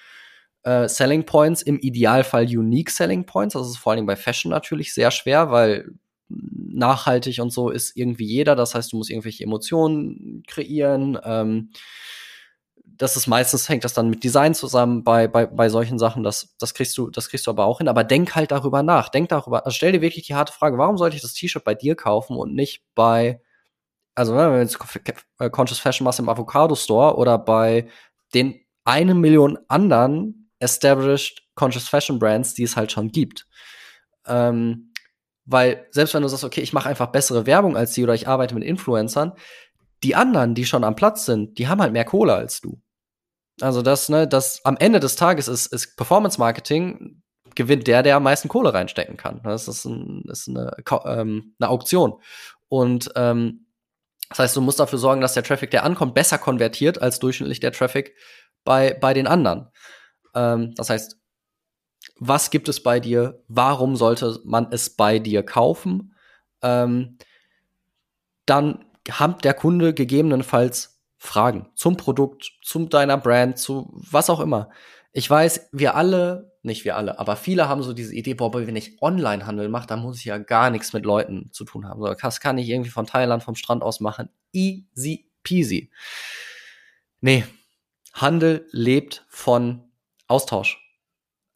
äh, 0.63 0.87
Selling 0.87 1.25
Points, 1.25 1.61
im 1.61 1.77
Idealfall 1.79 2.45
Unique 2.45 2.89
Selling 2.89 3.25
Points. 3.25 3.53
Das 3.53 3.67
ist 3.67 3.77
vor 3.77 3.91
allen 3.91 3.97
Dingen 3.97 4.07
bei 4.07 4.15
Fashion 4.15 4.49
natürlich 4.49 4.93
sehr 4.95 5.11
schwer, 5.11 5.51
weil 5.51 5.91
nachhaltig 6.30 7.39
und 7.39 7.51
so 7.51 7.69
ist 7.69 7.95
irgendwie 7.95 8.25
jeder. 8.25 8.55
Das 8.55 8.75
heißt, 8.75 8.93
du 8.93 8.97
musst 8.97 9.09
irgendwelche 9.09 9.43
Emotionen 9.43 10.43
kreieren. 10.47 11.17
Ähm, 11.23 11.71
das 12.99 13.15
ist 13.15 13.27
meistens 13.27 13.69
hängt 13.69 13.86
das 13.86 13.93
dann 13.93 14.09
mit 14.09 14.23
Design 14.23 14.53
zusammen 14.53 15.03
bei, 15.03 15.27
bei, 15.27 15.45
bei 15.45 15.69
solchen 15.69 15.97
Sachen. 15.97 16.21
Das, 16.23 16.55
das 16.59 16.73
kriegst 16.73 16.97
du, 16.97 17.09
das 17.09 17.30
kriegst 17.30 17.47
du 17.47 17.51
aber 17.51 17.65
auch 17.65 17.77
hin. 17.77 17.88
Aber 17.88 18.03
denk 18.03 18.36
halt 18.36 18.51
darüber 18.51 18.84
nach. 18.84 19.09
Denk 19.09 19.30
darüber, 19.30 19.65
also 19.65 19.75
stell 19.75 19.93
dir 19.93 20.01
wirklich 20.01 20.27
die 20.27 20.36
harte 20.36 20.53
Frage, 20.53 20.77
warum 20.77 20.97
sollte 20.97 21.15
ich 21.15 21.21
das 21.21 21.34
T-Shirt 21.34 21.63
bei 21.63 21.75
dir 21.75 21.95
kaufen 21.95 22.36
und 22.36 22.53
nicht 22.53 22.84
bei, 22.95 23.41
also 24.15 24.36
ne, 24.36 24.51
wenn 24.51 24.67
du 24.67 24.73
jetzt 24.73 25.23
äh, 25.39 25.49
Conscious 25.49 25.80
Fashion 25.80 26.03
machst 26.03 26.19
im 26.19 26.30
Avocado 26.30 26.75
Store 26.75 27.15
oder 27.15 27.38
bei 27.38 27.88
den 28.34 28.59
eine 28.84 29.15
Million 29.15 29.57
anderen 29.69 30.51
established 30.59 31.47
Conscious 31.55 31.88
Fashion 31.88 32.19
Brands, 32.19 32.53
die 32.53 32.63
es 32.63 32.75
halt 32.75 32.91
schon 32.91 33.11
gibt. 33.11 33.47
Ähm, 34.27 34.88
weil 35.49 35.87
selbst 35.89 36.13
wenn 36.13 36.21
du 36.21 36.27
sagst, 36.27 36.43
okay, 36.43 36.61
ich 36.61 36.73
mache 36.73 36.89
einfach 36.89 37.07
bessere 37.07 37.45
Werbung 37.47 37.75
als 37.75 37.93
die 37.93 38.03
oder 38.03 38.13
ich 38.13 38.27
arbeite 38.27 38.53
mit 38.53 38.63
Influencern, 38.63 39.33
die 40.03 40.15
anderen, 40.15 40.53
die 40.53 40.65
schon 40.65 40.83
am 40.83 40.95
Platz 40.95 41.25
sind, 41.25 41.57
die 41.57 41.67
haben 41.67 41.81
halt 41.81 41.91
mehr 41.91 42.05
Kohle 42.05 42.35
als 42.35 42.61
du. 42.61 42.79
Also 43.59 43.81
das, 43.81 44.09
ne, 44.09 44.27
das 44.27 44.63
am 44.63 44.77
Ende 44.77 44.99
des 44.99 45.15
Tages 45.15 45.47
ist, 45.47 45.65
ist 45.67 45.97
Performance 45.97 46.39
Marketing 46.39 47.21
gewinnt 47.55 47.87
der, 47.87 48.03
der 48.03 48.15
am 48.15 48.23
meisten 48.23 48.47
Kohle 48.47 48.73
reinstecken 48.73 49.17
kann. 49.17 49.41
Das 49.43 49.67
ist, 49.67 49.85
ein, 49.85 50.23
ist 50.29 50.47
eine, 50.47 50.71
ähm, 51.05 51.55
eine 51.59 51.69
Auktion. 51.69 52.21
Und 52.69 53.11
ähm, 53.15 53.65
das 54.29 54.39
heißt, 54.39 54.55
du 54.55 54.61
musst 54.61 54.79
dafür 54.79 54.99
sorgen, 54.99 55.21
dass 55.21 55.33
der 55.33 55.43
Traffic, 55.43 55.71
der 55.71 55.83
ankommt, 55.83 56.13
besser 56.13 56.37
konvertiert 56.37 57.01
als 57.01 57.19
durchschnittlich 57.19 57.59
der 57.59 57.71
Traffic 57.71 58.15
bei, 58.63 58.93
bei 58.93 59.13
den 59.13 59.27
anderen. 59.27 59.69
Ähm, 60.35 60.73
das 60.75 60.89
heißt, 60.89 61.18
was 62.20 62.51
gibt 62.51 62.70
es 62.70 62.84
bei 62.84 62.99
dir? 62.99 63.41
Warum 63.47 63.95
sollte 63.95 64.39
man 64.43 64.67
es 64.72 64.89
bei 64.89 65.20
dir 65.20 65.43
kaufen? 65.43 66.13
Ähm, 66.61 67.17
dann 68.45 68.86
hat 69.09 69.45
der 69.45 69.53
Kunde 69.53 69.93
gegebenenfalls 69.93 71.01
Fragen 71.17 71.70
zum 71.76 71.97
Produkt, 71.97 72.51
zu 72.61 72.86
deiner 72.86 73.17
Brand, 73.17 73.57
zu 73.57 73.91
was 73.93 74.30
auch 74.30 74.39
immer. 74.39 74.70
Ich 75.11 75.30
weiß, 75.30 75.70
wir 75.72 75.95
alle, 75.95 76.53
nicht 76.61 76.86
wir 76.86 76.95
alle, 76.95 77.20
aber 77.20 77.36
viele 77.36 77.67
haben 77.67 77.84
so 77.84 77.93
diese 77.93 78.13
Idee, 78.13 78.36
boah, 78.36 78.53
wenn 78.53 78.76
ich 78.76 79.01
Online-Handel 79.01 79.70
mache, 79.70 79.88
dann 79.88 80.01
muss 80.01 80.20
ich 80.20 80.26
ja 80.26 80.38
gar 80.38 80.70
nichts 80.70 80.93
mit 80.93 81.05
Leuten 81.05 81.49
zu 81.51 81.65
tun 81.65 81.88
haben. 81.88 82.01
Das 82.22 82.39
kann 82.39 82.57
ich 82.57 82.70
irgendwie 82.70 82.91
von 82.91 83.05
Thailand, 83.05 83.43
vom 83.43 83.55
Strand 83.55 83.82
aus 83.82 83.99
machen. 83.99 84.30
Easy 84.53 85.30
peasy. 85.43 85.89
Nee, 87.22 87.43
Handel 88.13 88.67
lebt 88.72 89.26
von 89.30 89.84
Austausch. 90.28 90.88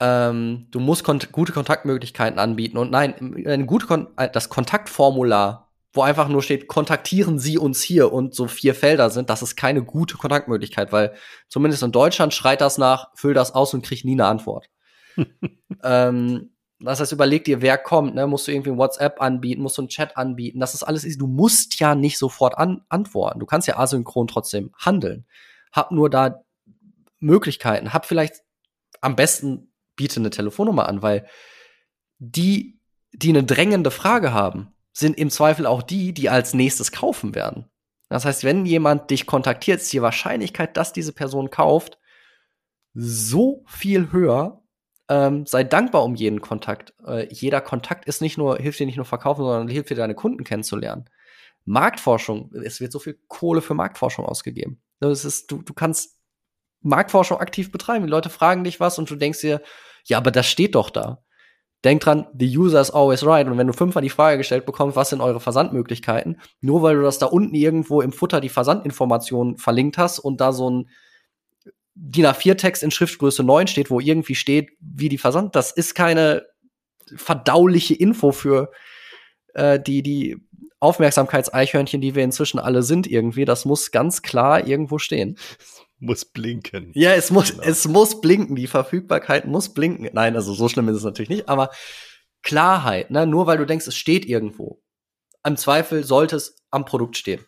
Ähm, 0.03 0.67
du 0.71 0.81
musst 0.81 1.05
kont 1.05 1.31
gute 1.31 1.53
Kontaktmöglichkeiten 1.53 2.37
anbieten. 2.37 2.77
Und 2.77 2.91
nein, 2.91 3.45
eine 3.47 3.65
gute 3.65 3.87
Kon 3.87 4.07
das 4.33 4.49
Kontaktformular 4.49 5.63
wo 5.93 6.01
einfach 6.01 6.27
nur 6.27 6.41
steht, 6.41 6.67
kontaktieren 6.67 7.37
Sie 7.37 7.59
uns 7.59 7.83
hier 7.83 8.11
und 8.11 8.33
so 8.33 8.47
vier 8.47 8.73
Felder 8.73 9.11
sind, 9.11 9.29
das 9.29 9.43
ist 9.43 9.55
keine 9.55 9.83
gute 9.83 10.17
Kontaktmöglichkeit, 10.17 10.91
weil 10.91 11.13
zumindest 11.47 11.83
in 11.83 11.91
Deutschland 11.91 12.33
schreit 12.33 12.61
das 12.61 12.79
nach, 12.79 13.11
füll 13.13 13.35
das 13.35 13.53
aus 13.53 13.75
und 13.75 13.85
krieg 13.85 14.03
nie 14.03 14.13
eine 14.13 14.25
Antwort. 14.25 14.69
ähm, 15.83 16.49
das 16.79 16.99
heißt, 16.99 17.11
überleg 17.11 17.45
dir, 17.45 17.61
wer 17.61 17.77
kommt, 17.77 18.15
ne? 18.15 18.25
Musst 18.25 18.47
du 18.47 18.51
irgendwie 18.51 18.71
ein 18.71 18.77
WhatsApp 18.77 19.21
anbieten, 19.21 19.61
musst 19.61 19.77
du 19.77 19.83
einen 19.83 19.89
Chat 19.89 20.17
anbieten, 20.17 20.59
das 20.59 20.73
ist 20.73 20.83
alles 20.83 21.05
easy. 21.05 21.17
Du 21.17 21.27
musst 21.27 21.79
ja 21.79 21.93
nicht 21.93 22.17
sofort 22.17 22.57
an 22.57 22.81
antworten. 22.89 23.39
Du 23.39 23.45
kannst 23.45 23.67
ja 23.67 23.77
asynchron 23.77 24.27
trotzdem 24.27 24.71
handeln. 24.77 25.25
Hab 25.71 25.91
nur 25.91 26.09
da 26.09 26.43
Möglichkeiten. 27.19 27.93
Hab 27.93 28.05
vielleicht 28.05 28.41
am 28.99 29.15
besten 29.15 29.71
biete 29.95 30.19
eine 30.19 30.29
Telefonnummer 30.29 30.87
an, 30.87 31.01
weil 31.01 31.27
die, 32.19 32.79
die 33.11 33.29
eine 33.29 33.43
drängende 33.43 33.91
Frage 33.91 34.33
haben, 34.33 34.73
sind 34.91 35.17
im 35.17 35.29
Zweifel 35.29 35.65
auch 35.65 35.81
die, 35.81 36.13
die 36.13 36.29
als 36.29 36.53
nächstes 36.53 36.91
kaufen 36.91 37.35
werden. 37.35 37.69
Das 38.09 38.25
heißt, 38.25 38.43
wenn 38.43 38.65
jemand 38.65 39.09
dich 39.09 39.25
kontaktiert, 39.25 39.81
ist 39.81 39.91
die 39.91 40.01
Wahrscheinlichkeit, 40.01 40.77
dass 40.77 40.93
diese 40.93 41.13
Person 41.13 41.49
kauft, 41.49 41.97
so 42.93 43.63
viel 43.67 44.11
höher. 44.11 44.61
Ähm, 45.09 45.45
sei 45.45 45.63
dankbar 45.63 46.03
um 46.03 46.15
jeden 46.15 46.39
Kontakt. 46.39 46.93
Äh, 47.05 47.27
jeder 47.33 47.59
Kontakt 47.59 48.05
ist 48.05 48.21
nicht 48.21 48.37
nur, 48.37 48.57
hilft 48.57 48.79
dir 48.79 48.85
nicht 48.85 48.97
nur 48.97 49.05
verkaufen, 49.05 49.43
sondern 49.43 49.67
hilft 49.67 49.89
dir, 49.89 49.95
deine 49.95 50.15
Kunden 50.15 50.43
kennenzulernen. 50.43 51.09
Marktforschung, 51.65 52.53
es 52.63 52.79
wird 52.79 52.91
so 52.91 52.99
viel 52.99 53.19
Kohle 53.27 53.61
für 53.61 53.73
Marktforschung 53.73 54.25
ausgegeben. 54.25 54.81
Das 54.99 55.25
ist, 55.25 55.51
du, 55.51 55.61
du 55.61 55.73
kannst 55.73 56.12
Marktforschung 56.83 57.39
aktiv 57.39 57.71
betreiben. 57.71 58.05
Die 58.05 58.11
Leute 58.11 58.29
fragen 58.29 58.63
dich 58.63 58.79
was 58.79 58.99
und 58.99 59.09
du 59.09 59.15
denkst 59.15 59.41
dir, 59.41 59.61
ja, 60.05 60.17
aber 60.17 60.31
das 60.31 60.45
steht 60.45 60.75
doch 60.75 60.89
da. 60.89 61.23
Denk 61.83 62.01
dran, 62.01 62.27
the 62.37 62.57
user 62.57 62.79
is 62.79 62.91
always 62.91 63.25
right. 63.25 63.45
Und 63.47 63.57
wenn 63.57 63.67
du 63.67 63.73
fünfmal 63.73 64.01
die 64.01 64.09
Frage 64.09 64.37
gestellt 64.37 64.65
bekommst, 64.65 64.95
was 64.95 65.09
sind 65.09 65.21
eure 65.21 65.41
Versandmöglichkeiten, 65.41 66.39
nur 66.61 66.81
weil 66.81 66.95
du 66.95 67.01
das 67.01 67.19
da 67.19 67.25
unten 67.25 67.55
irgendwo 67.55 68.01
im 68.01 68.13
Futter 68.13 68.39
die 68.39 68.49
Versandinformationen 68.49 69.57
verlinkt 69.57 69.97
hast 69.97 70.19
und 70.19 70.39
da 70.39 70.53
so 70.53 70.69
ein 70.69 70.89
DIN 71.95 72.25
A4-Text 72.25 72.83
in 72.83 72.91
Schriftgröße 72.91 73.43
9 73.43 73.67
steht, 73.67 73.89
wo 73.89 73.99
irgendwie 73.99 74.35
steht, 74.35 74.71
wie 74.79 75.09
die 75.09 75.17
Versand, 75.17 75.55
das 75.55 75.71
ist 75.71 75.93
keine 75.93 76.45
verdauliche 77.15 77.93
Info 77.93 78.31
für 78.31 78.71
äh, 79.53 79.79
die, 79.79 80.01
die 80.01 80.37
Aufmerksamkeitseichhörnchen, 80.79 82.01
die 82.01 82.15
wir 82.15 82.23
inzwischen 82.23 82.59
alle 82.59 82.81
sind 82.81 83.07
irgendwie. 83.07 83.45
Das 83.45 83.65
muss 83.65 83.91
ganz 83.91 84.21
klar 84.21 84.65
irgendwo 84.65 84.97
stehen 84.97 85.37
muss 86.03 86.25
blinken. 86.25 86.91
Ja, 86.93 87.13
es 87.13 87.31
muss, 87.31 87.51
genau. 87.51 87.63
es 87.63 87.87
muss 87.87 88.21
blinken. 88.21 88.55
Die 88.55 88.67
Verfügbarkeit 88.67 89.47
muss 89.47 89.73
blinken. 89.73 90.09
Nein, 90.13 90.35
also 90.35 90.53
so 90.53 90.69
schlimm 90.69 90.89
ist 90.89 90.97
es 90.97 91.03
natürlich 91.03 91.29
nicht, 91.29 91.49
aber 91.49 91.69
Klarheit, 92.43 93.09
ne? 93.09 93.25
Nur 93.25 93.47
weil 93.47 93.57
du 93.57 93.65
denkst, 93.65 93.87
es 93.87 93.95
steht 93.95 94.25
irgendwo. 94.25 94.81
Im 95.45 95.57
Zweifel 95.57 96.03
sollte 96.03 96.35
es 96.35 96.55
am 96.71 96.85
Produkt 96.85 97.17
stehen. 97.17 97.41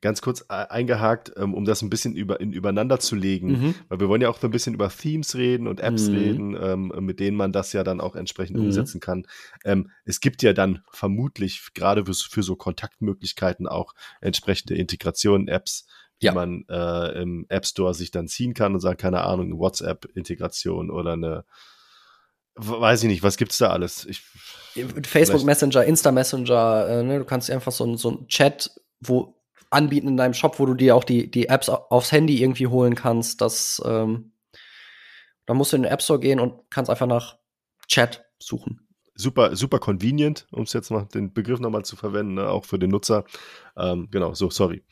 Ganz 0.00 0.22
kurz 0.22 0.42
äh, 0.48 0.54
eingehakt, 0.54 1.32
ähm, 1.36 1.54
um 1.54 1.64
das 1.64 1.82
ein 1.82 1.90
bisschen 1.90 2.14
über, 2.14 2.40
in, 2.40 2.52
übereinander 2.52 3.00
zu 3.00 3.16
legen, 3.16 3.48
mhm. 3.48 3.74
weil 3.88 3.98
wir 3.98 4.08
wollen 4.08 4.22
ja 4.22 4.28
auch 4.28 4.38
so 4.38 4.46
ein 4.46 4.52
bisschen 4.52 4.74
über 4.74 4.88
Themes 4.90 5.34
reden 5.34 5.66
und 5.66 5.80
Apps 5.80 6.08
mhm. 6.08 6.16
reden, 6.16 6.56
ähm, 6.60 6.92
mit 7.00 7.18
denen 7.18 7.36
man 7.36 7.50
das 7.50 7.72
ja 7.72 7.82
dann 7.82 8.00
auch 8.00 8.14
entsprechend 8.14 8.58
mhm. 8.58 8.66
umsetzen 8.66 9.00
kann. 9.00 9.26
Ähm, 9.64 9.90
es 10.04 10.20
gibt 10.20 10.42
ja 10.42 10.52
dann 10.52 10.82
vermutlich 10.92 11.70
gerade 11.74 12.06
für, 12.06 12.14
für 12.14 12.44
so 12.44 12.54
Kontaktmöglichkeiten 12.54 13.66
auch 13.66 13.92
entsprechende 14.20 14.76
Integrationen, 14.76 15.48
Apps, 15.48 15.84
die 16.20 16.26
ja. 16.26 16.32
man 16.32 16.64
äh, 16.68 17.22
im 17.22 17.46
App 17.48 17.66
Store 17.66 17.94
sich 17.94 18.10
dann 18.10 18.28
ziehen 18.28 18.54
kann 18.54 18.74
und 18.74 18.80
sagt, 18.80 19.00
keine 19.00 19.22
Ahnung, 19.22 19.46
eine 19.46 19.58
WhatsApp-Integration 19.58 20.90
oder 20.90 21.12
eine, 21.12 21.44
weiß 22.56 23.04
ich 23.04 23.08
nicht, 23.08 23.22
was 23.22 23.36
gibt's 23.36 23.58
da 23.58 23.70
alles? 23.70 24.04
Ich, 24.06 24.22
Facebook 25.06 25.44
Messenger, 25.44 25.84
Insta 25.84 26.12
Messenger, 26.12 26.88
äh, 26.88 27.02
ne, 27.02 27.18
du 27.18 27.24
kannst 27.24 27.50
einfach 27.50 27.72
so, 27.72 27.96
so 27.96 28.10
ein 28.10 28.28
Chat, 28.28 28.70
wo 29.00 29.38
anbieten 29.70 30.08
in 30.08 30.16
deinem 30.16 30.34
Shop, 30.34 30.58
wo 30.58 30.66
du 30.66 30.74
dir 30.74 30.96
auch 30.96 31.04
die, 31.04 31.30
die 31.30 31.48
Apps 31.48 31.68
aufs 31.68 32.12
Handy 32.12 32.42
irgendwie 32.42 32.66
holen 32.66 32.94
kannst. 32.94 33.40
Das, 33.40 33.82
ähm, 33.84 34.32
da 35.46 35.54
musst 35.54 35.72
du 35.72 35.76
in 35.76 35.82
den 35.82 35.92
App 35.92 36.02
Store 36.02 36.18
gehen 36.18 36.40
und 36.40 36.70
kannst 36.70 36.90
einfach 36.90 37.06
nach 37.06 37.36
Chat 37.86 38.24
suchen. 38.38 38.86
Super, 39.14 39.56
super 39.56 39.78
convenient, 39.78 40.46
um 40.52 40.62
es 40.62 40.72
jetzt 40.72 40.90
mal 40.90 41.06
den 41.12 41.32
Begriff 41.32 41.58
nochmal 41.58 41.84
zu 41.84 41.96
verwenden, 41.96 42.34
ne, 42.34 42.48
auch 42.48 42.64
für 42.64 42.78
den 42.78 42.90
Nutzer. 42.90 43.24
Ähm, 43.76 44.08
genau, 44.10 44.34
so, 44.34 44.48
sorry. 44.50 44.84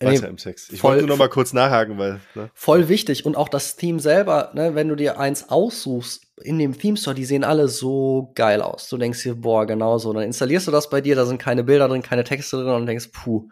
Weiter 0.00 0.22
nee, 0.22 0.28
im 0.28 0.38
Sex. 0.38 0.70
Ich 0.70 0.80
voll, 0.80 0.92
wollte 0.92 1.06
nur 1.06 1.16
noch 1.16 1.24
mal 1.24 1.28
kurz 1.28 1.52
nachhaken, 1.52 1.98
weil. 1.98 2.20
Ne? 2.34 2.50
Voll 2.54 2.88
wichtig. 2.88 3.26
Und 3.26 3.36
auch 3.36 3.48
das 3.48 3.74
Theme 3.74 3.98
selber, 3.98 4.52
ne, 4.54 4.76
wenn 4.76 4.88
du 4.88 4.94
dir 4.94 5.18
eins 5.18 5.48
aussuchst 5.48 6.22
in 6.42 6.58
dem 6.58 6.78
Theme 6.78 6.96
Store, 6.96 7.16
die 7.16 7.24
sehen 7.24 7.42
alle 7.42 7.66
so 7.68 8.30
geil 8.36 8.62
aus. 8.62 8.88
Du 8.88 8.96
denkst 8.96 9.24
dir, 9.24 9.34
boah, 9.34 9.66
genau 9.66 9.98
so. 9.98 10.12
Dann 10.12 10.22
installierst 10.22 10.68
du 10.68 10.70
das 10.70 10.88
bei 10.88 11.00
dir, 11.00 11.16
da 11.16 11.26
sind 11.26 11.38
keine 11.38 11.64
Bilder 11.64 11.88
drin, 11.88 12.02
keine 12.02 12.22
Texte 12.22 12.58
drin 12.58 12.68
und 12.68 12.86
denkst, 12.86 13.08
puh, 13.12 13.48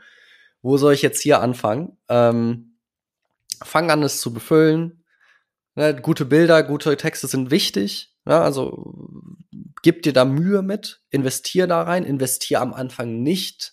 wo 0.62 0.76
soll 0.76 0.94
ich 0.94 1.02
jetzt 1.02 1.20
hier 1.20 1.40
anfangen? 1.40 1.96
Ähm, 2.08 2.78
fang 3.64 3.90
an, 3.90 4.04
es 4.04 4.20
zu 4.20 4.32
befüllen. 4.32 5.02
Ne, 5.74 5.96
gute 6.00 6.24
Bilder, 6.24 6.62
gute 6.62 6.96
Texte 6.96 7.26
sind 7.26 7.50
wichtig. 7.50 8.14
Ne, 8.24 8.40
also 8.40 8.94
gib 9.82 10.02
dir 10.02 10.12
da 10.12 10.24
Mühe 10.24 10.62
mit, 10.62 11.02
investier 11.10 11.66
da 11.66 11.82
rein, 11.82 12.04
investier 12.04 12.60
am 12.60 12.72
Anfang 12.72 13.22
nicht 13.24 13.72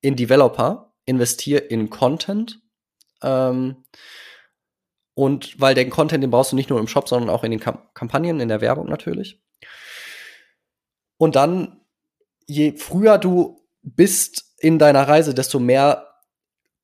in 0.00 0.14
Developer 0.14 0.89
investiere 1.10 1.60
in 1.60 1.90
Content. 1.90 2.60
Ähm, 3.22 3.84
und 5.14 5.60
weil 5.60 5.74
den 5.74 5.90
Content, 5.90 6.22
den 6.22 6.30
brauchst 6.30 6.52
du 6.52 6.56
nicht 6.56 6.70
nur 6.70 6.80
im 6.80 6.88
Shop, 6.88 7.08
sondern 7.08 7.28
auch 7.28 7.44
in 7.44 7.50
den 7.50 7.60
Kam 7.60 7.78
Kampagnen, 7.92 8.40
in 8.40 8.48
der 8.48 8.62
Werbung 8.62 8.88
natürlich. 8.88 9.42
Und 11.18 11.36
dann, 11.36 11.82
je 12.46 12.72
früher 12.76 13.18
du 13.18 13.60
bist 13.82 14.54
in 14.58 14.78
deiner 14.78 15.06
Reise, 15.06 15.34
desto 15.34 15.58
mehr 15.58 16.06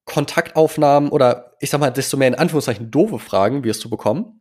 Kontaktaufnahmen 0.04 1.10
oder 1.10 1.56
ich 1.60 1.70
sag 1.70 1.80
mal, 1.80 1.90
desto 1.90 2.16
mehr 2.16 2.28
in 2.28 2.34
Anführungszeichen 2.34 2.90
doofe 2.90 3.18
Fragen 3.18 3.64
wirst 3.64 3.84
du 3.84 3.90
bekommen. 3.90 4.40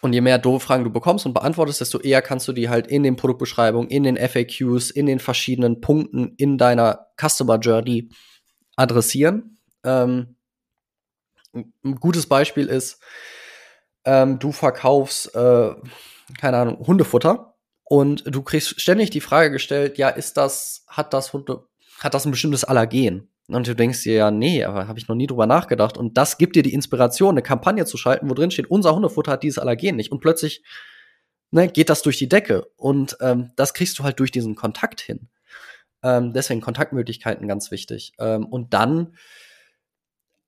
Und 0.00 0.12
je 0.12 0.20
mehr 0.20 0.38
doofe 0.38 0.64
Fragen 0.64 0.84
du 0.84 0.90
bekommst 0.90 1.26
und 1.26 1.34
beantwortest, 1.34 1.80
desto 1.80 1.98
eher 1.98 2.22
kannst 2.22 2.46
du 2.46 2.52
die 2.52 2.68
halt 2.68 2.86
in 2.86 3.02
den 3.02 3.16
Produktbeschreibungen, 3.16 3.90
in 3.90 4.04
den 4.04 4.16
FAQs, 4.16 4.90
in 4.90 5.06
den 5.06 5.18
verschiedenen 5.18 5.80
Punkten 5.80 6.34
in 6.36 6.56
deiner 6.56 7.08
Customer 7.20 7.58
Journey 7.58 8.10
adressieren. 8.78 9.58
Ähm, 9.84 10.36
ein 11.54 11.96
gutes 11.96 12.26
Beispiel 12.26 12.66
ist, 12.66 13.00
ähm, 14.04 14.38
du 14.38 14.52
verkaufst, 14.52 15.34
äh, 15.34 15.74
keine 16.38 16.56
Ahnung, 16.58 16.86
Hundefutter 16.86 17.54
Und 17.84 18.24
du 18.26 18.42
kriegst 18.42 18.80
ständig 18.80 19.10
die 19.10 19.20
Frage 19.20 19.50
gestellt, 19.50 19.98
ja, 19.98 20.08
ist 20.10 20.36
das, 20.36 20.84
hat 20.88 21.12
das 21.14 21.32
hat 22.00 22.14
das 22.14 22.26
ein 22.26 22.30
bestimmtes 22.30 22.64
Allergen? 22.64 23.30
Und 23.48 23.66
du 23.66 23.74
denkst 23.74 24.02
dir 24.02 24.14
ja, 24.14 24.30
nee, 24.30 24.62
aber 24.62 24.88
habe 24.88 24.98
ich 24.98 25.08
noch 25.08 25.16
nie 25.16 25.26
drüber 25.26 25.46
nachgedacht. 25.46 25.96
Und 25.96 26.18
das 26.18 26.36
gibt 26.36 26.54
dir 26.54 26.62
die 26.62 26.74
Inspiration, 26.74 27.30
eine 27.30 27.42
Kampagne 27.42 27.86
zu 27.86 27.96
schalten, 27.96 28.28
wo 28.28 28.34
drin 28.34 28.50
steht, 28.50 28.70
unser 28.70 28.94
Hundefutter 28.94 29.32
hat 29.32 29.42
dieses 29.42 29.58
Allergen 29.58 29.96
nicht. 29.96 30.12
Und 30.12 30.20
plötzlich 30.20 30.62
ne, 31.50 31.68
geht 31.68 31.88
das 31.88 32.02
durch 32.02 32.18
die 32.18 32.28
Decke. 32.28 32.66
Und 32.76 33.16
ähm, 33.20 33.52
das 33.56 33.72
kriegst 33.72 33.98
du 33.98 34.04
halt 34.04 34.20
durch 34.20 34.30
diesen 34.30 34.54
Kontakt 34.54 35.00
hin. 35.00 35.28
Ähm, 36.02 36.32
deswegen 36.32 36.60
Kontaktmöglichkeiten 36.60 37.48
ganz 37.48 37.70
wichtig. 37.70 38.12
Ähm, 38.18 38.46
und 38.46 38.74
dann 38.74 39.14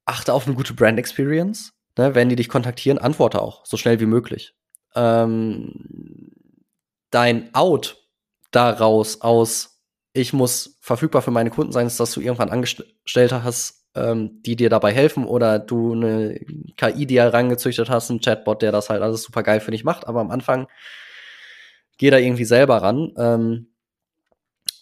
achte 0.05 0.33
auf 0.33 0.47
eine 0.47 0.57
gute 0.57 0.75
Brand 0.75 0.99
Experience. 0.99 1.73
Ne, 1.99 2.15
wenn 2.15 2.29
die 2.29 2.37
dich 2.37 2.49
kontaktieren, 2.49 2.99
antworte 2.99 3.43
auch, 3.43 3.67
so 3.67 3.77
schnell 3.77 3.99
wie 4.01 4.07
möglich. 4.07 4.55
Ähm, 4.95 6.31
dein 7.11 7.53
Out 7.55 8.07
daraus 8.53 9.21
aus 9.23 9.81
ich 10.13 10.33
muss 10.33 10.77
verfügbar 10.81 11.23
für 11.23 11.31
meine 11.31 11.51
Kunden 11.51 11.73
sein, 11.73 11.87
ist, 11.87 12.01
dass 12.01 12.13
du 12.13 12.21
irgendwann 12.21 12.51
Angestellte 12.51 13.45
hast, 13.45 13.87
ähm, 13.95 14.43
die 14.43 14.57
dir 14.57 14.69
dabei 14.69 14.93
helfen 14.93 15.25
oder 15.25 15.59
du 15.59 15.93
eine 15.93 16.41
KI, 16.77 17.07
die 17.07 17.21
herangezüchtet 17.21 17.89
hast, 17.91 18.11
einen 18.11 18.21
Chatbot, 18.21 18.63
der 18.63 18.73
das 18.73 18.91
halt 18.91 19.03
alles 19.03 19.23
super 19.23 19.43
geil 19.43 19.61
für 19.61 19.71
dich 19.71 19.85
macht. 19.85 20.07
Aber 20.07 20.21
am 20.21 20.31
Anfang 20.31 20.69
geh 21.99 22.11
da 22.11 22.19
irgendwie 22.19 22.45
selber 22.45 22.79
ran. 22.79 23.13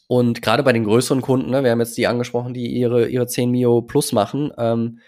Und 0.08 0.42
gerade 0.42 0.62
bei 0.64 0.72
den 0.72 0.84
größeren 0.84 1.22
Kunden, 1.22 1.50
ne, 1.50 1.62
wir 1.62 1.70
haben 1.70 1.80
jetzt 1.80 1.96
die 1.96 2.06
angesprochen, 2.06 2.54
die 2.54 2.66
ihre, 2.66 3.08
ihre 3.08 3.26
10 3.26 3.50
Mio 3.50 3.82
plus 3.82 4.12
machen, 4.12 4.52
ähm, 4.58 4.98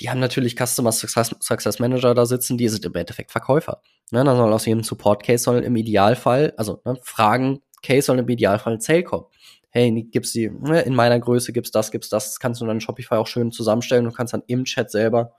die 0.00 0.10
haben 0.10 0.20
natürlich 0.20 0.56
Customer 0.56 0.92
Success, 0.92 1.34
Success 1.40 1.78
Manager 1.78 2.14
da 2.14 2.26
sitzen, 2.26 2.58
die 2.58 2.68
sind 2.68 2.84
im 2.84 2.94
Endeffekt 2.94 3.30
Verkäufer. 3.30 3.80
Ne, 4.10 4.22
dann 4.24 4.36
soll 4.36 4.52
aus 4.52 4.66
jedem 4.66 4.82
Support 4.82 5.22
Case 5.22 5.44
soll 5.44 5.62
im 5.62 5.76
Idealfall, 5.76 6.52
also 6.56 6.82
ne, 6.84 6.98
Fragen 7.02 7.62
Case 7.82 8.02
soll 8.02 8.18
im 8.18 8.28
Idealfall 8.28 8.74
ein 8.74 8.80
Sale 8.80 9.04
kommen 9.04 9.26
hey, 9.70 10.02
gibt's 10.10 10.32
die, 10.32 10.50
ne, 10.50 10.82
in 10.82 10.94
meiner 10.94 11.18
Größe 11.18 11.52
gibt's 11.52 11.70
das, 11.70 11.90
gibt's 11.90 12.08
das, 12.08 12.30
das 12.30 12.40
kannst 12.40 12.60
du 12.60 12.66
dann 12.66 12.76
in 12.76 12.80
Shopify 12.80 13.14
auch 13.14 13.26
schön 13.26 13.52
zusammenstellen 13.52 14.06
und 14.06 14.14
kannst 14.14 14.32
dann 14.32 14.42
im 14.46 14.64
Chat 14.64 14.90
selber 14.90 15.34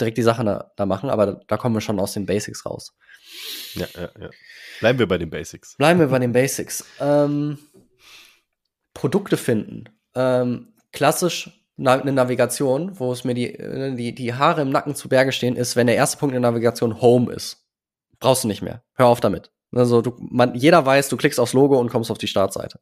direkt 0.00 0.18
die 0.18 0.22
Sachen 0.22 0.46
da, 0.46 0.72
da 0.76 0.86
machen, 0.86 1.08
aber 1.08 1.26
da, 1.26 1.40
da, 1.46 1.56
kommen 1.56 1.76
wir 1.76 1.80
schon 1.80 2.00
aus 2.00 2.14
den 2.14 2.26
Basics 2.26 2.66
raus. 2.66 2.94
Ja, 3.74 3.86
ja, 3.94 4.10
ja. 4.20 4.30
Bleiben 4.80 4.98
wir 4.98 5.06
bei 5.06 5.18
den 5.18 5.30
Basics. 5.30 5.76
Bleiben 5.76 6.00
wir 6.00 6.08
bei 6.08 6.18
den 6.18 6.32
Basics. 6.32 6.84
Ähm, 7.00 7.58
Produkte 8.94 9.36
finden. 9.36 9.84
Ähm, 10.14 10.74
klassisch 10.92 11.64
eine 11.76 12.12
Navigation, 12.12 12.98
wo 12.98 13.12
es 13.12 13.24
mir 13.24 13.34
die, 13.34 13.54
äh, 13.54 13.94
die, 13.94 14.14
die 14.14 14.34
Haare 14.34 14.62
im 14.62 14.70
Nacken 14.70 14.94
zu 14.94 15.08
Berge 15.08 15.32
stehen, 15.32 15.56
ist, 15.56 15.76
wenn 15.76 15.88
der 15.88 15.96
erste 15.96 16.18
Punkt 16.18 16.34
in 16.34 16.42
der 16.42 16.50
Navigation 16.50 17.00
Home 17.00 17.32
ist. 17.32 17.66
Brauchst 18.20 18.44
du 18.44 18.48
nicht 18.48 18.62
mehr. 18.62 18.82
Hör 18.94 19.06
auf 19.06 19.20
damit. 19.20 19.50
Also 19.72 20.00
du, 20.00 20.14
man, 20.18 20.54
jeder 20.54 20.86
weiß, 20.86 21.08
du 21.08 21.16
klickst 21.16 21.40
aufs 21.40 21.52
Logo 21.52 21.78
und 21.78 21.90
kommst 21.90 22.10
auf 22.10 22.18
die 22.18 22.28
Startseite. 22.28 22.80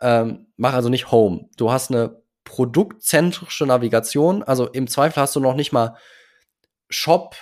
Ähm, 0.00 0.46
mach 0.56 0.72
also 0.72 0.88
nicht 0.88 1.10
Home. 1.10 1.48
Du 1.56 1.72
hast 1.72 1.90
eine 1.90 2.22
produktzentrische 2.44 3.66
Navigation. 3.66 4.42
Also 4.42 4.68
im 4.68 4.86
Zweifel 4.86 5.20
hast 5.20 5.34
du 5.34 5.40
noch 5.40 5.54
nicht 5.54 5.72
mal 5.72 5.96
Shop, 6.88 7.36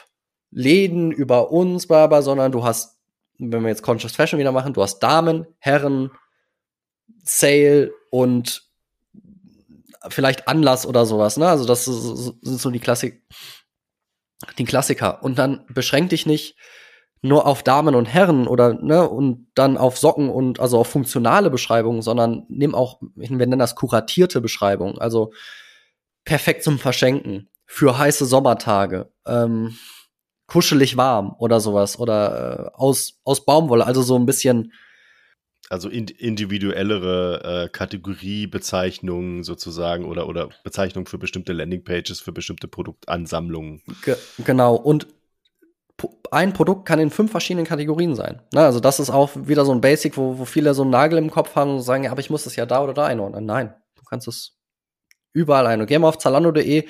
Läden 0.51 1.12
über 1.12 1.53
uns, 1.53 1.86
bla, 1.86 2.22
sondern 2.22 2.53
du 2.53 2.64
hast, 2.64 2.98
wenn 3.38 3.62
wir 3.62 3.68
jetzt 3.68 3.82
Conscious 3.82 4.12
Fashion 4.12 4.38
wieder 4.38 4.53
machen, 4.53 4.72
du 4.72 4.82
hast 4.82 4.98
Damen, 5.01 5.46
Herren, 5.59 6.11
Sale 7.22 7.92
und 8.11 8.62
vielleicht 10.08 10.48
Anlass 10.48 10.86
oder 10.86 11.06
sowas. 11.06 11.36
Ne? 11.36 11.48
Also 11.48 11.66
das 11.66 11.84
sind 11.84 12.61
so 12.61 12.70
die 12.70 12.80
Klassik, 12.80 13.22
die 14.58 14.64
Klassiker. 14.64 15.22
Und 15.22 15.38
dann 15.38 15.64
beschränk 15.68 16.11
dich 16.11 16.26
nicht 16.26 16.56
nur 17.22 17.46
auf 17.46 17.62
Damen 17.62 17.94
und 17.94 18.06
Herren 18.06 18.46
oder 18.46 18.74
ne 18.74 19.08
und 19.08 19.48
dann 19.54 19.76
auf 19.76 19.98
Socken 19.98 20.30
und 20.30 20.58
also 20.58 20.78
auf 20.78 20.88
funktionale 20.88 21.50
Beschreibungen, 21.50 22.00
sondern 22.00 22.46
nimm 22.48 22.74
auch, 22.74 23.00
wir 23.14 23.30
nennen 23.30 23.58
das 23.58 23.74
kuratierte 23.74 24.40
Beschreibungen, 24.40 24.98
also 24.98 25.32
perfekt 26.24 26.64
zum 26.64 26.78
Verschenken 26.78 27.48
für 27.66 27.98
heiße 27.98 28.24
Sommertage, 28.24 29.12
ähm, 29.26 29.76
kuschelig 30.46 30.96
warm 30.96 31.34
oder 31.38 31.61
sowas 31.61 31.98
oder 31.98 32.70
äh, 32.74 32.78
aus 32.78 33.20
aus 33.24 33.44
Baumwolle, 33.44 33.84
also 33.84 34.00
so 34.02 34.16
ein 34.16 34.26
bisschen 34.26 34.72
also 35.70 35.88
individuellere 35.88 37.64
äh, 37.64 37.68
Kategoriebezeichnungen 37.68 39.44
sozusagen 39.44 40.04
oder 40.04 40.28
oder 40.28 40.50
Bezeichnungen 40.64 41.06
für 41.06 41.16
bestimmte 41.16 41.52
Landingpages, 41.52 42.20
für 42.20 42.32
bestimmte 42.32 42.68
Produktansammlungen. 42.68 43.80
Ge 44.04 44.16
genau 44.44 44.74
und 44.74 45.06
ein 46.30 46.52
Produkt 46.52 46.86
kann 46.86 46.98
in 46.98 47.10
fünf 47.10 47.30
verschiedenen 47.30 47.66
Kategorien 47.66 48.14
sein. 48.16 48.42
Na, 48.52 48.64
also 48.64 48.80
das 48.80 49.00
ist 49.00 49.10
auch 49.10 49.30
wieder 49.36 49.64
so 49.64 49.72
ein 49.72 49.80
Basic, 49.80 50.16
wo, 50.16 50.38
wo 50.38 50.44
viele 50.44 50.74
so 50.74 50.82
einen 50.82 50.90
Nagel 50.90 51.18
im 51.18 51.30
Kopf 51.30 51.54
haben 51.54 51.74
und 51.74 51.82
sagen, 51.82 52.04
ja, 52.04 52.10
aber 52.10 52.20
ich 52.20 52.30
muss 52.30 52.44
das 52.44 52.56
ja 52.56 52.66
da 52.66 52.82
oder 52.82 52.94
da 52.94 53.06
einordnen. 53.06 53.44
Nein, 53.44 53.74
du 53.96 54.02
kannst 54.04 54.26
es 54.26 54.56
überall 55.32 55.66
ein. 55.66 55.86
Geh 55.86 55.98
mal 55.98 56.08
auf 56.08 56.18
zalando.de, 56.18 56.88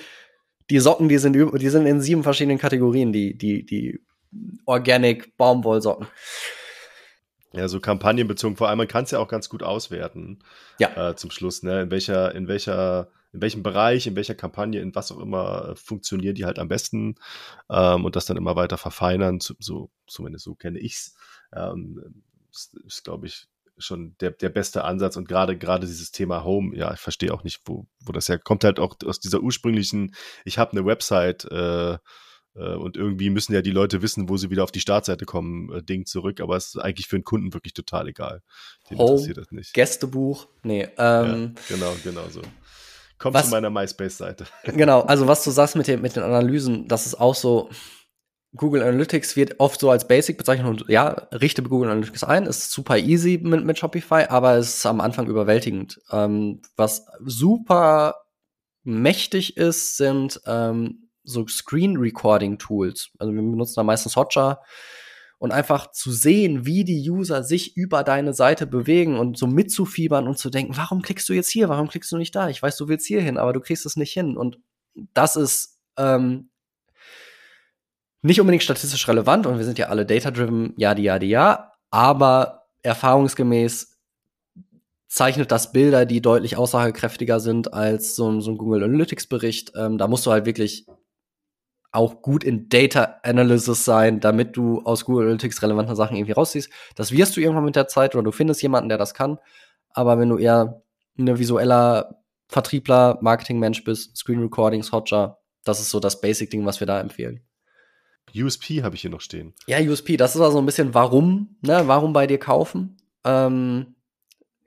die 0.70 0.78
Socken, 0.78 1.08
die 1.08 1.18
sind, 1.18 1.34
die 1.34 1.68
sind 1.68 1.86
in 1.86 2.00
sieben 2.00 2.22
verschiedenen 2.22 2.58
Kategorien, 2.58 3.12
die, 3.12 3.36
die, 3.36 3.66
die 3.66 4.00
Organic 4.64 5.36
Baumwollsocken. 5.36 6.06
Ja, 7.52 7.66
so 7.68 7.80
kampagnenbezogen, 7.80 8.56
vor 8.56 8.68
allem, 8.68 8.78
man 8.78 8.88
kann 8.88 9.04
es 9.04 9.10
ja 9.10 9.18
auch 9.18 9.28
ganz 9.28 9.48
gut 9.48 9.62
auswerten. 9.62 10.38
Ja. 10.78 11.10
Äh, 11.10 11.16
zum 11.16 11.30
Schluss, 11.30 11.62
ne? 11.62 11.82
In 11.82 11.90
welcher, 11.90 12.34
in 12.34 12.48
welcher 12.48 13.08
in 13.32 13.40
welchem 13.40 13.62
Bereich, 13.62 14.06
in 14.06 14.16
welcher 14.16 14.34
Kampagne, 14.34 14.80
in 14.80 14.94
was 14.94 15.12
auch 15.12 15.20
immer 15.20 15.70
äh, 15.70 15.76
funktionieren 15.76 16.34
die 16.34 16.44
halt 16.44 16.58
am 16.58 16.68
besten 16.68 17.14
ähm, 17.68 18.04
und 18.04 18.16
das 18.16 18.26
dann 18.26 18.36
immer 18.36 18.56
weiter 18.56 18.76
verfeinern, 18.76 19.38
so 19.40 19.90
zumindest 20.06 20.44
so 20.44 20.54
kenne 20.54 20.78
ich's. 20.78 21.14
Ähm, 21.54 22.24
ist, 22.52 22.74
ist 22.84 23.04
glaube 23.04 23.26
ich, 23.26 23.46
schon 23.78 24.16
der, 24.20 24.32
der 24.32 24.48
beste 24.50 24.84
Ansatz 24.84 25.16
und 25.16 25.28
gerade 25.28 25.56
gerade 25.56 25.86
dieses 25.86 26.10
Thema 26.10 26.44
Home, 26.44 26.76
ja, 26.76 26.92
ich 26.92 27.00
verstehe 27.00 27.32
auch 27.32 27.44
nicht, 27.44 27.60
wo, 27.64 27.86
wo 28.04 28.12
das 28.12 28.28
herkommt, 28.28 28.64
halt 28.64 28.78
auch 28.78 28.96
aus 29.06 29.20
dieser 29.20 29.40
ursprünglichen, 29.40 30.14
ich 30.44 30.58
habe 30.58 30.72
eine 30.72 30.84
Website 30.84 31.44
äh, 31.46 31.98
und 32.54 32.96
irgendwie 32.96 33.30
müssen 33.30 33.52
ja 33.52 33.62
die 33.62 33.70
Leute 33.70 34.02
wissen, 34.02 34.28
wo 34.28 34.36
sie 34.36 34.50
wieder 34.50 34.64
auf 34.64 34.72
die 34.72 34.80
Startseite 34.80 35.24
kommen, 35.24 35.72
äh, 35.72 35.82
Ding 35.82 36.04
zurück, 36.04 36.40
aber 36.40 36.56
es 36.56 36.74
ist 36.74 36.78
eigentlich 36.78 37.06
für 37.06 37.16
einen 37.16 37.24
Kunden 37.24 37.54
wirklich 37.54 37.74
total 37.74 38.08
egal. 38.08 38.42
Den 38.90 38.98
Home, 38.98 39.12
interessiert 39.12 39.38
das 39.38 39.50
nicht. 39.52 39.72
Gästebuch, 39.72 40.48
nee. 40.62 40.88
Ähm, 40.98 41.54
ja, 41.56 41.76
genau, 41.76 41.96
genau 42.02 42.28
so. 42.28 42.42
Komm 43.18 43.34
was, 43.34 43.46
zu 43.46 43.50
meiner 43.50 43.70
MySpace-Seite. 43.70 44.46
Genau, 44.64 45.02
also 45.02 45.28
was 45.28 45.44
du 45.44 45.50
sagst 45.50 45.76
mit, 45.76 45.86
den, 45.86 46.00
mit 46.00 46.16
den 46.16 46.22
Analysen, 46.22 46.88
das 46.88 47.06
ist 47.06 47.20
auch 47.20 47.34
so. 47.34 47.70
Google 48.56 48.82
Analytics 48.82 49.36
wird 49.36 49.60
oft 49.60 49.78
so 49.78 49.92
als 49.92 50.08
Basic 50.08 50.36
bezeichnet 50.36 50.66
und 50.66 50.88
ja, 50.88 51.10
richte 51.30 51.62
Google 51.62 51.90
Analytics 51.90 52.24
ein, 52.24 52.46
ist 52.46 52.72
super 52.72 52.98
easy 52.98 53.38
mit, 53.40 53.64
mit 53.64 53.78
Shopify, 53.78 54.24
aber 54.28 54.56
es 54.56 54.78
ist 54.78 54.86
am 54.86 55.00
Anfang 55.00 55.28
überwältigend. 55.28 56.00
Ähm, 56.10 56.60
was 56.74 57.06
super 57.24 58.16
mächtig 58.82 59.56
ist, 59.56 59.96
sind 59.96 60.40
ähm, 60.46 61.09
so 61.30 61.46
Screen 61.46 61.96
Recording 61.96 62.58
Tools. 62.58 63.10
Also 63.18 63.32
wir 63.32 63.40
benutzen 63.40 63.74
da 63.76 63.82
meistens 63.82 64.16
Hotjar 64.16 64.62
und 65.38 65.52
einfach 65.52 65.90
zu 65.90 66.12
sehen, 66.12 66.66
wie 66.66 66.84
die 66.84 67.08
User 67.10 67.42
sich 67.42 67.76
über 67.76 68.04
deine 68.04 68.34
Seite 68.34 68.66
bewegen 68.66 69.18
und 69.18 69.38
so 69.38 69.46
mitzufiebern 69.46 70.28
und 70.28 70.38
zu 70.38 70.50
denken, 70.50 70.76
warum 70.76 71.00
klickst 71.00 71.28
du 71.28 71.32
jetzt 71.32 71.50
hier, 71.50 71.70
warum 71.70 71.88
klickst 71.88 72.12
du 72.12 72.18
nicht 72.18 72.36
da? 72.36 72.50
Ich 72.50 72.62
weiß, 72.62 72.76
du 72.76 72.88
willst 72.88 73.06
hier 73.06 73.22
hin, 73.22 73.38
aber 73.38 73.54
du 73.54 73.60
kriegst 73.60 73.86
es 73.86 73.96
nicht 73.96 74.12
hin. 74.12 74.36
Und 74.36 74.58
das 75.14 75.36
ist 75.36 75.80
ähm, 75.96 76.50
nicht 78.20 78.38
unbedingt 78.38 78.62
statistisch 78.62 79.08
relevant 79.08 79.46
und 79.46 79.56
wir 79.56 79.64
sind 79.64 79.78
ja 79.78 79.88
alle 79.88 80.04
data-driven, 80.04 80.74
ja, 80.76 80.94
ja, 80.96 81.16
ja, 81.22 81.72
aber 81.90 82.66
erfahrungsgemäß 82.82 83.98
zeichnet 85.08 85.50
das 85.50 85.72
Bilder, 85.72 86.06
die 86.06 86.20
deutlich 86.20 86.56
aussagekräftiger 86.56 87.40
sind 87.40 87.72
als 87.74 88.14
so, 88.14 88.40
so 88.40 88.50
ein 88.52 88.58
Google 88.58 88.84
Analytics 88.84 89.26
Bericht. 89.26 89.72
Ähm, 89.74 89.98
da 89.98 90.06
musst 90.06 90.24
du 90.26 90.30
halt 90.30 90.46
wirklich 90.46 90.86
auch 91.92 92.22
gut 92.22 92.44
in 92.44 92.68
Data 92.68 93.16
Analysis 93.22 93.84
sein, 93.84 94.20
damit 94.20 94.56
du 94.56 94.82
aus 94.82 95.04
Google 95.04 95.24
Analytics 95.24 95.62
relevante 95.62 95.96
Sachen 95.96 96.16
irgendwie 96.16 96.32
rausziehst. 96.32 96.70
Das 96.94 97.12
wirst 97.12 97.36
du 97.36 97.40
irgendwann 97.40 97.64
mit 97.64 97.76
der 97.76 97.88
Zeit 97.88 98.14
oder 98.14 98.22
du 98.22 98.32
findest 98.32 98.62
jemanden, 98.62 98.88
der 98.88 98.98
das 98.98 99.14
kann. 99.14 99.38
Aber 99.92 100.18
wenn 100.18 100.28
du 100.28 100.38
eher 100.38 100.82
ein 101.18 101.38
visueller 101.38 102.22
Vertriebler, 102.48 103.18
Marketingmensch 103.20 103.84
bist, 103.84 104.16
Screen 104.16 104.40
Recordings, 104.40 104.92
Hotjar, 104.92 105.38
das 105.64 105.80
ist 105.80 105.90
so 105.90 106.00
das 106.00 106.20
Basic-Ding, 106.20 106.64
was 106.64 106.80
wir 106.80 106.86
da 106.86 107.00
empfehlen. 107.00 107.40
USP 108.34 108.82
habe 108.82 108.94
ich 108.94 109.02
hier 109.02 109.10
noch 109.10 109.20
stehen. 109.20 109.54
Ja, 109.66 109.80
USP, 109.80 110.16
das 110.16 110.34
ist 110.34 110.40
also 110.40 110.58
ein 110.58 110.66
bisschen 110.66 110.94
warum, 110.94 111.56
ne? 111.62 111.82
Warum 111.86 112.12
bei 112.12 112.26
dir 112.26 112.38
kaufen? 112.38 112.96
Ähm, 113.24 113.94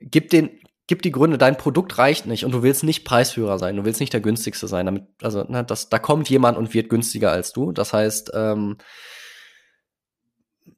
gib 0.00 0.30
den, 0.30 0.50
gib 0.86 1.02
die 1.02 1.12
Gründe, 1.12 1.38
dein 1.38 1.56
Produkt 1.56 1.98
reicht 1.98 2.26
nicht 2.26 2.44
und 2.44 2.52
du 2.52 2.62
willst 2.62 2.84
nicht 2.84 3.04
Preisführer 3.04 3.58
sein, 3.58 3.76
du 3.76 3.84
willst 3.84 4.00
nicht 4.00 4.12
der 4.12 4.20
günstigste 4.20 4.68
sein. 4.68 4.86
Damit, 4.86 5.04
also, 5.22 5.44
ne, 5.44 5.64
das, 5.64 5.88
da 5.88 5.98
kommt 5.98 6.28
jemand 6.28 6.58
und 6.58 6.74
wird 6.74 6.88
günstiger 6.88 7.30
als 7.30 7.52
du. 7.52 7.72
Das 7.72 7.92
heißt, 7.92 8.32
ähm, 8.34 8.76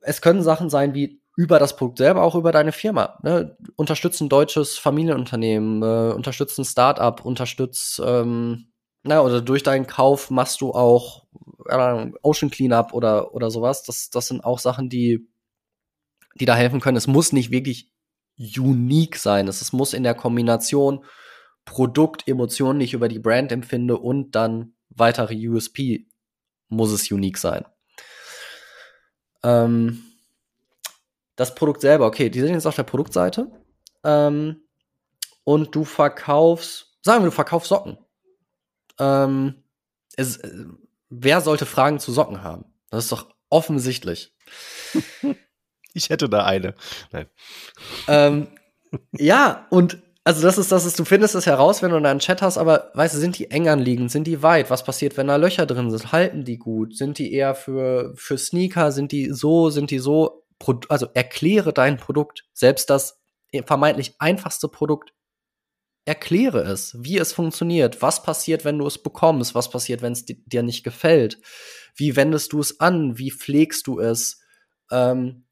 es 0.00 0.20
können 0.20 0.42
Sachen 0.42 0.70
sein 0.70 0.94
wie 0.94 1.20
über 1.36 1.58
das 1.58 1.76
Produkt 1.76 1.98
selber, 1.98 2.22
auch 2.22 2.34
über 2.34 2.52
deine 2.52 2.72
Firma. 2.72 3.18
Ne? 3.22 3.56
Unterstützen 3.76 4.28
deutsches 4.28 4.78
Familienunternehmen, 4.78 5.82
äh, 5.82 6.14
unterstützen 6.14 6.64
Startup, 6.64 7.22
unterstützt, 7.24 8.00
ähm, 8.04 8.72
na, 9.02 9.20
oder 9.20 9.40
durch 9.40 9.62
deinen 9.62 9.86
Kauf 9.86 10.30
machst 10.30 10.60
du 10.60 10.72
auch 10.72 11.26
äh, 11.68 12.10
Ocean 12.22 12.50
Cleanup 12.50 12.92
oder, 12.92 13.34
oder 13.34 13.50
sowas. 13.50 13.82
Das, 13.82 14.10
das 14.10 14.28
sind 14.28 14.44
auch 14.44 14.58
Sachen, 14.58 14.88
die 14.88 15.28
die 16.38 16.44
da 16.44 16.54
helfen 16.54 16.80
können. 16.80 16.96
Es 16.96 17.06
muss 17.06 17.32
nicht 17.32 17.50
wirklich 17.50 17.90
unique 18.38 19.16
sein. 19.16 19.48
Es 19.48 19.72
muss 19.72 19.92
in 19.92 20.02
der 20.02 20.14
Kombination 20.14 21.04
Produkt, 21.64 22.28
Emotionen, 22.28 22.78
die 22.78 22.84
ich 22.84 22.94
über 22.94 23.08
die 23.08 23.18
Brand 23.18 23.52
empfinde 23.52 23.98
und 23.98 24.32
dann 24.32 24.74
weitere 24.90 25.34
USP 25.48 26.06
muss 26.68 26.92
es 26.92 27.10
unique 27.10 27.38
sein. 27.38 27.64
Ähm, 29.42 30.02
das 31.34 31.54
Produkt 31.54 31.80
selber, 31.80 32.06
okay, 32.06 32.30
die 32.30 32.40
sind 32.40 32.54
jetzt 32.54 32.66
auf 32.66 32.76
der 32.76 32.82
Produktseite 32.84 33.50
ähm, 34.04 34.62
und 35.44 35.74
du 35.74 35.84
verkaufst, 35.84 36.98
sagen 37.02 37.22
wir, 37.22 37.26
du 37.26 37.34
verkaufst 37.34 37.68
Socken. 37.68 37.98
Ähm, 38.98 39.62
es, 40.16 40.38
äh, 40.38 40.64
wer 41.10 41.40
sollte 41.40 41.66
Fragen 41.66 41.98
zu 41.98 42.12
Socken 42.12 42.42
haben? 42.42 42.64
Das 42.90 43.04
ist 43.04 43.12
doch 43.12 43.28
offensichtlich. 43.50 44.34
Ich 45.96 46.10
hätte 46.10 46.28
da 46.28 46.44
eine. 46.44 46.74
Nein. 47.10 47.26
Ähm, 48.06 48.48
ja, 49.12 49.66
und 49.70 49.98
also 50.24 50.42
das 50.42 50.58
ist, 50.58 50.72
das 50.72 50.84
ist, 50.84 50.98
du 50.98 51.04
findest 51.04 51.34
es 51.34 51.46
heraus, 51.46 51.82
wenn 51.82 51.92
du 51.92 52.00
da 52.00 52.10
einen 52.10 52.20
Chat 52.20 52.42
hast, 52.42 52.58
aber 52.58 52.90
weißt 52.94 53.14
du, 53.14 53.18
sind 53.18 53.38
die 53.38 53.50
eng 53.50 53.68
anliegend, 53.68 54.10
sind 54.10 54.26
die 54.26 54.42
weit? 54.42 54.70
Was 54.70 54.84
passiert, 54.84 55.16
wenn 55.16 55.28
da 55.28 55.36
Löcher 55.36 55.66
drin 55.66 55.90
sind? 55.90 56.12
Halten 56.12 56.44
die 56.44 56.58
gut? 56.58 56.96
Sind 56.96 57.18
die 57.18 57.32
eher 57.32 57.54
für, 57.54 58.12
für 58.16 58.36
Sneaker? 58.36 58.92
Sind 58.92 59.12
die 59.12 59.30
so, 59.30 59.70
sind 59.70 59.90
die 59.90 60.00
so? 60.00 60.44
Also 60.88 61.06
erkläre 61.14 61.72
dein 61.72 61.96
Produkt. 61.96 62.44
Selbst 62.52 62.90
das 62.90 63.20
vermeintlich 63.64 64.16
einfachste 64.18 64.68
Produkt. 64.68 65.14
Erkläre 66.04 66.60
es, 66.60 66.96
wie 66.98 67.18
es 67.18 67.32
funktioniert. 67.32 68.02
Was 68.02 68.22
passiert, 68.22 68.64
wenn 68.64 68.78
du 68.78 68.86
es 68.86 68.98
bekommst? 69.02 69.54
Was 69.54 69.70
passiert, 69.70 70.02
wenn 70.02 70.12
es 70.12 70.24
dir 70.26 70.62
nicht 70.62 70.82
gefällt? 70.82 71.38
Wie 71.94 72.16
wendest 72.16 72.52
du 72.52 72.60
es 72.60 72.80
an? 72.80 73.16
Wie 73.16 73.30
pflegst 73.30 73.86
du 73.86 74.00
es? 74.00 74.40
Ähm, 74.90 75.45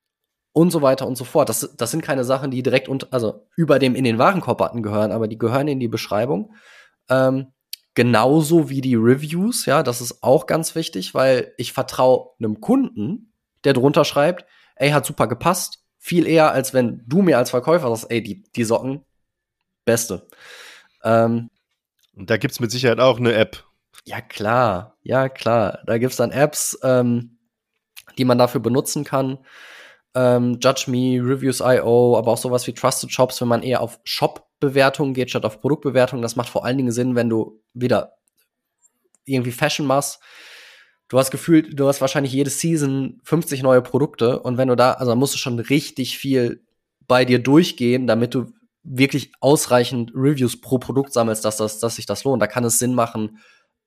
und 0.55 0.71
so 0.71 0.83
weiter 0.83 1.07
und 1.07 1.17
so 1.17 1.25
fort. 1.25 1.49
Das, 1.49 1.75
das 1.77 1.91
sind 1.91 2.01
keine 2.01 2.25
Sachen, 2.25 2.53
die 2.53 2.63
direkt 2.63 2.89
und, 2.89 3.13
also 3.13 3.47
über 3.57 3.81
dem 3.81 3.97
in 3.97 4.05
den 4.05 4.19
Warenkorb-Button 4.19 4.83
gehören, 4.83 5.11
aber 5.11 5.27
die 5.27 5.37
gehören 5.37 5.67
in 5.67 5.81
die 5.81 5.89
Beschreibung. 5.89 6.55
Ähm, 7.11 7.49
genauso 7.95 8.71
wie 8.71 8.81
die 8.81 8.95
Reviews, 8.95 9.67
ja, 9.67 9.83
das 9.83 10.01
ist 10.01 10.23
auch 10.23 10.47
ganz 10.47 10.77
wichtig, 10.77 11.13
weil 11.13 11.53
ich 11.59 11.73
vertraue 11.73 12.31
einem 12.39 12.61
Kunden, 12.61 13.33
der 13.65 13.73
drunter 13.73 14.05
schreibt, 14.05 14.47
ey, 14.77 14.91
hat 14.91 15.05
super 15.05 15.27
gepasst, 15.27 15.81
viel 15.99 16.27
eher, 16.27 16.53
als 16.53 16.73
wenn 16.73 17.03
du 17.05 17.23
mir 17.23 17.37
als 17.37 17.51
Verkäufer 17.51 17.89
sagst, 17.89 18.13
ey, 18.13 18.23
die, 18.23 18.45
die 18.53 18.65
Socken, 18.65 19.05
beste. 19.85 20.29
Ähm, 21.03 21.51
und 22.15 22.31
da 22.31 22.37
gibt's 22.37 22.61
mit 22.61 22.71
Sicherheit 22.71 23.01
auch 23.01 23.19
eine 23.19 23.35
App. 23.35 23.65
Ja, 24.05 24.21
klar, 24.21 24.97
ja, 25.03 25.29
klar. 25.29 25.81
Da 25.87 25.99
gibt's 25.99 26.17
dann 26.17 26.31
Apps, 26.31 26.79
ähm, 26.85 27.39
die 28.19 28.25
man 28.25 28.39
dafür 28.39 28.61
benutzen 28.61 29.03
kann 29.03 29.39
ähm, 30.15 30.59
Judge 30.61 30.91
Me, 30.91 31.21
Reviews.io, 31.21 32.17
aber 32.17 32.33
auch 32.33 32.39
sowas 32.39 32.67
wie 32.67 32.73
Trusted 32.73 33.12
Shops, 33.12 33.41
wenn 33.41 33.49
man 33.49 33.62
eher 33.62 33.81
auf 33.81 34.01
Shop-Bewertungen 34.05 35.15
geht 35.15 35.31
statt 35.31 35.45
auf 35.45 35.61
Produktbewertungen. 35.61 36.23
Das 36.23 36.37
macht 36.37 36.49
vor 36.49 36.65
allen 36.65 36.77
Dingen 36.77 36.93
Sinn, 36.93 37.17
wenn 37.17 37.29
du 37.29 37.61
wieder 37.73 38.15
irgendwie 39.25 39.53
Fashion 39.53 39.87
machst. 39.87 40.21
Du 41.09 41.19
hast 41.19 41.31
gefühlt, 41.31 41.79
du 41.79 41.87
hast 41.87 42.01
wahrscheinlich 42.01 42.33
jede 42.33 42.51
Season 42.51 43.21
50 43.25 43.62
neue 43.62 43.83
Produkte 43.83 44.41
und 44.41 44.57
wenn 44.57 44.69
du 44.69 44.77
da, 44.77 44.93
also 44.93 45.15
musst 45.17 45.35
du 45.35 45.39
schon 45.39 45.59
richtig 45.59 46.19
viel 46.19 46.65
bei 47.07 47.25
dir 47.25 47.39
durchgehen, 47.39 48.07
damit 48.07 48.35
du 48.35 48.53
wirklich 48.83 49.33
ausreichend 49.41 50.12
Reviews 50.15 50.61
pro 50.61 50.79
Produkt 50.79 51.12
sammelst, 51.12 51.45
dass, 51.45 51.57
das, 51.57 51.79
dass 51.79 51.97
sich 51.97 52.07
das 52.07 52.25
lohnt. 52.25 52.41
Da 52.41 52.47
kann 52.47 52.65
es 52.65 52.79
Sinn 52.79 52.95
machen, 52.95 53.39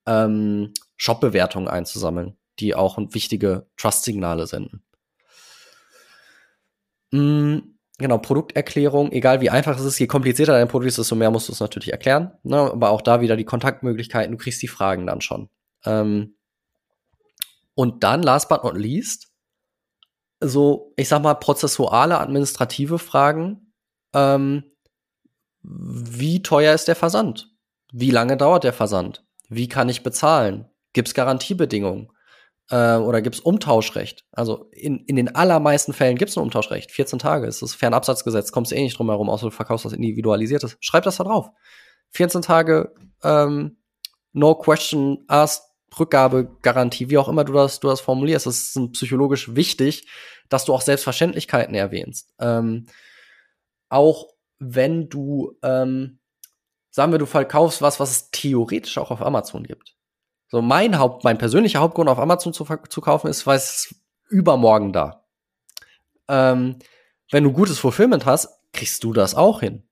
ähm, 0.05 0.73
Shop-Bewertungen 0.95 1.67
einzusammeln, 1.67 2.37
die 2.59 2.75
auch 2.75 2.97
wichtige 2.97 3.67
Trust-Signale 3.77 4.47
senden. 4.47 4.83
Mm, 7.11 7.59
genau, 7.97 8.17
Produkterklärung, 8.17 9.11
egal 9.11 9.41
wie 9.41 9.49
einfach 9.49 9.77
es 9.77 9.85
ist, 9.85 9.99
je 9.99 10.07
komplizierter 10.07 10.53
dein 10.53 10.67
Produkt 10.67 10.89
ist, 10.89 10.97
desto 10.97 11.15
mehr 11.15 11.31
musst 11.31 11.47
du 11.47 11.53
es 11.53 11.59
natürlich 11.59 11.91
erklären. 11.91 12.31
Ne? 12.43 12.57
Aber 12.57 12.89
auch 12.89 13.01
da 13.01 13.21
wieder 13.21 13.35
die 13.35 13.45
Kontaktmöglichkeiten, 13.45 14.31
du 14.31 14.37
kriegst 14.37 14.61
die 14.61 14.67
Fragen 14.67 15.07
dann 15.07 15.21
schon. 15.21 15.49
Ähm, 15.85 16.35
und 17.75 18.03
dann, 18.03 18.23
last 18.23 18.49
but 18.49 18.63
not 18.63 18.75
least, 18.75 19.31
so, 20.39 20.93
ich 20.97 21.07
sag 21.07 21.21
mal, 21.21 21.35
prozessuale, 21.35 22.19
administrative 22.19 22.99
Fragen. 22.99 23.73
Ähm, 24.13 24.63
wie 25.61 26.41
teuer 26.41 26.73
ist 26.73 26.87
der 26.87 26.95
Versand? 26.95 27.51
Wie 27.91 28.11
lange 28.11 28.37
dauert 28.37 28.63
der 28.63 28.73
Versand? 28.73 29.25
Wie 29.49 29.67
kann 29.67 29.89
ich 29.89 30.03
bezahlen? 30.03 30.65
Gibt 30.93 31.07
es 31.09 31.13
Garantiebedingungen? 31.13 32.11
Äh, 32.69 32.95
oder 32.95 33.21
gibt 33.21 33.35
es 33.35 33.41
Umtauschrecht? 33.41 34.25
Also 34.31 34.69
in, 34.71 34.99
in 35.05 35.15
den 35.15 35.35
allermeisten 35.35 35.93
Fällen 35.93 36.17
gibt 36.17 36.29
es 36.29 36.37
ein 36.37 36.43
Umtauschrecht. 36.43 36.91
14 36.91 37.19
Tage 37.19 37.47
ist 37.47 37.61
das 37.61 37.73
Fernabsatzgesetz, 37.73 38.51
kommst 38.51 38.71
du 38.71 38.75
eh 38.75 38.83
nicht 38.83 38.97
drum 38.97 39.09
herum, 39.09 39.29
außer 39.29 39.47
du 39.47 39.51
verkaufst 39.51 39.85
was 39.85 39.93
individualisiertes. 39.93 40.77
Schreib 40.79 41.03
das 41.03 41.17
da 41.17 41.23
drauf. 41.23 41.49
14 42.11 42.41
Tage 42.41 42.93
ähm, 43.23 43.77
No 44.33 44.55
Question 44.55 45.23
Asked 45.27 45.63
Rückgabegarantie, 45.99 47.09
wie 47.09 47.17
auch 47.17 47.29
immer 47.29 47.43
du 47.43 47.53
das, 47.53 47.79
du 47.79 47.87
das 47.87 48.01
formulierst. 48.01 48.45
Das 48.45 48.75
ist 48.75 48.91
psychologisch 48.93 49.55
wichtig, 49.55 50.07
dass 50.49 50.65
du 50.65 50.73
auch 50.73 50.81
Selbstverständlichkeiten 50.81 51.75
erwähnst. 51.75 52.33
Ähm, 52.39 52.87
auch 53.89 54.27
wenn 54.59 55.09
du, 55.09 55.57
ähm, 55.63 56.19
sagen 56.89 57.11
wir, 57.11 57.19
du 57.19 57.25
verkaufst 57.25 57.81
was, 57.81 57.99
was 57.99 58.11
es 58.11 58.31
theoretisch 58.31 58.97
auch 58.97 59.11
auf 59.11 59.21
Amazon 59.21 59.63
gibt. 59.63 59.96
So 60.47 60.61
mein 60.61 60.97
Haupt, 60.97 61.23
mein 61.23 61.37
persönlicher 61.37 61.79
Hauptgrund 61.79 62.09
auf 62.09 62.19
Amazon 62.19 62.53
zu, 62.53 62.65
zu 62.89 63.01
kaufen 63.01 63.27
ist, 63.27 63.45
weil 63.45 63.57
es 63.57 63.95
übermorgen 64.29 64.93
da. 64.93 65.25
Ähm, 66.27 66.77
wenn 67.31 67.43
du 67.43 67.51
gutes 67.51 67.79
Fulfillment 67.79 68.25
hast, 68.25 68.49
kriegst 68.73 69.03
du 69.03 69.13
das 69.13 69.35
auch 69.35 69.59
hin. 69.59 69.83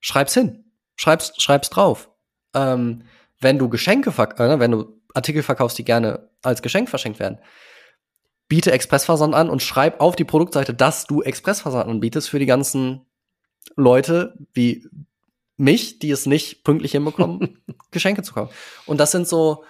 Schreib's 0.00 0.34
hin. 0.34 0.64
Schreib's, 0.96 1.32
schreib's 1.38 1.70
drauf. 1.70 2.10
Ähm, 2.54 3.04
wenn 3.40 3.58
du 3.58 3.68
Geschenke, 3.68 4.10
äh, 4.10 4.58
wenn 4.58 4.70
du 4.70 5.00
Artikel 5.14 5.42
verkaufst, 5.42 5.78
die 5.78 5.84
gerne 5.84 6.28
als 6.42 6.62
Geschenk 6.62 6.88
verschenkt 6.88 7.18
werden, 7.18 7.38
biete 8.48 8.72
Expressversand 8.72 9.34
an 9.34 9.48
und 9.48 9.62
schreib 9.62 10.00
auf 10.00 10.16
die 10.16 10.24
Produktseite, 10.24 10.74
dass 10.74 11.06
du 11.06 11.22
Expressversand 11.22 11.88
anbietest 11.88 12.28
für 12.28 12.38
die 12.38 12.46
ganzen 12.46 13.06
Leute 13.76 14.34
wie 14.52 14.86
mich, 15.56 15.98
die 15.98 16.10
es 16.10 16.26
nicht 16.26 16.64
pünktlich 16.64 16.92
hinbekommen, 16.92 17.62
Geschenke 17.90 18.22
zu 18.22 18.34
kaufen. 18.34 18.52
Und 18.86 18.98
das 18.98 19.10
sind 19.10 19.26
so, 19.28 19.64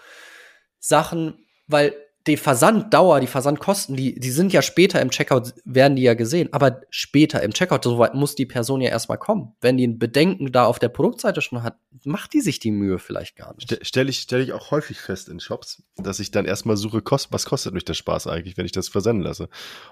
Sachen, 0.82 1.34
weil 1.68 1.94
die 2.26 2.36
Versanddauer, 2.36 3.20
die 3.20 3.26
Versandkosten, 3.26 3.96
die, 3.96 4.18
die 4.18 4.30
sind 4.30 4.52
ja 4.52 4.62
später 4.62 5.00
im 5.00 5.10
Checkout, 5.10 5.54
werden 5.64 5.96
die 5.96 6.02
ja 6.02 6.14
gesehen, 6.14 6.48
aber 6.52 6.80
später 6.90 7.42
im 7.42 7.52
Checkout, 7.52 7.82
soweit 7.82 8.14
muss 8.14 8.36
die 8.36 8.46
Person 8.46 8.80
ja 8.80 8.90
erstmal 8.90 9.18
kommen. 9.18 9.54
Wenn 9.60 9.76
die 9.76 9.86
ein 9.86 9.98
Bedenken 9.98 10.52
da 10.52 10.66
auf 10.66 10.78
der 10.78 10.88
Produktseite 10.88 11.40
schon 11.40 11.64
hat, 11.64 11.78
macht 12.04 12.32
die 12.32 12.40
sich 12.40 12.60
die 12.60 12.70
Mühe 12.70 13.00
vielleicht 13.00 13.36
gar 13.36 13.54
nicht. 13.54 13.84
Stelle 13.84 14.10
ich, 14.10 14.18
stell 14.18 14.40
ich 14.40 14.52
auch 14.52 14.70
häufig 14.70 15.00
fest 15.00 15.28
in 15.28 15.40
Shops, 15.40 15.82
dass 15.96 16.20
ich 16.20 16.30
dann 16.30 16.44
erstmal 16.44 16.76
suche, 16.76 17.02
kost, 17.02 17.32
was 17.32 17.44
kostet 17.44 17.74
mich 17.74 17.84
der 17.84 17.94
Spaß 17.94 18.28
eigentlich, 18.28 18.56
wenn 18.56 18.66
ich 18.66 18.72
das 18.72 18.88
versenden 18.88 19.24
lasse. 19.24 19.48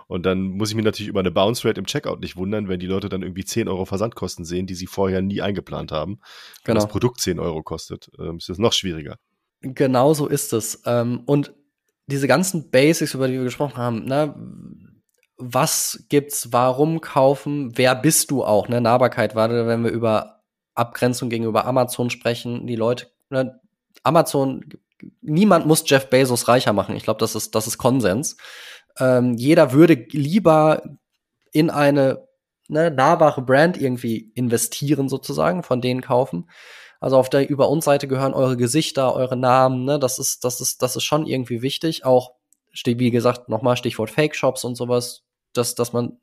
Und 0.07 0.25
dann 0.25 0.43
muss 0.43 0.71
ich 0.71 0.77
mich 0.77 0.85
natürlich 0.85 1.09
über 1.09 1.21
eine 1.21 1.33
Bounce 1.33 1.67
Rate 1.67 1.81
im 1.81 1.87
Checkout 1.87 2.21
nicht 2.21 2.37
wundern, 2.37 2.69
wenn 2.69 2.79
die 2.79 2.87
Leute 2.87 3.09
dann 3.09 3.23
irgendwie 3.23 3.45
10 3.45 3.67
Euro 3.67 3.87
Versandkosten 3.87 4.45
sehen, 4.45 4.67
die 4.67 4.75
sie 4.75 4.87
vorher 4.87 5.21
nie 5.21 5.43
eingeplant 5.43 5.91
haben. 5.91 6.21
Wenn 6.65 6.75
genau. 6.75 6.85
das 6.85 6.89
Produkt 6.89 7.21
10 7.21 7.41
Euro 7.41 7.65
kostet, 7.65 8.11
ähm, 8.21 8.37
ist 8.37 8.49
das 8.49 8.59
noch 8.59 8.73
schwieriger. 8.73 9.19
Genau 9.61 10.15
so 10.15 10.27
ist 10.27 10.53
es. 10.53 10.83
Ähm, 10.87 11.23
und 11.27 11.53
diese 12.07 12.27
ganzen 12.27 12.71
Basics, 12.71 13.15
über 13.15 13.29
die 13.29 13.35
wir 13.35 13.45
gesprochen 13.45 13.77
haben, 13.77 14.05
ne, 14.05 14.35
was 15.37 16.05
gibt's, 16.09 16.53
warum 16.53 17.01
kaufen, 17.01 17.77
wer 17.77 17.95
bist 17.95 18.31
du 18.31 18.45
auch, 18.45 18.69
ne, 18.69 18.81
Nahbarkeit, 18.81 19.33
gerade 19.33 19.67
wenn 19.67 19.85
wir 19.85 19.91
über 19.91 20.43
Abgrenzung 20.75 21.31
gegenüber 21.31 21.67
Amazon 21.67 22.11
sprechen, 22.11 22.67
die 22.67 22.77
Leute, 22.77 23.09
ne, 23.31 23.61
Amazon, 24.03 24.65
niemand 25.21 25.67
muss 25.67 25.85
Jeff 25.87 26.09
Bezos 26.09 26.49
reicher 26.49 26.73
machen. 26.73 26.97
Ich 26.97 27.05
glaube, 27.05 27.21
das 27.21 27.35
ist, 27.35 27.55
das 27.55 27.67
ist 27.67 27.79
Konsens. 27.79 28.37
Ähm, 28.99 29.35
jeder 29.35 29.73
würde 29.73 30.07
lieber 30.11 30.83
in 31.53 31.71
eine 31.71 32.27
ne, 32.69 32.91
nahbare 32.91 33.43
Brand 33.43 33.81
irgendwie 33.81 34.33
investieren, 34.35 35.09
sozusagen, 35.09 35.63
von 35.63 35.81
denen 35.81 36.01
kaufen, 36.01 36.49
also 37.01 37.17
auf 37.17 37.31
der 37.31 37.49
Über 37.49 37.71
uns 37.71 37.87
Seite 37.87 38.07
gehören 38.07 38.35
eure 38.35 38.59
Gesichter, 38.59 39.15
eure 39.15 39.37
Namen, 39.37 39.85
ne? 39.85 39.99
Das 39.99 40.19
ist, 40.19 40.45
das 40.45 40.61
ist, 40.61 40.83
das 40.83 40.97
ist 40.97 41.05
schon 41.05 41.27
irgendwie 41.27 41.63
wichtig. 41.63 42.05
Auch 42.05 42.35
wie 42.85 43.11
gesagt, 43.11 43.49
nochmal 43.49 43.77
Stichwort 43.77 44.11
Fake 44.11 44.37
Shops 44.37 44.65
und 44.65 44.77
sowas, 44.77 45.25
dass, 45.55 45.75
dass 45.75 45.93
man 45.93 46.19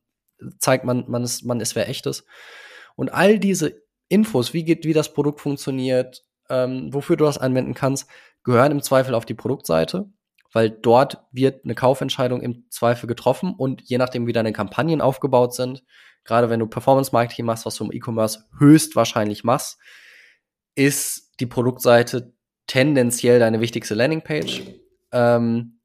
zeigt, 0.60 0.86
man, 0.86 1.06
man 1.08 1.24
ist, 1.24 1.44
man 1.44 1.60
ist 1.60 1.76
wer 1.76 1.90
echtes. 1.90 2.26
Und 2.96 3.14
all 3.14 3.40
diese 3.40 3.82
Infos, 4.08 4.54
wie 4.54 4.64
geht, 4.64 4.86
wie 4.86 4.94
das 4.94 5.14
Produkt 5.14 5.42
funktioniert, 5.42 6.24
ähm, 6.50 6.94
wofür 6.94 7.18
du 7.18 7.26
das 7.26 7.38
anwenden 7.38 7.74
kannst, 7.74 8.08
gehören 8.44 8.72
im 8.72 8.82
Zweifel 8.82 9.16
auf 9.16 9.26
die 9.26 9.34
Produktseite, 9.34 10.10
weil 10.54 10.70
dort 10.70 11.24
wird 11.32 11.66
eine 11.66 11.76
Kaufentscheidung 11.76 12.42
im 12.42 12.66
Zweifel 12.70 13.08
getroffen 13.08 13.54
und 13.58 13.82
je 13.84 13.98
nachdem, 13.98 14.28
wie 14.28 14.34
deine 14.34 14.54
Kampagnen 14.54 15.02
aufgebaut 15.02 15.54
sind, 15.54 15.84
gerade 16.24 16.50
wenn 16.50 16.60
du 16.60 16.68
Performance 16.68 17.12
Marketing 17.12 17.46
machst, 17.46 17.66
was 17.66 17.76
du 17.76 17.84
im 17.84 17.92
E-Commerce 17.92 18.46
höchstwahrscheinlich 18.58 19.44
machst, 19.44 19.78
ist 20.78 21.34
die 21.40 21.48
Produktseite 21.48 22.34
tendenziell 22.68 23.40
deine 23.40 23.60
wichtigste 23.62 23.96
Landingpage. 23.96 24.62
Ähm, 25.12 25.80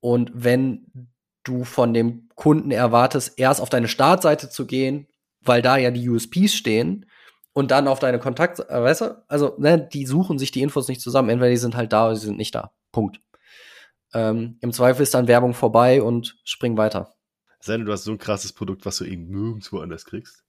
und 0.00 0.30
wenn 0.34 1.10
du 1.42 1.64
von 1.64 1.94
dem 1.94 2.28
Kunden 2.34 2.70
erwartest, 2.70 3.38
erst 3.38 3.60
auf 3.60 3.70
deine 3.70 3.88
Startseite 3.88 4.50
zu 4.50 4.66
gehen, 4.66 5.06
weil 5.40 5.62
da 5.62 5.76
ja 5.76 5.90
die 5.90 6.08
USPs 6.08 6.54
stehen 6.54 7.06
und 7.52 7.70
dann 7.70 7.88
auf 7.88 7.98
deine 7.98 8.18
Kontakt, 8.18 8.60
äh, 8.60 8.82
weißt 8.82 9.00
du? 9.00 9.24
Also, 9.28 9.54
ne, 9.58 9.88
die 9.92 10.04
suchen 10.04 10.38
sich 10.38 10.50
die 10.50 10.62
Infos 10.62 10.88
nicht 10.88 11.00
zusammen. 11.00 11.30
Entweder 11.30 11.50
die 11.50 11.56
sind 11.56 11.76
halt 11.76 11.92
da 11.92 12.06
oder 12.06 12.16
sie 12.16 12.26
sind 12.26 12.36
nicht 12.36 12.54
da. 12.54 12.72
Punkt. 12.92 13.20
Ähm, 14.12 14.58
Im 14.60 14.72
Zweifel 14.72 15.02
ist 15.02 15.14
dann 15.14 15.28
Werbung 15.28 15.54
vorbei 15.54 16.02
und 16.02 16.38
spring 16.44 16.76
weiter. 16.76 17.14
Sei 17.60 17.76
denn, 17.76 17.86
du 17.86 17.92
hast 17.92 18.04
so 18.04 18.12
ein 18.12 18.18
krasses 18.18 18.52
Produkt, 18.52 18.84
was 18.84 18.98
du 18.98 19.04
eben 19.04 19.28
nirgendwo 19.28 19.78
anders 19.78 20.04
kriegst. 20.04 20.45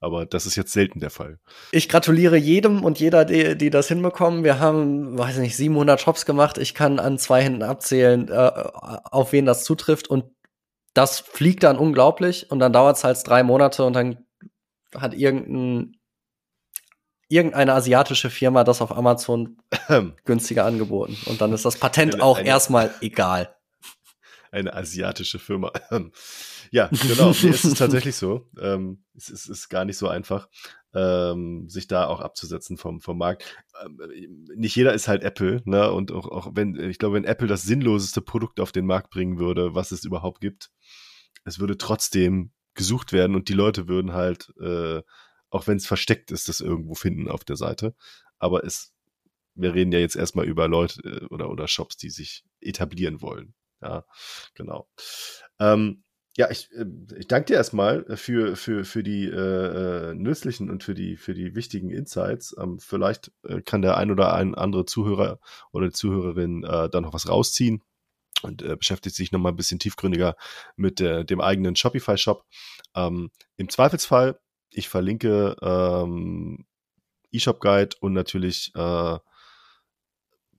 Aber 0.00 0.26
das 0.26 0.46
ist 0.46 0.56
jetzt 0.56 0.72
selten 0.72 1.00
der 1.00 1.10
Fall. 1.10 1.38
Ich 1.72 1.88
gratuliere 1.88 2.36
jedem 2.36 2.84
und 2.84 3.00
jeder, 3.00 3.24
die, 3.24 3.56
die 3.56 3.70
das 3.70 3.88
hinbekommen. 3.88 4.44
Wir 4.44 4.58
haben, 4.58 5.16
weiß 5.18 5.38
nicht, 5.38 5.56
700 5.56 6.00
Shops 6.00 6.26
gemacht. 6.26 6.58
Ich 6.58 6.74
kann 6.74 6.98
an 6.98 7.18
zwei 7.18 7.42
Händen 7.42 7.62
abzählen, 7.62 8.28
äh, 8.28 8.32
auf 8.34 9.32
wen 9.32 9.46
das 9.46 9.64
zutrifft. 9.64 10.08
Und 10.08 10.24
das 10.94 11.20
fliegt 11.20 11.62
dann 11.62 11.78
unglaublich. 11.78 12.50
Und 12.50 12.58
dann 12.58 12.72
dauert 12.72 12.96
es 12.96 13.04
halt 13.04 13.26
drei 13.26 13.42
Monate 13.42 13.84
und 13.84 13.94
dann 13.94 14.24
hat 14.94 15.14
irgendein 15.14 15.96
irgendeine 17.28 17.74
asiatische 17.74 18.30
Firma 18.30 18.62
das 18.64 18.80
auf 18.80 18.96
Amazon 18.96 19.56
günstiger 20.24 20.64
angeboten. 20.64 21.16
Und 21.26 21.40
dann 21.40 21.52
ist 21.52 21.64
das 21.64 21.76
Patent 21.76 22.14
eine, 22.14 22.22
auch 22.22 22.38
eine, 22.38 22.48
erstmal 22.48 22.94
egal. 23.00 23.54
Eine 24.50 24.74
asiatische 24.74 25.38
Firma. 25.38 25.72
ja, 26.70 26.88
genau. 26.88 27.30
Nee, 27.30 27.48
es 27.48 27.64
ist 27.64 27.76
tatsächlich 27.78 28.16
so. 28.16 28.48
Ähm, 28.58 29.04
es, 29.16 29.28
ist, 29.28 29.48
ist 29.48 29.68
gar 29.68 29.84
nicht 29.84 29.96
so 29.96 30.08
einfach, 30.08 30.48
ähm, 30.94 31.68
sich 31.68 31.86
da 31.86 32.06
auch 32.06 32.20
abzusetzen 32.20 32.76
vom, 32.76 33.00
vom 33.00 33.18
Markt. 33.18 33.44
Ähm, 33.84 34.46
nicht 34.56 34.76
jeder 34.76 34.94
ist 34.94 35.08
halt 35.08 35.22
Apple, 35.22 35.62
ne? 35.64 35.92
Und 35.92 36.12
auch, 36.12 36.26
auch 36.26 36.50
wenn, 36.54 36.74
ich 36.76 36.98
glaube, 36.98 37.16
wenn 37.16 37.24
Apple 37.24 37.48
das 37.48 37.62
sinnloseste 37.62 38.20
Produkt 38.20 38.60
auf 38.60 38.72
den 38.72 38.86
Markt 38.86 39.10
bringen 39.10 39.38
würde, 39.38 39.74
was 39.74 39.92
es 39.92 40.04
überhaupt 40.04 40.40
gibt, 40.40 40.70
es 41.44 41.58
würde 41.58 41.78
trotzdem 41.78 42.52
gesucht 42.74 43.12
werden 43.12 43.34
und 43.34 43.48
die 43.48 43.54
Leute 43.54 43.88
würden 43.88 44.12
halt 44.12 44.52
äh, 44.60 45.02
auch 45.50 45.66
wenn 45.66 45.76
es 45.76 45.86
versteckt 45.86 46.30
ist, 46.30 46.48
das 46.48 46.60
irgendwo 46.60 46.94
finden 46.94 47.28
auf 47.28 47.44
der 47.44 47.56
Seite. 47.56 47.94
Aber 48.38 48.64
es, 48.64 48.94
wir 49.54 49.74
reden 49.74 49.92
ja 49.92 49.98
jetzt 49.98 50.16
erstmal 50.16 50.46
über 50.46 50.68
Leute 50.68 51.00
äh, 51.02 51.24
oder, 51.26 51.50
oder 51.50 51.68
Shops, 51.68 51.96
die 51.96 52.10
sich 52.10 52.44
etablieren 52.60 53.22
wollen. 53.22 53.54
Ja, 53.80 54.04
genau. 54.54 54.88
Ähm, 55.58 56.04
ja, 56.36 56.50
ich, 56.50 56.70
äh, 56.72 56.86
ich 57.18 57.28
danke 57.28 57.46
dir 57.46 57.54
erstmal 57.54 58.04
für, 58.16 58.56
für, 58.56 58.84
für 58.84 59.02
die 59.02 59.26
äh, 59.26 60.10
äh, 60.10 60.14
nützlichen 60.14 60.70
und 60.70 60.84
für 60.84 60.94
die, 60.94 61.16
für 61.16 61.34
die 61.34 61.54
wichtigen 61.54 61.90
Insights. 61.90 62.54
Ähm, 62.60 62.78
vielleicht 62.78 63.32
äh, 63.44 63.60
kann 63.62 63.82
der 63.82 63.96
ein 63.96 64.10
oder 64.10 64.34
ein 64.34 64.54
andere 64.54 64.84
Zuhörer 64.84 65.38
oder 65.72 65.90
Zuhörerin 65.92 66.64
äh, 66.64 66.88
da 66.88 67.00
noch 67.00 67.14
was 67.14 67.28
rausziehen 67.28 67.82
und 68.42 68.62
äh, 68.62 68.76
beschäftigt 68.76 69.16
sich 69.16 69.32
nochmal 69.32 69.52
ein 69.52 69.56
bisschen 69.56 69.78
tiefgründiger 69.78 70.36
mit 70.76 71.00
äh, 71.00 71.24
dem 71.24 71.40
eigenen 71.40 71.76
Shopify-Shop. 71.76 72.44
Ähm, 72.94 73.30
Im 73.56 73.68
Zweifelsfall 73.68 74.38
ich 74.76 74.88
verlinke 74.88 75.56
ähm, 75.62 76.66
eShop 77.32 77.60
Guide 77.60 77.96
und 78.00 78.12
natürlich 78.12 78.72
äh, 78.74 79.18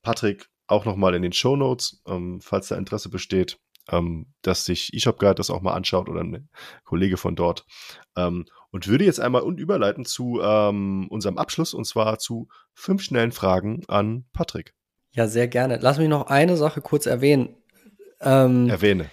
Patrick 0.02 0.50
auch 0.68 0.86
nochmal 0.86 1.16
in 1.16 1.22
den 1.22 1.34
Show 1.34 1.56
Notes, 1.56 2.02
ähm, 2.08 2.42
falls 2.42 2.68
da 2.68 2.76
Interesse 2.76 3.10
besteht, 3.10 3.60
ähm, 3.92 4.28
dass 4.42 4.66
sich 4.66 4.94
eShop 4.94 5.20
Guide 5.20 5.36
das 5.36 5.50
auch 5.50 5.62
mal 5.62 5.74
anschaut 5.74 6.10
oder 6.10 6.22
ein 6.22 6.50
Kollege 6.84 7.18
von 7.18 7.36
dort. 7.36 7.66
Ähm, 8.16 8.46
und 8.72 8.88
würde 8.88 9.06
jetzt 9.06 9.20
einmal 9.20 9.44
überleiten 9.58 10.06
zu 10.06 10.40
ähm, 10.42 11.08
unserem 11.10 11.38
Abschluss 11.38 11.74
und 11.74 11.86
zwar 11.86 12.20
zu 12.20 12.48
fünf 12.74 13.02
schnellen 13.02 13.32
Fragen 13.32 13.84
an 13.88 14.26
Patrick. 14.34 14.74
Ja, 15.12 15.28
sehr 15.28 15.48
gerne. 15.48 15.80
Lass 15.82 15.98
mich 15.98 16.10
noch 16.10 16.28
eine 16.28 16.58
Sache 16.58 16.82
kurz 16.82 17.06
erwähnen. 17.06 17.56
Ähm, 18.20 18.70
Erwähne 18.70 19.10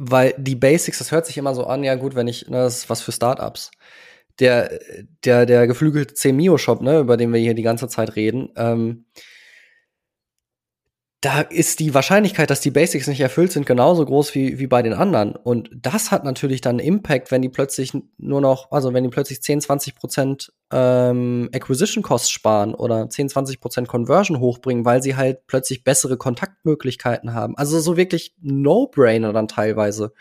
weil 0.00 0.32
die 0.38 0.54
Basics, 0.54 0.98
das 0.98 1.10
hört 1.10 1.26
sich 1.26 1.36
immer 1.38 1.56
so 1.56 1.66
an, 1.66 1.82
ja 1.82 1.96
gut, 1.96 2.14
wenn 2.14 2.28
ich, 2.28 2.48
ne, 2.48 2.58
das 2.58 2.78
ist 2.78 2.90
was 2.90 3.02
für 3.02 3.10
Startups. 3.10 3.72
Der, 4.38 4.78
der, 5.24 5.44
der 5.44 5.66
geflügelte 5.66 6.14
CMIO-Shop, 6.14 6.80
ne, 6.80 7.00
über 7.00 7.16
den 7.16 7.32
wir 7.32 7.40
hier 7.40 7.54
die 7.54 7.62
ganze 7.62 7.88
Zeit 7.88 8.14
reden, 8.14 8.50
ähm, 8.54 9.06
da 11.20 11.40
ist 11.40 11.80
die 11.80 11.94
Wahrscheinlichkeit, 11.94 12.48
dass 12.48 12.60
die 12.60 12.70
Basics 12.70 13.08
nicht 13.08 13.20
erfüllt 13.20 13.50
sind, 13.50 13.66
genauso 13.66 14.04
groß 14.04 14.36
wie, 14.36 14.60
wie 14.60 14.68
bei 14.68 14.82
den 14.82 14.92
anderen. 14.92 15.34
Und 15.34 15.68
das 15.74 16.12
hat 16.12 16.22
natürlich 16.22 16.60
dann 16.60 16.78
Impact, 16.78 17.32
wenn 17.32 17.42
die 17.42 17.48
plötzlich 17.48 17.92
nur 18.18 18.40
noch, 18.40 18.70
also 18.70 18.94
wenn 18.94 19.02
die 19.02 19.10
plötzlich 19.10 19.42
10, 19.42 19.62
20 19.62 19.96
Prozent 19.96 20.52
ähm, 20.72 21.48
Acquisition 21.52 22.04
Costs 22.04 22.30
sparen 22.30 22.72
oder 22.72 23.10
10, 23.10 23.30
20 23.30 23.60
Prozent 23.60 23.88
Conversion 23.88 24.38
hochbringen, 24.38 24.84
weil 24.84 25.02
sie 25.02 25.16
halt 25.16 25.44
plötzlich 25.48 25.82
bessere 25.82 26.16
Kontaktmöglichkeiten 26.16 27.34
haben. 27.34 27.56
Also 27.56 27.80
so 27.80 27.96
wirklich 27.96 28.36
No-Brainer 28.40 29.32
dann 29.32 29.48
teilweise 29.48 30.12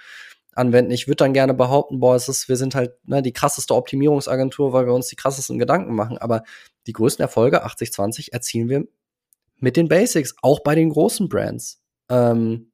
anwenden. 0.56 0.90
Ich 0.90 1.08
würde 1.08 1.18
dann 1.18 1.34
gerne 1.34 1.54
behaupten, 1.54 2.00
boah, 2.00 2.16
es 2.16 2.28
ist, 2.28 2.50
wir 2.50 2.56
sind 2.56 2.74
halt 2.74 2.94
ne, 3.06 3.22
die 3.22 3.34
krasseste 3.34 3.76
Optimierungsagentur, 3.76 4.74
weil 4.74 4.88
wir 4.88 4.94
uns 4.96 5.10
die 5.10 5.16
krassesten 5.16 5.60
Gedanken 5.60 5.94
machen. 5.94 6.18
Aber 6.18 6.42
die 6.88 6.94
größten 6.94 7.22
Erfolge, 7.22 7.68
80-20, 7.68 8.32
erzielen 8.32 8.70
wir 8.70 8.88
mit 9.60 9.78
den 9.78 9.88
Basics, 9.88 10.36
auch 10.42 10.60
bei 10.62 10.76
den 10.76 10.90
großen 10.90 11.30
Brands. 11.30 11.82
Ähm, 12.10 12.72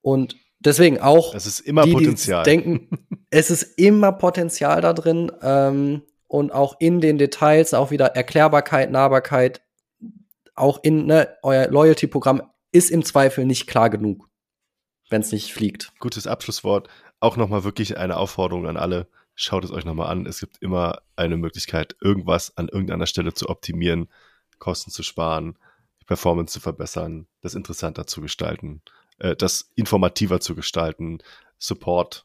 und 0.00 0.36
deswegen 0.60 1.00
auch. 1.00 1.34
Es 1.34 1.46
ist 1.46 1.60
immer 1.60 1.84
die, 1.84 1.92
Potenzial. 1.92 2.44
Die 2.44 2.50
denken, 2.50 2.88
es 3.30 3.50
ist 3.50 3.78
immer 3.78 4.12
Potenzial 4.12 4.80
da 4.80 4.92
drin. 4.92 5.32
Ähm, 5.42 6.02
und 6.28 6.50
auch 6.50 6.76
in 6.80 7.00
den 7.00 7.18
Details 7.18 7.74
auch 7.74 7.90
wieder 7.90 8.16
Erklärbarkeit, 8.16 8.90
Nahbarkeit. 8.90 9.62
Auch 10.54 10.82
in 10.82 11.06
ne, 11.06 11.28
euer 11.42 11.68
Loyalty-Programm 11.68 12.42
ist 12.72 12.90
im 12.90 13.04
Zweifel 13.04 13.44
nicht 13.44 13.66
klar 13.66 13.90
genug, 13.90 14.28
wenn 15.10 15.20
es 15.20 15.30
nicht 15.30 15.52
fliegt. 15.52 15.92
Gutes 15.98 16.26
Abschlusswort. 16.26 16.88
Auch 17.20 17.36
nochmal 17.36 17.64
wirklich 17.64 17.98
eine 17.98 18.16
Aufforderung 18.16 18.66
an 18.66 18.76
alle. 18.76 19.08
Schaut 19.34 19.64
es 19.64 19.70
euch 19.70 19.84
nochmal 19.84 20.08
an. 20.08 20.26
Es 20.26 20.40
gibt 20.40 20.58
immer 20.60 21.02
eine 21.16 21.36
Möglichkeit, 21.36 21.96
irgendwas 22.00 22.56
an 22.56 22.68
irgendeiner 22.68 23.06
Stelle 23.06 23.34
zu 23.34 23.48
optimieren. 23.48 24.08
Kosten 24.62 24.92
zu 24.92 25.02
sparen, 25.02 25.58
die 26.00 26.04
Performance 26.04 26.52
zu 26.52 26.60
verbessern, 26.60 27.26
das 27.40 27.56
interessanter 27.56 28.06
zu 28.06 28.20
gestalten, 28.20 28.80
äh, 29.18 29.34
das 29.34 29.72
informativer 29.74 30.38
zu 30.38 30.54
gestalten, 30.54 31.18
Support 31.58 32.24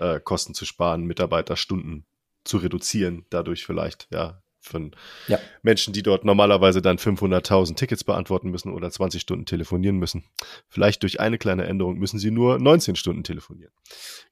äh, 0.00 0.18
Kosten 0.18 0.54
zu 0.54 0.64
sparen, 0.64 1.04
Mitarbeiterstunden 1.04 2.06
zu 2.42 2.56
reduzieren, 2.56 3.24
dadurch 3.30 3.64
vielleicht, 3.64 4.08
ja, 4.10 4.42
von 4.58 4.96
ja. 5.28 5.38
Menschen, 5.62 5.92
die 5.92 6.02
dort 6.02 6.24
normalerweise 6.24 6.82
dann 6.82 6.96
500.000 6.96 7.76
Tickets 7.76 8.02
beantworten 8.02 8.50
müssen 8.50 8.72
oder 8.72 8.90
20 8.90 9.20
Stunden 9.20 9.46
telefonieren 9.46 9.98
müssen. 9.98 10.24
Vielleicht 10.68 11.04
durch 11.04 11.20
eine 11.20 11.38
kleine 11.38 11.66
Änderung 11.66 11.98
müssen 11.98 12.18
sie 12.18 12.32
nur 12.32 12.58
19 12.58 12.96
Stunden 12.96 13.22
telefonieren. 13.22 13.72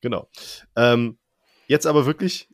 Genau. 0.01 0.29
Ähm, 0.75 1.18
jetzt 1.68 1.87
aber 1.87 2.05
wirklich 2.05 2.49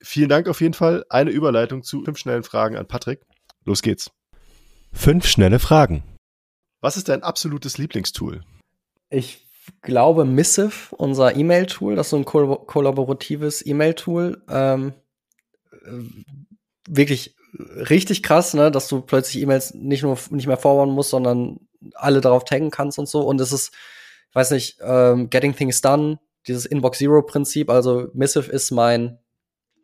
vielen 0.00 0.28
Dank 0.28 0.46
auf 0.46 0.60
jeden 0.60 0.74
Fall. 0.74 1.04
Eine 1.08 1.30
Überleitung 1.30 1.82
zu 1.82 2.04
fünf 2.04 2.18
schnellen 2.18 2.44
Fragen 2.44 2.76
an 2.76 2.86
Patrick. 2.86 3.22
Los 3.64 3.82
geht's. 3.82 4.10
Fünf 4.92 5.26
schnelle 5.26 5.58
Fragen. 5.58 6.02
Was 6.80 6.96
ist 6.96 7.08
dein 7.08 7.22
absolutes 7.22 7.78
Lieblingstool? 7.78 8.42
Ich 9.08 9.46
glaube 9.82 10.24
Missive, 10.24 10.94
unser 10.96 11.36
E-Mail-Tool, 11.36 11.94
das 11.94 12.06
ist 12.06 12.10
so 12.10 12.16
ein 12.16 12.24
ko 12.24 12.56
kollaboratives 12.56 13.64
E-Mail-Tool. 13.64 14.42
Ähm, 14.48 14.92
wirklich 16.88 17.36
richtig 17.90 18.22
krass, 18.22 18.54
ne, 18.54 18.70
dass 18.70 18.88
du 18.88 19.00
plötzlich 19.00 19.42
E-Mails 19.42 19.74
nicht 19.74 20.02
nur 20.02 20.18
nicht 20.30 20.46
mehr 20.46 20.56
forwarden 20.56 20.94
musst, 20.94 21.10
sondern 21.10 21.60
alle 21.94 22.20
darauf 22.20 22.44
taggen 22.44 22.70
kannst 22.70 22.98
und 22.98 23.08
so. 23.08 23.20
Und 23.20 23.40
es 23.40 23.52
ist, 23.52 23.72
ich 24.30 24.34
weiß 24.34 24.50
nicht, 24.52 24.78
ähm, 24.82 25.30
Getting 25.30 25.54
Things 25.54 25.80
Done, 25.80 26.18
dieses 26.46 26.66
Inbox 26.66 26.98
Zero 26.98 27.22
Prinzip. 27.22 27.70
Also 27.70 28.08
Missive 28.14 28.50
ist 28.50 28.70
mein 28.70 29.18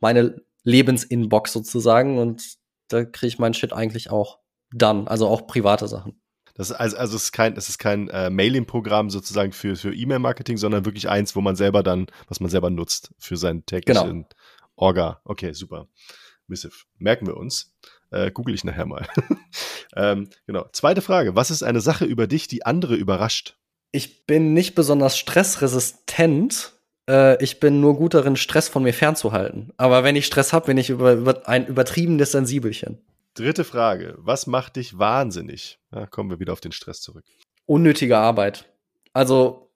meine 0.01 0.41
Lebensinbox 0.65 1.53
sozusagen 1.53 2.19
und 2.19 2.59
da 2.89 3.05
kriege 3.05 3.29
ich 3.29 3.39
meinen 3.39 3.55
Shit 3.55 3.73
eigentlich 3.73 4.11
auch 4.11 4.39
dann, 4.73 5.09
also 5.09 5.29
auch 5.29 5.47
private 5.47 5.89
Sachen. 5.89 6.21
Das 6.55 6.73
also, 6.73 6.97
also 6.97 7.17
es 7.17 7.25
ist 7.25 7.33
kein, 7.33 7.57
es 7.57 7.69
ist 7.69 7.79
kein 7.79 8.09
äh, 8.09 8.31
Mailing-Programm 8.31 9.11
sozusagen 9.11 9.53
für, 9.53 9.77
für 9.77 9.95
E-Mail-Marketing, 9.95 10.57
sondern 10.57 10.85
wirklich 10.85 11.09
eins, 11.09 11.37
wo 11.37 11.41
man 11.41 11.55
selber 11.55 11.85
dann, 11.85 12.07
was 12.27 12.41
man 12.41 12.51
selber 12.51 12.69
nutzt 12.69 13.15
für 13.19 13.37
sein 13.37 13.65
täglichen 13.65 14.09
genau. 14.09 14.29
Orga. 14.75 15.21
Okay, 15.25 15.53
super. 15.53 15.87
Missive. 16.49 16.75
Merken 16.99 17.27
wir 17.29 17.37
uns. 17.37 17.77
Äh, 18.11 18.33
Google 18.33 18.55
ich 18.55 18.65
nachher 18.65 18.87
mal. 18.87 19.07
ähm, 19.97 20.31
genau. 20.47 20.67
Zweite 20.73 21.01
Frage. 21.01 21.37
Was 21.37 21.53
ist 21.53 21.63
eine 21.63 21.81
Sache 21.81 22.07
über 22.07 22.27
dich, 22.27 22.49
die 22.49 22.67
andere 22.67 22.97
überrascht? 22.97 23.57
Ich 23.93 24.27
bin 24.27 24.53
nicht 24.53 24.75
besonders 24.75 25.17
stressresistent. 25.17 26.78
Äh, 27.09 27.43
ich 27.43 27.59
bin 27.59 27.81
nur 27.81 27.97
gut 27.97 28.15
darin, 28.15 28.37
Stress 28.37 28.69
von 28.69 28.83
mir 28.83 28.93
fernzuhalten. 28.93 29.73
Aber 29.77 30.05
wenn 30.05 30.17
ich 30.17 30.27
Stress 30.27 30.53
habe, 30.53 30.67
bin 30.67 30.79
ich 30.79 30.91
über, 30.91 31.15
über 31.15 31.49
ein 31.49 31.67
übertriebenes 31.67 32.33
Sensibelchen. 32.33 32.99
Dritte 33.35 33.65
Frage. 33.65 34.15
Was 34.19 34.47
macht 34.47 34.77
dich 34.77 34.99
wahnsinnig? 34.99 35.79
Ja, 35.93 36.07
kommen 36.07 36.31
wir 36.31 36.41
wieder 36.41 36.53
auf 36.53 36.61
den 36.61 36.73
Stress 36.73 37.01
zurück. 37.01 37.25
Unnötige 37.67 38.19
Arbeit. 38.19 38.67
Also 39.13 39.71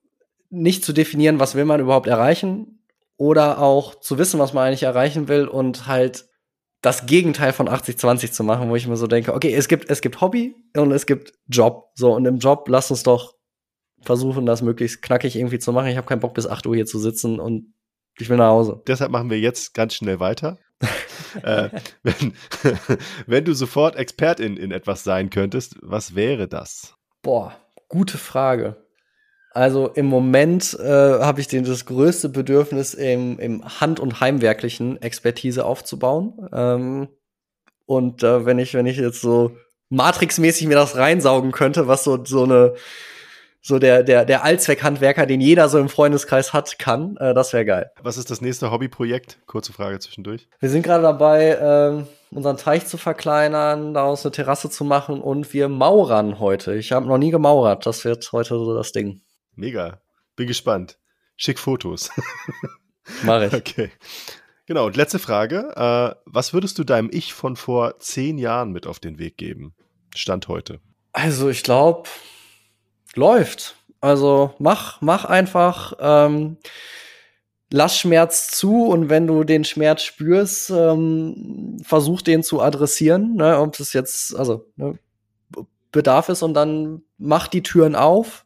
nicht 0.51 0.85
zu 0.85 0.93
definieren, 0.93 1.41
was 1.41 1.55
will 1.55 1.65
man 1.65 1.81
überhaupt 1.81 2.07
erreichen 2.07 2.81
oder 3.17 3.59
auch 3.59 3.95
zu 4.01 4.19
wissen, 4.19 4.39
was 4.39 4.53
man 4.53 4.67
eigentlich 4.67 4.83
erreichen 4.83 5.29
will 5.29 5.47
und 5.47 5.87
halt 5.87 6.27
das 6.83 7.07
Gegenteil 7.07 7.53
von 7.53 7.69
80-20 7.69 8.33
zu 8.33 8.43
machen, 8.43 8.69
wo 8.69 8.77
ich 8.77 8.89
mir 8.89 8.97
so 8.97 9.07
denke, 9.07 9.33
okay, 9.33 9.55
es 9.55 9.69
gibt, 9.69 9.89
es 9.89 10.01
gibt 10.01 10.21
Hobby 10.21 10.57
und 10.77 10.91
es 10.91 11.07
gibt 11.07 11.33
Job. 11.47 11.91
So, 11.95 12.13
und 12.15 12.27
im 12.27 12.39
Job 12.39 12.69
lass 12.69 12.91
uns 12.91 13.05
doch 13.05 13.37
versuchen, 14.03 14.47
das 14.47 14.63
möglichst 14.63 15.03
knackig 15.03 15.37
irgendwie 15.37 15.59
zu 15.59 15.73
machen. 15.73 15.89
Ich 15.89 15.97
habe 15.97 16.07
keinen 16.07 16.21
Bock, 16.21 16.35
bis 16.35 16.47
8 16.47 16.67
Uhr 16.67 16.75
hier 16.75 16.87
zu 16.87 16.99
sitzen 16.99 17.41
und 17.41 17.75
ich 18.19 18.29
will 18.29 18.37
nach 18.37 18.51
Hause. 18.51 18.83
Deshalb 18.87 19.11
machen 19.11 19.31
wir 19.31 19.39
jetzt 19.39 19.75
ganz 19.75 19.95
schnell 19.95 20.21
weiter. 20.21 20.59
äh, 21.43 21.71
wenn, 22.03 22.35
wenn 23.27 23.45
du 23.45 23.55
sofort 23.55 23.97
Expertin 23.97 24.57
in 24.57 24.73
etwas 24.73 25.05
sein 25.05 25.31
könntest, 25.31 25.77
was 25.81 26.15
wäre 26.15 26.49
das? 26.49 26.95
Boah, 27.23 27.55
gute 27.89 28.19
Frage. 28.19 28.77
Also 29.55 29.89
im 29.89 30.07
Moment 30.07 30.79
äh, 30.81 30.83
habe 31.21 31.41
ich 31.41 31.47
den, 31.47 31.65
das 31.65 31.85
größte 31.85 32.31
Bedürfnis, 32.31 32.95
im, 32.95 33.39
im 33.39 33.81
Hand- 33.81 34.01
und 34.01 34.21
Heimwerklichen 34.21 35.01
Expertise 35.03 35.65
aufzubauen. 35.65 36.49
Ähm, 36.53 37.09
und 37.85 38.23
äh, 38.23 38.47
wenn 38.47 38.59
ich, 38.59 38.73
wenn 38.73 38.87
ich 38.87 38.97
jetzt 38.97 39.21
so 39.21 39.57
Matrix-mäßig 39.91 40.67
mir 40.69 40.75
das 40.75 40.97
reinsaugen 40.97 41.53
könnte, 41.53 41.87
was 41.87 42.03
so, 42.03 42.25
so 42.25 42.45
eine, 42.45 42.75
so 43.63 43.79
der, 43.79 44.03
der, 44.03 44.25
der 44.25 44.43
Allzweckhandwerker, 44.45 45.25
den 45.25 45.41
jeder 45.41 45.69
so 45.69 45.79
im 45.79 45.89
Freundeskreis 45.89 46.53
hat, 46.53 46.81
kann, 46.81 47.17
äh, 47.19 47.33
das 47.33 47.53
wäre 47.53 47.65
geil. 47.65 47.91
Was 48.03 48.17
ist 48.17 48.31
das 48.31 48.41
nächste 48.41 48.73
Hobbyprojekt? 48.73 49.39
Kurze 49.47 49.73
Frage 49.73 50.01
zwischendurch. 50.01 50.49
Wir 50.59 50.69
sind 50.69 50.83
gerade 50.83 51.05
dabei, 51.05 51.51
äh, 51.51 52.35
unseren 52.35 52.57
Teich 52.57 52.87
zu 52.87 52.99
verkleinern, 52.99 53.95
daraus 53.95 54.27
eine 54.27 54.33
Terrasse 54.33 54.69
zu 54.69 54.85
machen 54.85 55.21
und 55.21 55.53
wir 55.55 55.69
maurern 55.69 56.41
heute. 56.41 56.75
Ich 56.75 56.91
habe 56.91 57.07
noch 57.07 57.19
nie 57.19 57.31
gemaurert, 57.31 57.87
das 57.87 58.05
wird 58.05 58.31
heute 58.33 58.59
so 58.59 58.75
das 58.75 58.91
Ding. 58.91 59.23
Mega. 59.55 60.01
Bin 60.35 60.49
gespannt. 60.49 60.99
Schick 61.37 61.59
Fotos. 61.59 62.11
Mach 63.23 63.43
ich. 63.43 63.53
Okay. 63.53 63.91
Genau, 64.67 64.87
und 64.87 64.97
letzte 64.97 65.19
Frage. 65.19 65.73
Äh, 65.77 66.17
was 66.25 66.53
würdest 66.53 66.79
du 66.79 66.85
deinem 66.85 67.11
Ich 67.13 67.33
von 67.33 67.57
vor 67.57 67.99
zehn 68.01 68.39
Jahren 68.39 68.73
mit 68.73 68.87
auf 68.87 68.99
den 68.99 69.19
Weg 69.19 69.37
geben? 69.37 69.75
Stand 70.15 70.49
heute. 70.49 70.81
Also, 71.13 71.49
ich 71.49 71.63
glaube, 71.63 72.09
läuft. 73.17 73.77
Also, 74.01 74.55
mach, 74.59 75.01
mach 75.01 75.25
einfach. 75.25 75.95
Ähm, 76.01 76.57
lass 77.71 77.99
Schmerz 77.99 78.49
zu 78.49 78.87
und 78.87 79.09
wenn 79.09 79.27
du 79.27 79.45
den 79.45 79.65
Schmerz 79.65 80.03
spürst, 80.03 80.71
ähm, 80.71 81.79
versuch 81.85 82.23
den 82.23 82.43
zu 82.43 82.61
adressieren. 82.61 83.37
Ne, 83.37 83.59
ob 83.59 83.79
es 83.81 83.93
jetzt, 83.93 84.37
also, 84.37 84.67
ne, 84.77 84.99
Bedarf 85.91 86.29
ist 86.29 86.43
und 86.43 86.55
dann 86.55 87.03
mach 87.19 87.49
die 87.49 87.63
Türen 87.63 87.95
auf 87.95 88.45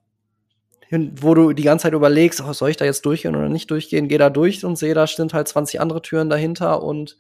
wo 0.91 1.35
du 1.35 1.53
die 1.53 1.63
ganze 1.63 1.85
Zeit 1.85 1.95
überlegst, 1.95 2.41
oh, 2.41 2.53
soll 2.53 2.71
ich 2.71 2.77
da 2.77 2.85
jetzt 2.85 3.05
durchgehen 3.05 3.35
oder 3.35 3.49
nicht 3.49 3.71
durchgehen, 3.71 4.09
geh 4.09 4.19
da 4.19 4.31
durch 4.31 4.65
und 4.65 4.77
sehe, 4.77 4.95
da 4.95 5.07
sind 5.07 5.35
halt 5.35 5.49
20 5.49 5.81
andere 5.81 6.03
Türen 6.03 6.31
dahinter 6.31 6.83
und 6.83 7.17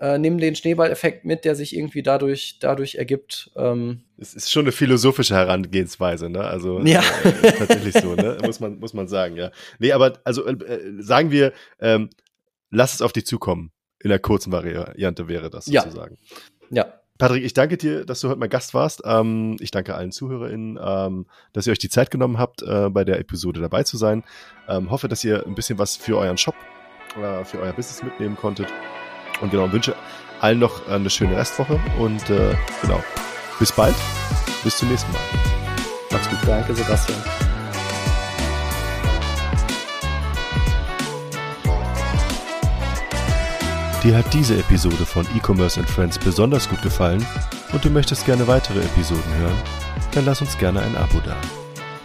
äh, 0.00 0.18
nimm 0.18 0.38
den 0.38 0.54
Schneeballeffekt 0.54 1.24
mit, 1.24 1.44
der 1.44 1.54
sich 1.54 1.76
irgendwie 1.76 2.02
dadurch, 2.02 2.58
dadurch 2.60 2.96
ergibt. 2.96 3.50
Ähm. 3.56 4.02
Es 4.18 4.34
ist 4.34 4.50
schon 4.50 4.64
eine 4.64 4.72
philosophische 4.72 5.34
Herangehensweise, 5.34 6.28
ne? 6.28 6.40
Also 6.40 6.80
ja. 6.80 7.02
äh, 7.24 7.52
tatsächlich 7.52 7.94
so, 7.94 8.14
ne? 8.14 8.38
Muss 8.44 8.60
man, 8.60 8.78
muss 8.78 8.94
man 8.94 9.08
sagen, 9.08 9.36
ja. 9.36 9.50
Nee, 9.78 9.92
aber 9.92 10.18
also 10.24 10.46
äh, 10.46 10.80
sagen 10.98 11.30
wir, 11.30 11.52
ähm, 11.80 12.10
lass 12.70 12.94
es 12.94 13.02
auf 13.02 13.12
dich 13.12 13.26
zukommen. 13.26 13.72
In 14.00 14.10
der 14.10 14.18
kurzen 14.18 14.52
Variante 14.52 15.28
wäre 15.28 15.50
das 15.50 15.64
sozusagen. 15.64 16.18
Ja. 16.70 16.84
ja. 16.84 16.94
Patrick, 17.18 17.44
ich 17.44 17.54
danke 17.54 17.78
dir, 17.78 18.04
dass 18.04 18.20
du 18.20 18.28
heute 18.28 18.38
mal 18.38 18.48
Gast 18.48 18.74
warst. 18.74 19.02
Ähm, 19.04 19.56
ich 19.60 19.70
danke 19.70 19.94
allen 19.94 20.12
ZuhörerInnen, 20.12 20.78
ähm, 20.82 21.26
dass 21.54 21.66
ihr 21.66 21.72
euch 21.72 21.78
die 21.78 21.88
Zeit 21.88 22.10
genommen 22.10 22.38
habt, 22.38 22.62
äh, 22.62 22.90
bei 22.90 23.04
der 23.04 23.18
Episode 23.18 23.60
dabei 23.60 23.84
zu 23.84 23.96
sein. 23.96 24.22
Ähm, 24.68 24.90
hoffe, 24.90 25.08
dass 25.08 25.24
ihr 25.24 25.46
ein 25.46 25.54
bisschen 25.54 25.78
was 25.78 25.96
für 25.96 26.18
euren 26.18 26.36
Shop 26.36 26.54
oder 27.18 27.44
für 27.46 27.58
euer 27.60 27.72
Business 27.72 28.02
mitnehmen 28.02 28.36
konntet. 28.36 28.68
Und 29.40 29.50
genau, 29.50 29.70
wünsche 29.70 29.94
allen 30.40 30.58
noch 30.58 30.88
eine 30.88 31.10
schöne 31.10 31.36
Restwoche 31.36 31.80
und 31.98 32.28
äh, 32.30 32.54
genau, 32.82 33.02
bis 33.58 33.72
bald. 33.72 33.94
Bis 34.64 34.78
zum 34.78 34.88
nächsten 34.88 35.10
Mal. 35.12 35.20
Macht's 36.10 36.28
gut. 36.28 36.38
Danke, 36.46 36.74
Sebastian. 36.74 37.18
Dir 44.02 44.18
hat 44.18 44.32
diese 44.32 44.56
Episode 44.56 45.04
von 45.04 45.26
E-Commerce 45.36 45.80
and 45.80 45.88
Friends 45.88 46.16
besonders 46.18 46.68
gut 46.68 46.80
gefallen 46.80 47.26
und 47.72 47.84
du 47.84 47.90
möchtest 47.90 48.24
gerne 48.24 48.46
weitere 48.46 48.78
Episoden 48.78 49.34
hören, 49.40 49.62
dann 50.12 50.24
lass 50.24 50.40
uns 50.40 50.56
gerne 50.58 50.80
ein 50.80 50.96
Abo 50.96 51.20
da. 51.24 51.36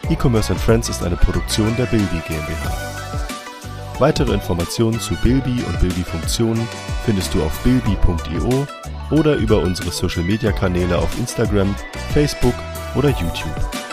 E-Commerce 0.10 0.52
and 0.52 0.60
Friends 0.60 0.90
ist 0.90 1.04
eine 1.04 1.16
Produktion 1.16 1.76
der 1.78 1.86
Bilby 1.86 2.20
GmbH. 2.28 3.01
Weitere 4.02 4.34
Informationen 4.34 5.00
zu 5.00 5.14
Bilby 5.18 5.62
und 5.64 5.80
Bilby-Funktionen 5.80 6.68
findest 7.06 7.36
du 7.36 7.44
auf 7.44 7.56
bilby.io 7.64 8.66
oder 9.12 9.36
über 9.36 9.60
unsere 9.60 9.92
Social-Media-Kanäle 9.92 10.98
auf 10.98 11.16
Instagram, 11.20 11.76
Facebook 12.12 12.56
oder 12.96 13.10
YouTube. 13.10 13.91